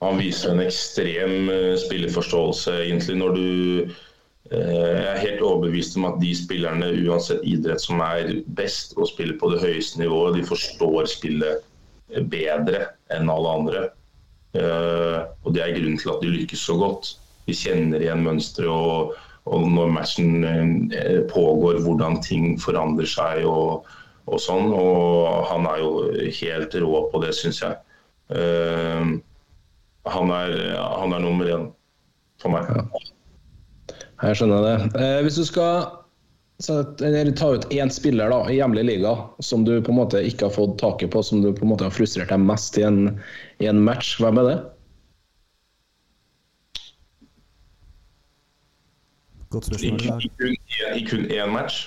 han 0.00 0.16
viser 0.22 0.54
en 0.54 0.62
ekstrem 0.62 1.50
uh, 1.50 1.74
spillerforståelse, 1.82 2.78
egentlig, 2.86 3.18
når 3.18 3.34
du 3.34 3.48
uh, 3.84 4.56
Jeg 4.56 5.08
er 5.10 5.22
helt 5.26 5.42
overbevist 5.42 5.98
om 5.98 6.06
at 6.08 6.20
de 6.22 6.30
spillerne, 6.38 6.92
uansett 7.02 7.42
idrett, 7.44 7.82
som 7.82 8.00
er 8.06 8.38
best 8.56 8.94
og 8.96 9.10
spiller 9.10 9.36
på 9.40 9.50
det 9.52 9.60
høyeste 9.66 10.00
nivået, 10.00 10.38
de 10.38 10.46
forstår 10.48 11.10
spillet 11.12 11.66
bedre 12.30 12.86
enn 13.12 13.28
alle 13.28 13.54
andre. 13.60 13.88
Eh, 14.56 15.18
og 15.44 15.54
det 15.54 15.62
er 15.64 15.74
grunnen 15.76 15.98
til 16.00 16.12
at 16.14 16.22
de 16.22 16.32
lykkes 16.32 16.64
så 16.70 16.76
godt. 16.80 17.14
De 17.48 17.56
kjenner 17.56 18.02
igjen 18.04 18.24
mønstre, 18.24 18.68
og, 18.68 19.14
og 19.48 19.66
når 19.72 19.92
matchen 19.96 20.44
eh, 20.44 21.20
pågår, 21.30 21.80
hvordan 21.84 22.20
ting 22.24 22.54
forandrer 22.60 23.08
seg 23.08 23.44
og, 23.48 23.88
og 24.28 24.42
sånn. 24.42 24.72
Og 24.72 25.44
han 25.52 25.68
er 25.68 25.82
jo 25.84 25.92
helt 26.40 26.78
rå 26.84 27.04
på 27.12 27.22
det, 27.24 27.34
syns 27.36 27.62
jeg. 27.64 27.78
Uh, 28.28 29.16
han, 30.04 30.30
er, 30.36 30.50
han 30.76 31.14
er 31.16 31.22
nummer 31.24 31.48
én 31.48 31.62
for 32.42 32.52
meg. 32.52 32.68
Jeg 34.18 34.36
skjønner 34.36 34.66
det. 34.66 34.74
Eh, 35.00 35.20
hvis 35.24 35.38
du 35.40 35.46
skal 35.48 35.97
sette- 36.62 37.06
eller 37.06 37.32
ta 37.38 37.52
ut 37.54 37.68
én 37.70 37.90
spiller 37.90 38.30
da, 38.32 38.40
i 38.50 38.56
hjemlig 38.58 38.84
liga 38.88 39.12
som 39.44 39.64
du 39.64 39.76
på 39.82 39.92
en 39.92 40.00
måte 40.00 40.22
ikke 40.26 40.48
har 40.48 40.54
fått 40.56 40.78
taket 40.80 41.12
på, 41.14 41.22
som 41.22 41.42
du 41.42 41.52
på 41.52 41.62
en 41.66 41.70
måte 41.74 41.86
har 41.86 41.94
frustrert 41.94 42.32
deg 42.32 42.40
mest 42.42 42.78
i 42.78 42.82
en, 42.88 43.20
i 43.62 43.68
en 43.70 43.78
match, 43.84 44.16
hvem 44.22 44.40
er 44.42 44.48
det? 44.50 44.56
Godt 49.50 49.64
spørsmål. 49.70 50.00
i, 50.24 50.30
kun, 50.38 50.56
I 50.98 51.04
kun 51.08 51.24
én 51.32 51.52
match. 51.54 51.86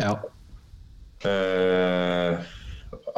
Ja. 0.00 0.16
Uh, 1.20 2.40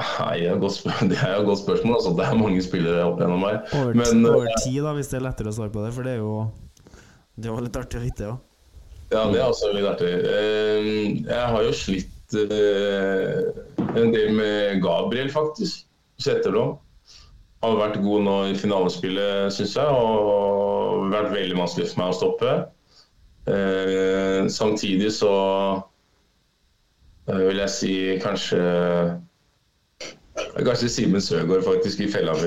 nei, 0.02 0.34
det 0.42 0.48
er 0.50 0.56
et 0.56 0.60
godt 0.60 0.76
spør- 0.76 1.06
det 1.12 1.16
er 1.22 1.38
et 1.38 1.46
godt 1.48 1.62
spørsmål. 1.62 1.94
Altså. 2.00 2.12
Det 2.18 2.26
er 2.26 2.40
mange 2.42 2.62
spillere 2.64 3.06
opp 3.08 3.22
gjennom 3.22 3.46
her. 3.46 3.62
Over, 3.78 3.94
Men 4.02 4.26
over 4.26 4.48
eh, 4.50 4.58
tid, 4.64 4.80
da, 4.84 4.92
hvis 4.98 5.12
det 5.12 5.20
er 5.20 5.26
lettere 5.30 5.52
å 5.52 5.56
svare 5.56 5.72
på 5.72 5.84
det, 5.86 5.92
for 5.96 6.08
det 6.08 6.16
er 6.18 6.24
jo 6.24 6.34
Det 7.38 7.48
var 7.54 7.64
litt 7.64 7.78
artig 7.80 8.00
å 8.00 8.02
vite 8.04 8.26
òg. 8.28 8.36
ja, 8.36 8.51
det 9.12 9.40
er 9.40 9.46
også 9.46 9.72
litt 9.74 9.88
artig. 9.88 10.10
Eh, 10.10 10.86
jeg 11.28 11.48
har 11.54 11.66
jo 11.66 11.72
slitt 11.76 12.36
eh, 12.38 13.42
en 13.92 14.14
del 14.14 14.32
med 14.36 14.82
Gabriel, 14.84 15.30
faktisk. 15.32 15.84
Setterblom. 16.22 16.76
Har 17.62 17.78
vært 17.78 18.00
god 18.02 18.24
nå 18.26 18.36
i 18.50 18.54
finalespillet, 18.58 19.52
syns 19.54 19.76
jeg, 19.78 19.86
og 19.86 21.10
vært 21.12 21.32
veldig 21.34 21.58
vanskelig 21.60 21.90
for 21.92 22.02
meg 22.02 22.14
å 22.14 22.16
stoppe. 22.18 22.54
Eh, 23.52 24.40
samtidig 24.54 25.12
så 25.14 25.34
eh, 27.26 27.42
vil 27.42 27.62
jeg 27.64 27.74
si 27.74 27.94
kanskje 28.22 28.62
Kanskje 30.62 30.88
Simen 30.88 31.22
Søgaard 31.22 31.64
faktisk 31.66 32.00
i 32.00 32.08
fella 32.10 32.32
mi. 32.38 32.46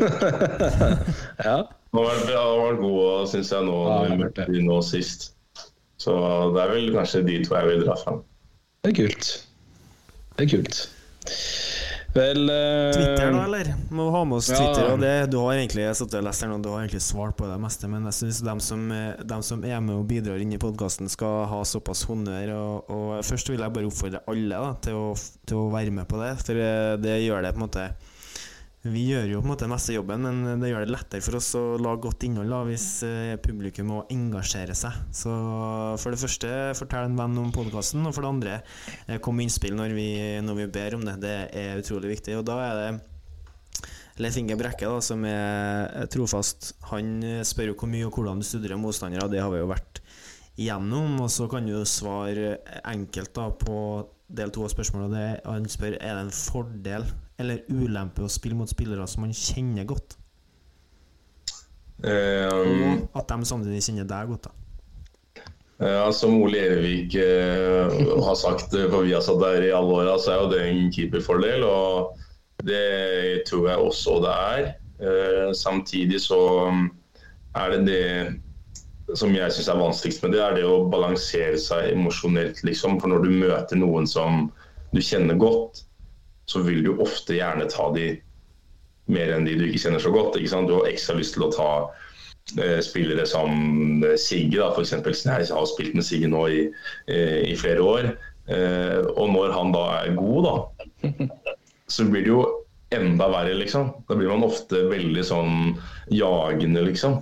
ja. 1.48 1.58
Han 1.94 2.00
har 2.00 2.08
vært, 2.10 2.32
vært 2.34 2.80
god, 2.82 3.28
syns 3.32 3.52
jeg, 3.54 3.68
nå, 3.68 3.78
Ja, 3.86 4.48
nå 4.66 4.80
sist. 4.84 5.35
Så 6.06 6.14
det 6.54 6.62
er 6.68 6.74
vel 6.76 6.92
kanskje 6.94 7.24
de 7.26 7.40
to 7.48 7.56
jeg 7.58 7.72
vil 7.72 7.86
dra 7.88 7.96
fram. 8.04 8.22
Det 8.86 8.92
er 8.94 8.98
kult. 9.02 9.30
Det 10.38 10.46
er 10.46 10.52
kult. 10.58 10.84
Vel 12.16 12.46
uh... 12.48 12.94
Twitter, 12.96 13.32
da, 13.34 13.42
eller? 13.44 13.70
Må 13.92 14.06
ha 14.14 14.22
med 14.24 14.38
oss 14.38 14.48
Ja. 14.54 14.56
Twitter. 14.62 14.86
Og 14.94 15.02
det, 15.02 15.10
du 15.34 15.36
har 15.42 15.58
egentlig 15.58 15.84
jeg 15.84 15.98
satt 16.00 16.14
og 16.16 16.24
lest 16.24 16.46
her 16.46 16.52
nå, 16.54 16.62
du 16.64 16.70
har 16.72 16.86
egentlig 16.86 17.02
svart 17.04 17.36
på 17.36 17.50
det 17.50 17.58
meste, 17.60 17.90
men 17.92 18.06
jeg 18.08 18.16
syns 18.22 18.40
de, 18.46 18.54
er- 18.96 19.18
de 19.34 19.40
som 19.44 19.66
er 19.68 19.82
med 19.84 19.98
og 19.98 20.06
bidrar 20.08 20.40
inn 20.40 20.54
i 20.56 20.62
podkasten, 20.62 21.10
skal 21.12 21.44
ha 21.52 21.60
såpass 21.68 22.06
honnør. 22.08 22.54
Og, 22.56 22.94
og 22.96 23.10
først 23.28 23.52
vil 23.52 23.66
jeg 23.66 23.76
bare 23.76 23.90
oppfordre 23.90 24.22
alle 24.32 24.62
da, 24.64 24.72
til, 24.86 24.96
å, 25.02 25.10
til 25.50 25.60
å 25.66 25.70
være 25.76 25.92
med 25.98 26.08
på 26.08 26.22
det, 26.22 26.32
for 26.46 26.62
eh, 26.70 26.94
det 27.04 27.18
gjør 27.26 27.44
det 27.50 27.52
på 27.58 27.60
en 27.60 27.66
måte 27.68 27.90
Vi 28.86 29.02
gjør 29.10 29.32
jo 29.32 29.40
på 29.42 29.48
en 29.48 29.50
måte 29.50 29.66
meste 29.66 29.96
jobben, 29.96 30.22
men 30.22 30.62
det 30.62 30.70
gjør 30.70 30.84
det 30.86 30.94
lettere 30.94 31.26
for 31.26 31.40
oss 31.40 31.48
å 31.58 31.64
lage 31.82 32.04
godt 32.04 32.22
innhold 32.28 32.52
da, 32.54 32.60
hvis 32.68 32.86
eh, 33.08 33.32
publikum 33.42 33.88
må 33.90 34.04
engasjere 34.14 34.76
seg. 34.78 35.00
Så 35.10 35.34
for 35.98 36.14
det 36.14 36.20
første, 36.22 36.52
fortell 36.78 37.08
en 37.08 37.18
venn 37.18 37.40
om 37.42 37.50
podkasten, 37.56 38.06
og 38.06 38.14
for 38.14 38.22
det 38.22 38.30
andre, 38.30 38.60
eh, 39.08 39.18
kom 39.18 39.40
med 39.40 39.48
innspill 39.48 39.74
når 39.80 39.98
vi, 39.98 40.06
når 40.46 40.60
vi 40.62 40.70
ber 40.78 41.00
om 41.00 41.08
det. 41.08 41.18
Det 41.26 41.34
er 41.64 41.82
utrolig 41.82 42.14
viktig. 42.14 42.38
Og 42.38 42.46
da 42.46 42.60
er 42.68 42.78
det 42.84 44.22
Leif 44.22 44.38
Inge 44.38 44.60
Brekke, 44.62 44.86
da, 44.86 45.02
som 45.02 45.26
er 45.26 46.06
trofast, 46.14 46.76
han 46.92 47.18
eh, 47.26 47.42
spør 47.42 47.74
jo 47.74 47.80
hvor 47.82 47.90
mye 47.90 48.06
og 48.06 48.22
hvordan 48.22 48.46
du 48.46 48.46
studerer 48.46 48.78
motstandere. 48.78 49.26
Det 49.34 49.42
har 49.42 49.50
vi 49.50 49.66
jo 49.66 49.74
vært 49.74 50.04
igjennom. 50.62 51.24
Og 51.26 51.34
så 51.34 51.50
kan 51.50 51.66
du 51.66 51.82
svare 51.90 52.60
enkelt 52.86 53.34
da 53.34 53.50
på 53.50 53.82
del 54.30 54.54
to 54.54 54.70
av 54.70 54.78
spørsmålet. 54.78 55.42
han 55.42 55.66
spør 55.74 55.98
er 55.98 56.20
det 56.20 56.28
en 56.28 56.36
fordel 56.38 57.14
eller 57.42 57.66
ulempe 57.70 58.24
å 58.24 58.32
spille 58.32 58.58
mot 58.58 58.70
spillere 58.70 59.08
som 59.12 59.26
man 59.26 59.34
kjenner 59.36 59.88
godt. 59.88 60.18
Um, 62.04 63.08
Og 63.14 63.20
at 63.22 63.32
de 63.32 63.48
samtidig 63.48 63.82
kjenner 63.84 64.08
deg 64.08 64.32
godt. 64.34 64.50
da 64.50 64.66
ja, 65.78 66.12
som 66.16 66.38
Ole 66.40 66.60
Erevik 66.70 67.16
eh, 67.20 67.92
har 68.24 68.36
sagt 68.40 68.74
eh, 68.74 68.88
på 68.88 69.02
Viasat 69.04 69.42
der 69.42 69.66
i 69.68 69.74
alle 69.76 69.98
åra, 70.00 70.14
så 70.20 70.32
er 70.32 70.38
jo 70.40 70.52
det 70.54 70.62
en 70.64 70.92
keeperfordel. 70.96 71.66
Og 71.68 72.16
det 72.64 73.44
tror 73.50 73.68
jeg 73.70 73.84
også 73.90 74.22
det 74.24 74.36
er. 74.36 74.70
Eh, 75.04 75.50
samtidig 75.52 76.22
så 76.24 76.40
er 77.60 77.76
det 77.76 77.82
det 77.90 79.20
som 79.20 79.36
jeg 79.36 79.52
syns 79.54 79.68
er 79.70 79.82
vanskeligst 79.82 80.24
med 80.24 80.34
det, 80.34 80.40
er 80.42 80.56
det 80.56 80.64
å 80.66 80.86
balansere 80.90 81.60
seg 81.62 81.92
emosjonelt, 81.92 82.64
liksom. 82.66 82.96
For 83.02 83.12
når 83.12 83.28
du 83.28 83.36
møter 83.36 83.78
noen 83.78 84.08
som 84.10 84.48
du 84.96 85.04
kjenner 85.04 85.36
godt, 85.38 85.84
så 86.50 86.62
vil 86.66 86.84
du 86.86 86.96
ofte 87.04 87.38
gjerne 87.38 87.68
ta 87.72 87.90
de 87.96 88.14
mer 89.12 89.36
enn 89.36 89.46
de 89.46 89.56
du 89.58 89.66
ikke 89.68 89.84
kjenner 89.86 90.02
så 90.02 90.12
godt. 90.14 90.38
Du 90.38 90.74
har 90.76 90.90
ekstra 90.90 91.18
lyst 91.18 91.36
til 91.38 91.46
å 91.46 91.52
ta 91.54 91.70
eh, 92.58 92.80
spillere 92.86 93.26
som 93.30 94.04
eh, 94.06 94.18
Sigge, 94.22 94.60
da, 94.62 94.72
f.eks. 94.74 95.26
Jeg 95.26 95.50
har 95.52 95.70
spilt 95.70 95.98
med 95.98 96.06
Sigge 96.08 96.30
nå 96.32 96.46
i, 96.50 96.62
eh, 97.12 97.42
i 97.52 97.58
flere 97.60 97.86
år. 97.86 98.12
Eh, 98.50 99.02
og 99.16 99.34
når 99.34 99.54
han 99.56 99.74
da 99.74 99.86
er 100.04 100.18
god, 100.18 100.50
da, 100.50 101.12
så 101.96 102.08
blir 102.10 102.26
det 102.26 102.34
jo 102.34 102.44
enda 102.96 103.30
verre, 103.34 103.54
liksom. 103.58 103.92
Da 104.10 104.18
blir 104.18 104.32
man 104.32 104.46
ofte 104.46 104.86
veldig 104.90 105.26
sånn 105.26 105.56
jagende, 106.14 106.86
liksom. 106.90 107.20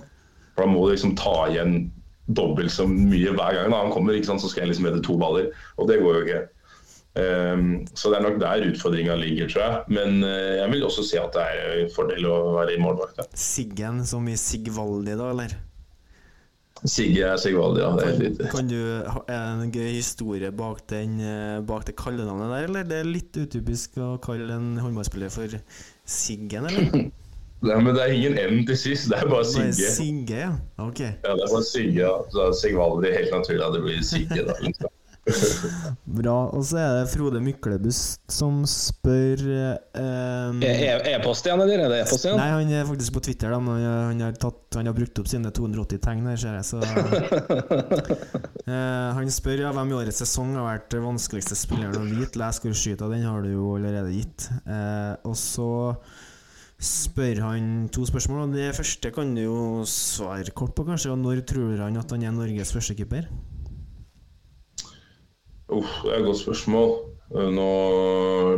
For 0.54 0.64
da 0.64 0.70
må 0.70 0.86
du 0.86 0.94
liksom 0.94 1.16
ta 1.18 1.36
igjen 1.50 1.88
dobbelt 2.36 2.72
så 2.72 2.86
mye 2.88 3.34
hver 3.36 3.56
gang 3.56 3.72
da 3.72 3.82
han 3.82 3.92
kommer. 3.92 4.16
Så 4.24 4.48
skal 4.48 4.64
jeg 4.64 4.74
liksom 4.74 4.88
redde 4.88 5.04
to 5.04 5.16
baller. 5.20 5.50
Og 5.76 5.88
det 5.90 6.00
går 6.02 6.18
jo 6.18 6.26
ikke. 6.26 6.42
Ehm, 7.14 7.84
så 7.94 8.10
det 8.10 8.18
er 8.18 8.24
nok 8.24 8.40
der 8.42 8.64
utfordringa 8.72 9.14
ligger, 9.20 9.50
tror 9.50 9.62
jeg. 9.62 9.82
Men 9.98 10.24
eh, 10.26 10.56
jeg 10.58 10.72
vil 10.72 10.86
også 10.88 11.04
si 11.06 11.20
at 11.20 11.36
det 11.36 11.44
er 11.44 11.76
en 11.84 11.92
fordel 11.94 12.26
å 12.26 12.38
være 12.56 12.74
i 12.74 12.80
målvakt. 12.82 13.22
Siggen 13.38 14.02
som 14.08 14.26
i 14.30 14.34
Sigvaldi, 14.40 15.14
da, 15.14 15.30
eller? 15.30 15.54
Sigge 16.84 17.22
er 17.24 17.38
Sigvaldi, 17.40 17.80
ja. 17.80 17.92
Det 17.96 18.04
er 18.04 18.10
helt 18.10 18.24
riktig. 18.26 18.48
Kan 18.52 18.68
du 18.68 18.80
ha 19.08 19.22
en 19.32 19.70
gøy 19.72 19.92
historie 19.94 20.50
bak, 20.52 20.82
den, 20.90 21.20
eh, 21.22 21.60
bak 21.64 21.86
det 21.88 21.94
kallenavnet 21.96 22.50
der, 22.50 22.66
eller? 22.68 22.88
Det 22.90 22.98
er 23.00 23.08
litt 23.08 23.38
utypisk 23.38 24.00
å 24.02 24.16
kalle 24.24 24.50
en 24.58 24.74
håndballspiller 24.82 25.32
for 25.32 25.54
Siggen, 26.04 26.66
eller? 26.68 26.90
Nei, 27.64 27.76
men 27.80 27.94
det 27.96 28.02
er 28.02 28.12
ingen 28.12 28.34
N 28.36 28.66
til 28.68 28.76
sist, 28.76 29.06
det 29.08 29.22
er 29.22 29.30
bare 29.30 29.46
Bare 29.46 29.70
Sigge. 29.70 29.94
Sigge, 29.94 30.42
ja. 30.42 30.50
Ok. 30.82 31.00
Ja, 31.06 31.30
det 31.30 31.46
er 31.46 31.54
bare 31.54 31.64
Sigge, 31.70 32.02
ja. 32.02 32.12
Så 32.34 32.50
Sigvaldi 32.58 33.14
helt 33.14 33.32
naturlig 33.32 33.64
at 33.64 33.78
det 33.78 33.84
blir 33.86 34.04
Sigge, 34.04 34.42
da. 34.50 34.58
Liksom. 34.66 34.93
Bra. 35.24 36.34
Og 36.52 36.64
så 36.68 36.78
er 36.80 36.90
det 36.98 37.12
Frode 37.14 37.40
Myklebust 37.40 38.20
som 38.32 38.60
spør 38.68 39.40
e- 39.48 39.78
E-post 41.14 41.46
igjen, 41.48 41.62
eller 41.64 41.84
er 41.86 41.92
det 41.92 42.00
e-post 42.02 42.26
igjen? 42.26 42.36
Nei, 42.40 42.50
han 42.52 42.72
er 42.76 42.84
faktisk 42.88 43.16
på 43.16 43.22
Twitter. 43.24 43.54
Da, 43.54 43.60
men 43.62 43.78
han, 43.78 43.86
han, 44.10 44.20
har 44.26 44.36
tatt, 44.40 44.60
han 44.76 44.90
har 44.90 44.96
brukt 44.96 45.22
opp 45.22 45.30
sine 45.30 45.52
280 45.54 46.02
tegn 46.04 46.28
her, 46.28 46.36
ser 46.40 46.58
jeg. 46.58 46.66
Så, 46.68 46.82
uh, 48.68 49.08
han 49.18 49.32
spør 49.32 49.64
ja, 49.64 49.72
hvem 49.76 49.94
i 49.94 49.98
årets 50.02 50.20
sesong 50.24 50.54
har 50.58 50.68
vært 50.68 50.98
vanskeligste 51.06 51.58
spilleren 51.58 52.02
å 52.02 52.04
vite. 52.20 52.40
Les 52.42 52.60
hvor 52.60 52.76
skyta, 52.76 53.08
den 53.12 53.24
har 53.28 53.40
du 53.44 53.50
jo 53.54 53.72
allerede 53.78 54.12
gitt. 54.12 54.50
Uh, 54.68 55.16
og 55.24 55.36
så 55.40 55.70
spør 56.84 57.40
han 57.46 57.88
to 57.94 58.04
spørsmål. 58.08 58.44
og 58.44 58.54
Det 58.58 58.68
første 58.76 59.10
kan 59.14 59.32
du 59.36 59.44
jo 59.46 59.58
svare 59.88 60.52
kort 60.52 60.76
på, 60.76 60.84
kanskje. 60.84 61.14
Og 61.14 61.20
når 61.22 61.44
tror 61.48 61.86
han 61.86 61.96
at 62.00 62.12
han 62.12 62.28
er 62.28 62.36
Norges 62.36 62.74
første 62.76 62.96
keeper? 62.98 63.30
Uff, 65.74 65.98
det 66.04 66.12
er 66.12 66.20
et 66.20 66.28
godt 66.28 66.40
spørsmål. 66.42 66.94
Eh, 67.34 67.50
Nå 67.56 67.68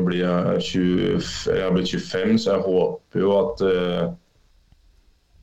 blir 0.06 0.22
jeg 0.22 0.62
20, 0.68 1.20
jeg 1.56 1.74
blitt 1.74 1.92
25, 1.94 2.38
så 2.42 2.56
jeg 2.56 2.64
håper 2.66 3.22
jo 3.22 3.34
at 3.40 3.66
eh, 3.70 4.06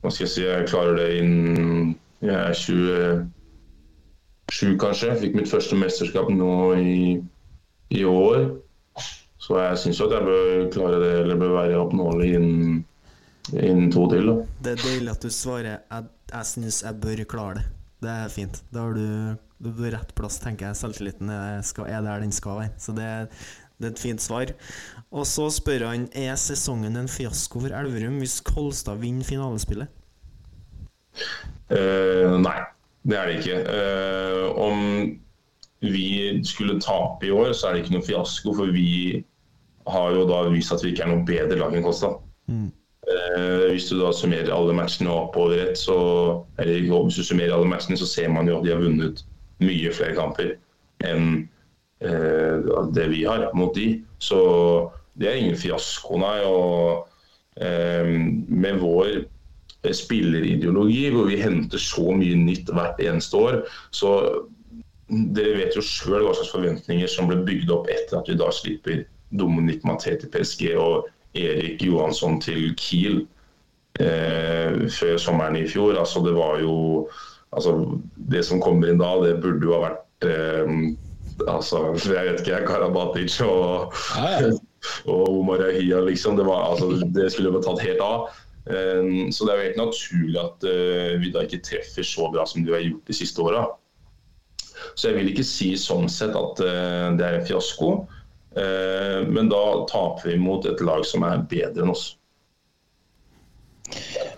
Hva 0.04 0.12
skal 0.12 0.26
jeg 0.26 0.32
si, 0.34 0.42
jeg 0.44 0.68
klarer 0.68 0.98
det 1.00 1.10
innen 1.22 1.94
jeg 2.24 2.34
er 2.40 2.54
27, 4.52 4.76
kanskje. 4.80 5.14
Fikk 5.20 5.34
mitt 5.36 5.50
første 5.50 5.76
mesterskap 5.76 6.30
nå 6.32 6.54
i, 6.80 7.20
i 7.92 8.04
år. 8.08 8.46
Så 9.44 9.58
jeg 9.60 9.80
syns 9.82 10.00
jo 10.00 10.06
at 10.08 10.14
jeg 10.16 10.24
bør 10.28 10.70
klare 10.72 11.00
det, 11.02 11.12
eller 11.20 11.40
bør 11.40 11.52
være 11.58 11.80
oppnåelig 11.82 12.30
innen, 12.38 12.78
innen 13.52 13.92
to 13.92 14.06
til. 14.12 14.30
da. 14.30 14.36
Det 14.64 14.72
er 14.72 14.84
deilig 14.86 15.12
at 15.12 15.24
du 15.24 15.30
svarer 15.32 15.74
Jeg, 15.74 16.04
jeg 16.32 16.44
syns 16.52 16.82
jeg 16.86 17.00
bør 17.02 17.24
klare 17.28 17.58
det. 17.60 17.66
Det 18.04 18.12
er 18.12 18.32
fint. 18.32 18.60
Da 18.74 18.84
har 18.86 18.96
du, 18.96 19.36
du 19.58 19.70
er 19.70 19.76
på 19.78 19.90
rett 19.94 20.14
plass, 20.18 20.38
tenker 20.42 20.68
jeg. 20.68 20.78
Selvtilliten 20.80 21.30
er, 21.32 21.62
skal, 21.66 21.88
er 21.88 22.04
der 22.04 22.24
den 22.24 22.34
skal 22.34 22.60
være. 22.60 22.74
Så 22.80 22.94
det, 22.96 23.08
det 23.80 23.88
er 23.88 23.94
et 23.94 24.04
fint 24.04 24.22
svar. 24.22 24.52
Og 25.14 25.26
så 25.28 25.48
spør 25.54 25.88
han 25.88 26.08
Er 26.12 26.36
sesongen 26.40 26.98
en 27.00 27.10
fiasko 27.10 27.64
for 27.64 27.74
Elverum 27.74 28.20
hvis 28.22 28.40
Kolstad 28.44 29.00
vinner 29.02 29.26
finalespillet. 29.26 29.90
Uh, 31.70 32.34
nei, 32.42 32.58
det 33.06 33.18
er 33.18 33.30
det 33.30 33.36
ikke. 33.40 33.60
Uh, 33.70 34.46
om 34.60 34.80
vi 35.84 36.40
skulle 36.46 36.80
tape 36.80 37.28
i 37.28 37.32
år, 37.34 37.52
så 37.52 37.68
er 37.68 37.76
det 37.76 37.84
ikke 37.84 37.98
noe 37.98 38.06
fiasko, 38.06 38.54
for 38.56 38.72
vi 38.74 39.22
har 39.90 40.14
jo 40.16 40.24
da 40.28 40.44
vist 40.52 40.72
at 40.72 40.82
vi 40.84 40.94
ikke 40.94 41.04
er 41.04 41.12
noe 41.12 41.26
bedre 41.28 41.60
lag 41.60 41.76
enn 41.76 41.84
Kosta. 41.84 42.14
Eh, 43.04 43.70
hvis 43.70 43.90
du 43.90 43.98
da 44.00 44.12
summerer 44.16 44.52
alle 44.54 44.74
matchene 44.76 45.12
oppover 45.12 45.60
ett, 45.66 45.78
så 45.78 45.96
eller 46.62 46.86
hvis 46.88 47.18
du 47.20 47.26
summerer 47.26 47.52
alle 47.52 47.68
matchene, 47.68 47.98
så 48.00 48.08
ser 48.08 48.30
man 48.32 48.48
jo 48.48 48.58
at 48.58 48.64
de 48.64 48.72
har 48.72 48.80
vunnet 48.80 49.24
mye 49.64 49.92
flere 49.94 50.16
kamper 50.16 50.54
enn 51.04 51.44
eh, 52.00 52.70
det 52.96 53.10
vi 53.12 53.24
har 53.28 53.50
mot 53.56 53.74
de. 53.76 53.98
Så 54.22 54.38
det 55.20 55.28
er 55.28 55.42
ingen 55.42 55.60
fiasko, 55.60 56.16
nei. 56.22 56.38
Og 56.48 57.60
eh, 57.60 58.08
med 58.48 58.80
vår 58.80 59.24
spillerideologi, 59.84 61.10
hvor 61.12 61.28
vi 61.28 61.42
henter 61.42 61.80
så 61.82 62.08
mye 62.16 62.38
nytt 62.40 62.72
hvert 62.72 63.00
eneste 63.04 63.36
år, 63.36 63.58
så 63.92 64.14
dere 65.36 65.58
vet 65.58 65.76
jo 65.76 65.84
sjøl 65.84 66.24
hva 66.24 66.32
slags 66.32 66.54
forventninger 66.54 67.10
som 67.10 67.28
ble 67.28 67.42
bygd 67.44 67.72
opp 67.74 67.90
etter 67.92 68.22
at 68.22 68.30
vi 68.30 68.38
da 68.40 68.48
slipper 68.54 69.02
Dominic 69.36 69.84
Maté 69.84 70.14
til 70.16 70.30
PSG 70.32 70.70
og 70.80 71.10
Erik 71.34 71.82
Johansson 71.82 72.40
til 72.42 72.74
Kiel 72.78 73.24
eh, 74.00 74.84
før 74.90 75.16
sommeren 75.20 75.58
i 75.58 75.66
fjor. 75.68 75.96
Altså, 75.98 76.22
det 76.26 76.34
var 76.36 76.60
jo 76.62 77.08
altså, 77.54 77.74
Det 78.14 78.44
som 78.46 78.62
kommer 78.62 78.90
inn 78.90 79.02
da, 79.02 79.12
det 79.22 79.40
burde 79.42 79.66
jo 79.66 79.74
ha 79.76 79.82
vært 79.88 80.28
eh, 80.30 80.72
altså, 81.50 81.84
Jeg 81.98 82.30
vet 82.30 82.44
ikke, 82.44 82.64
Karabatic 82.68 83.40
og, 83.46 83.94
Ja, 84.14 84.50
og 85.10 85.38
Omar 85.40 85.62
Ahia, 85.68 86.00
liksom. 86.04 86.36
Det, 86.38 86.46
var, 86.46 86.70
altså, 86.72 86.90
det 87.14 87.30
skulle 87.32 87.54
jo 87.54 87.62
tatt 87.64 87.84
helt 87.86 88.02
av. 88.04 88.28
Eh, 88.70 89.30
Så 89.34 89.46
det 89.46 89.54
er 89.54 89.60
jo 89.60 89.68
helt 89.68 89.80
naturlig 89.80 90.42
at 90.42 90.68
eh, 90.70 91.14
vi 91.22 91.32
da 91.34 91.44
ikke 91.46 91.62
treffer 91.64 92.06
så 92.06 92.30
bra 92.32 92.46
som 92.48 92.64
de 92.64 92.74
har 92.74 92.84
gjort 92.84 93.08
de 93.10 93.16
siste 93.16 93.42
åra. 93.42 93.66
Så 94.94 95.08
jeg 95.10 95.16
vil 95.18 95.30
ikke 95.32 95.46
si 95.46 95.72
sånn 95.80 96.10
sett 96.12 96.34
at 96.36 96.60
eh, 96.62 97.08
det 97.18 97.24
er 97.26 97.38
en 97.40 97.46
fiasko. 97.48 97.94
Eh, 98.56 99.20
Men 99.28 99.48
da 99.48 99.62
taper 99.90 100.30
vi 100.30 100.36
mot 100.38 100.66
et 100.66 100.80
lag 100.80 101.06
som 101.06 101.24
er 101.26 101.42
bedre 101.50 101.84
enn 101.84 101.94
oss. 101.94 102.12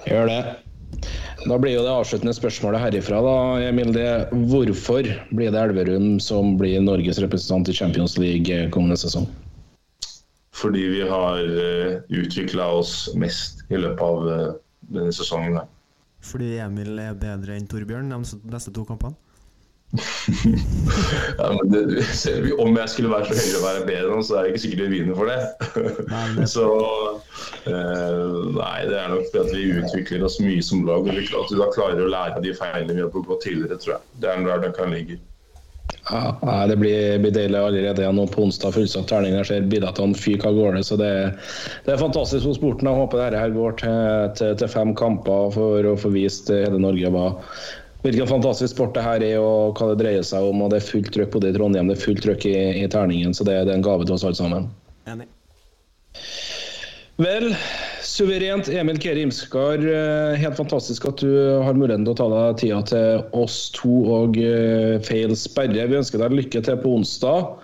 Gjør 0.06 0.30
det. 0.30 0.40
Da 1.46 1.58
blir 1.62 1.76
jo 1.76 1.82
det 1.84 1.92
avsluttende 1.92 2.34
spørsmålet 2.34 2.82
herifra, 2.82 3.20
da, 3.22 3.34
Emil. 3.68 3.92
Det, 3.94 4.06
hvorfor 4.50 5.06
blir 5.30 5.52
det 5.54 5.60
Elverum 5.60 6.16
som 6.22 6.56
blir 6.58 6.80
Norges 6.82 7.20
representant 7.22 7.68
i 7.70 7.76
Champions 7.76 8.16
League 8.18 8.70
kommende 8.74 8.98
sesong? 8.98 9.28
Fordi 10.56 10.82
vi 10.88 11.02
har 11.06 11.42
utvikla 12.08 12.66
oss 12.78 13.10
mest 13.14 13.62
i 13.68 13.76
løpet 13.76 14.02
av 14.02 14.30
eh, 14.32 14.54
denne 14.96 15.12
sesongen. 15.14 15.60
Fordi 16.26 16.56
Emil 16.62 16.98
er 16.98 17.14
bedre 17.18 17.54
enn 17.54 17.68
Torbjørn 17.70 18.10
de 18.10 18.18
neste 18.50 18.72
to 18.74 18.86
kampene. 18.88 19.14
Ja, 21.38 21.52
men 21.52 21.70
det, 21.72 22.04
selv 22.04 22.60
om 22.60 22.76
jeg 22.76 22.88
skulle 22.88 23.12
være 23.12 23.28
så 23.28 23.36
heldig 23.38 23.60
å 23.60 23.64
være 23.64 23.84
bedre 23.86 24.14
han, 24.14 24.24
så 24.26 24.38
er 24.38 24.46
det 24.46 24.54
ikke 24.54 24.62
sikkert 24.64 24.82
vi 24.82 24.98
vinner 25.00 25.18
for 25.18 25.30
det. 25.30 25.38
Så 26.54 26.66
eh, 27.70 28.26
Nei, 28.56 28.80
det 28.90 28.98
er 28.98 29.12
nok 29.12 29.30
fordi 29.30 29.44
at 29.44 29.54
vi 29.54 29.64
utvikler 29.82 30.26
oss 30.26 30.40
mye 30.42 30.64
som 30.64 30.84
lag. 30.88 31.06
Og 31.06 31.14
vi, 31.14 31.24
at 31.28 31.52
vi 31.52 31.60
da 31.60 31.70
klarer 31.74 32.02
å 32.02 32.10
lære 32.12 32.40
av 32.40 32.44
de 32.44 32.54
feilene 32.56 32.98
vi 32.98 33.04
har 33.04 33.14
begått 33.14 33.46
tidligere, 33.46 33.80
tror 33.82 33.96
jeg. 33.96 34.12
Det 34.22 34.32
er 34.32 34.44
der 34.46 34.62
det 34.66 34.74
kan 34.78 34.94
ligge. 34.94 35.18
Ja, 36.10 36.66
det 36.70 36.76
blir, 36.78 37.18
blir 37.22 37.34
deilig 37.34 37.58
allerede 37.58 38.02
igjen 38.02 38.18
nå 38.18 38.26
på 38.30 38.44
onsdag. 38.46 38.74
Fullsatt 38.74 39.08
terning. 39.10 39.34
Jeg 39.40 39.48
ser 39.48 39.70
billettene 39.70 40.18
fyker 40.18 40.50
av 40.50 40.58
gårde. 40.58 40.82
Så 40.86 40.98
det, 41.00 41.10
det 41.86 41.94
er 41.94 42.02
fantastisk 42.02 42.46
for 42.46 42.58
sporten. 42.58 42.90
Jeg 42.90 43.02
håper 43.02 43.22
dette 43.22 43.42
her 43.42 43.54
går 43.54 43.80
til, 43.82 44.30
til, 44.38 44.54
til 44.62 44.70
fem 44.70 44.94
kamper 44.98 45.50
for 45.54 45.90
å 45.90 45.96
få 45.98 46.12
vist 46.14 46.50
hele 46.54 46.78
Norge 46.82 47.10
hva 47.14 47.26
hvilken 48.06 48.30
fantastisk 48.30 48.72
sport 48.74 48.94
det 48.96 49.04
her 49.04 49.22
er 49.26 49.38
og 49.42 49.76
hva 49.78 49.90
det 49.92 50.00
dreier 50.04 50.26
seg 50.26 50.46
om. 50.46 50.62
og 50.64 50.72
Det 50.72 50.80
er 50.80 50.88
fullt 50.88 51.12
trøkk 51.14 51.32
både 51.34 51.50
i 51.50 51.56
Trondheim 51.56 51.90
det 51.90 51.98
er 51.98 52.04
fullt 52.04 52.22
trøkk 52.24 52.46
i, 52.48 52.56
i 52.82 52.86
terningen. 52.92 53.34
Så 53.36 53.46
det, 53.48 53.58
det 53.66 53.74
er 53.74 53.80
en 53.80 53.86
gave 53.86 54.06
til 54.06 54.16
oss 54.16 54.24
alle 54.26 54.38
sammen. 54.38 54.70
Enig. 55.10 55.28
Vel, 57.16 57.46
suverent 58.04 58.68
Emil 58.68 58.98
Keri 59.00 59.22
Imskar. 59.24 59.80
eh, 59.80 60.34
Helt 60.36 60.58
fantastisk 60.58 61.06
at 61.08 61.22
du 61.24 61.30
har 61.64 61.76
muligheten 61.76 62.04
til 62.04 62.12
å 62.12 62.18
ta 62.18 62.26
deg 62.32 62.58
tida 62.60 62.80
til 62.90 63.22
oss 63.36 63.70
to 63.76 64.02
og 64.18 64.36
eh, 64.40 64.98
Feil 65.06 65.32
sperre. 65.36 65.88
Vi 65.88 65.96
ønsker 66.00 66.20
deg 66.20 66.36
lykke 66.36 66.60
til 66.66 66.76
på 66.82 66.98
onsdag. 66.98 67.54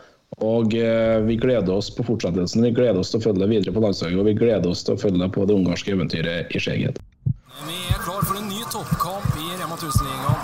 Og 0.40 0.72
eh, 0.74 1.18
vi 1.28 1.36
gleder 1.36 1.74
oss 1.76 1.90
på 1.92 2.06
fortsettelsen. 2.08 2.64
Vi 2.64 2.72
gleder 2.72 3.02
oss 3.02 3.12
til 3.12 3.20
å 3.20 3.26
følge 3.26 3.44
deg 3.44 3.52
videre 3.52 3.76
på 3.76 3.84
landslaget, 3.84 4.16
og 4.22 4.30
vi 4.30 4.38
gleder 4.40 4.72
oss 4.72 4.80
til 4.86 4.96
å 4.96 5.02
følge 5.02 5.20
deg 5.20 5.34
på 5.36 5.44
det 5.44 5.58
ungarske 5.58 5.92
eventyret 5.92 6.56
i 6.56 6.62
Skjeget. 6.62 7.02
Vi 7.68 7.76
er 7.92 8.00
klar 8.00 8.24
for 8.24 8.40
en 8.40 8.48
ny 8.48 8.64
toppkamp 8.72 9.41
i 9.72 10.41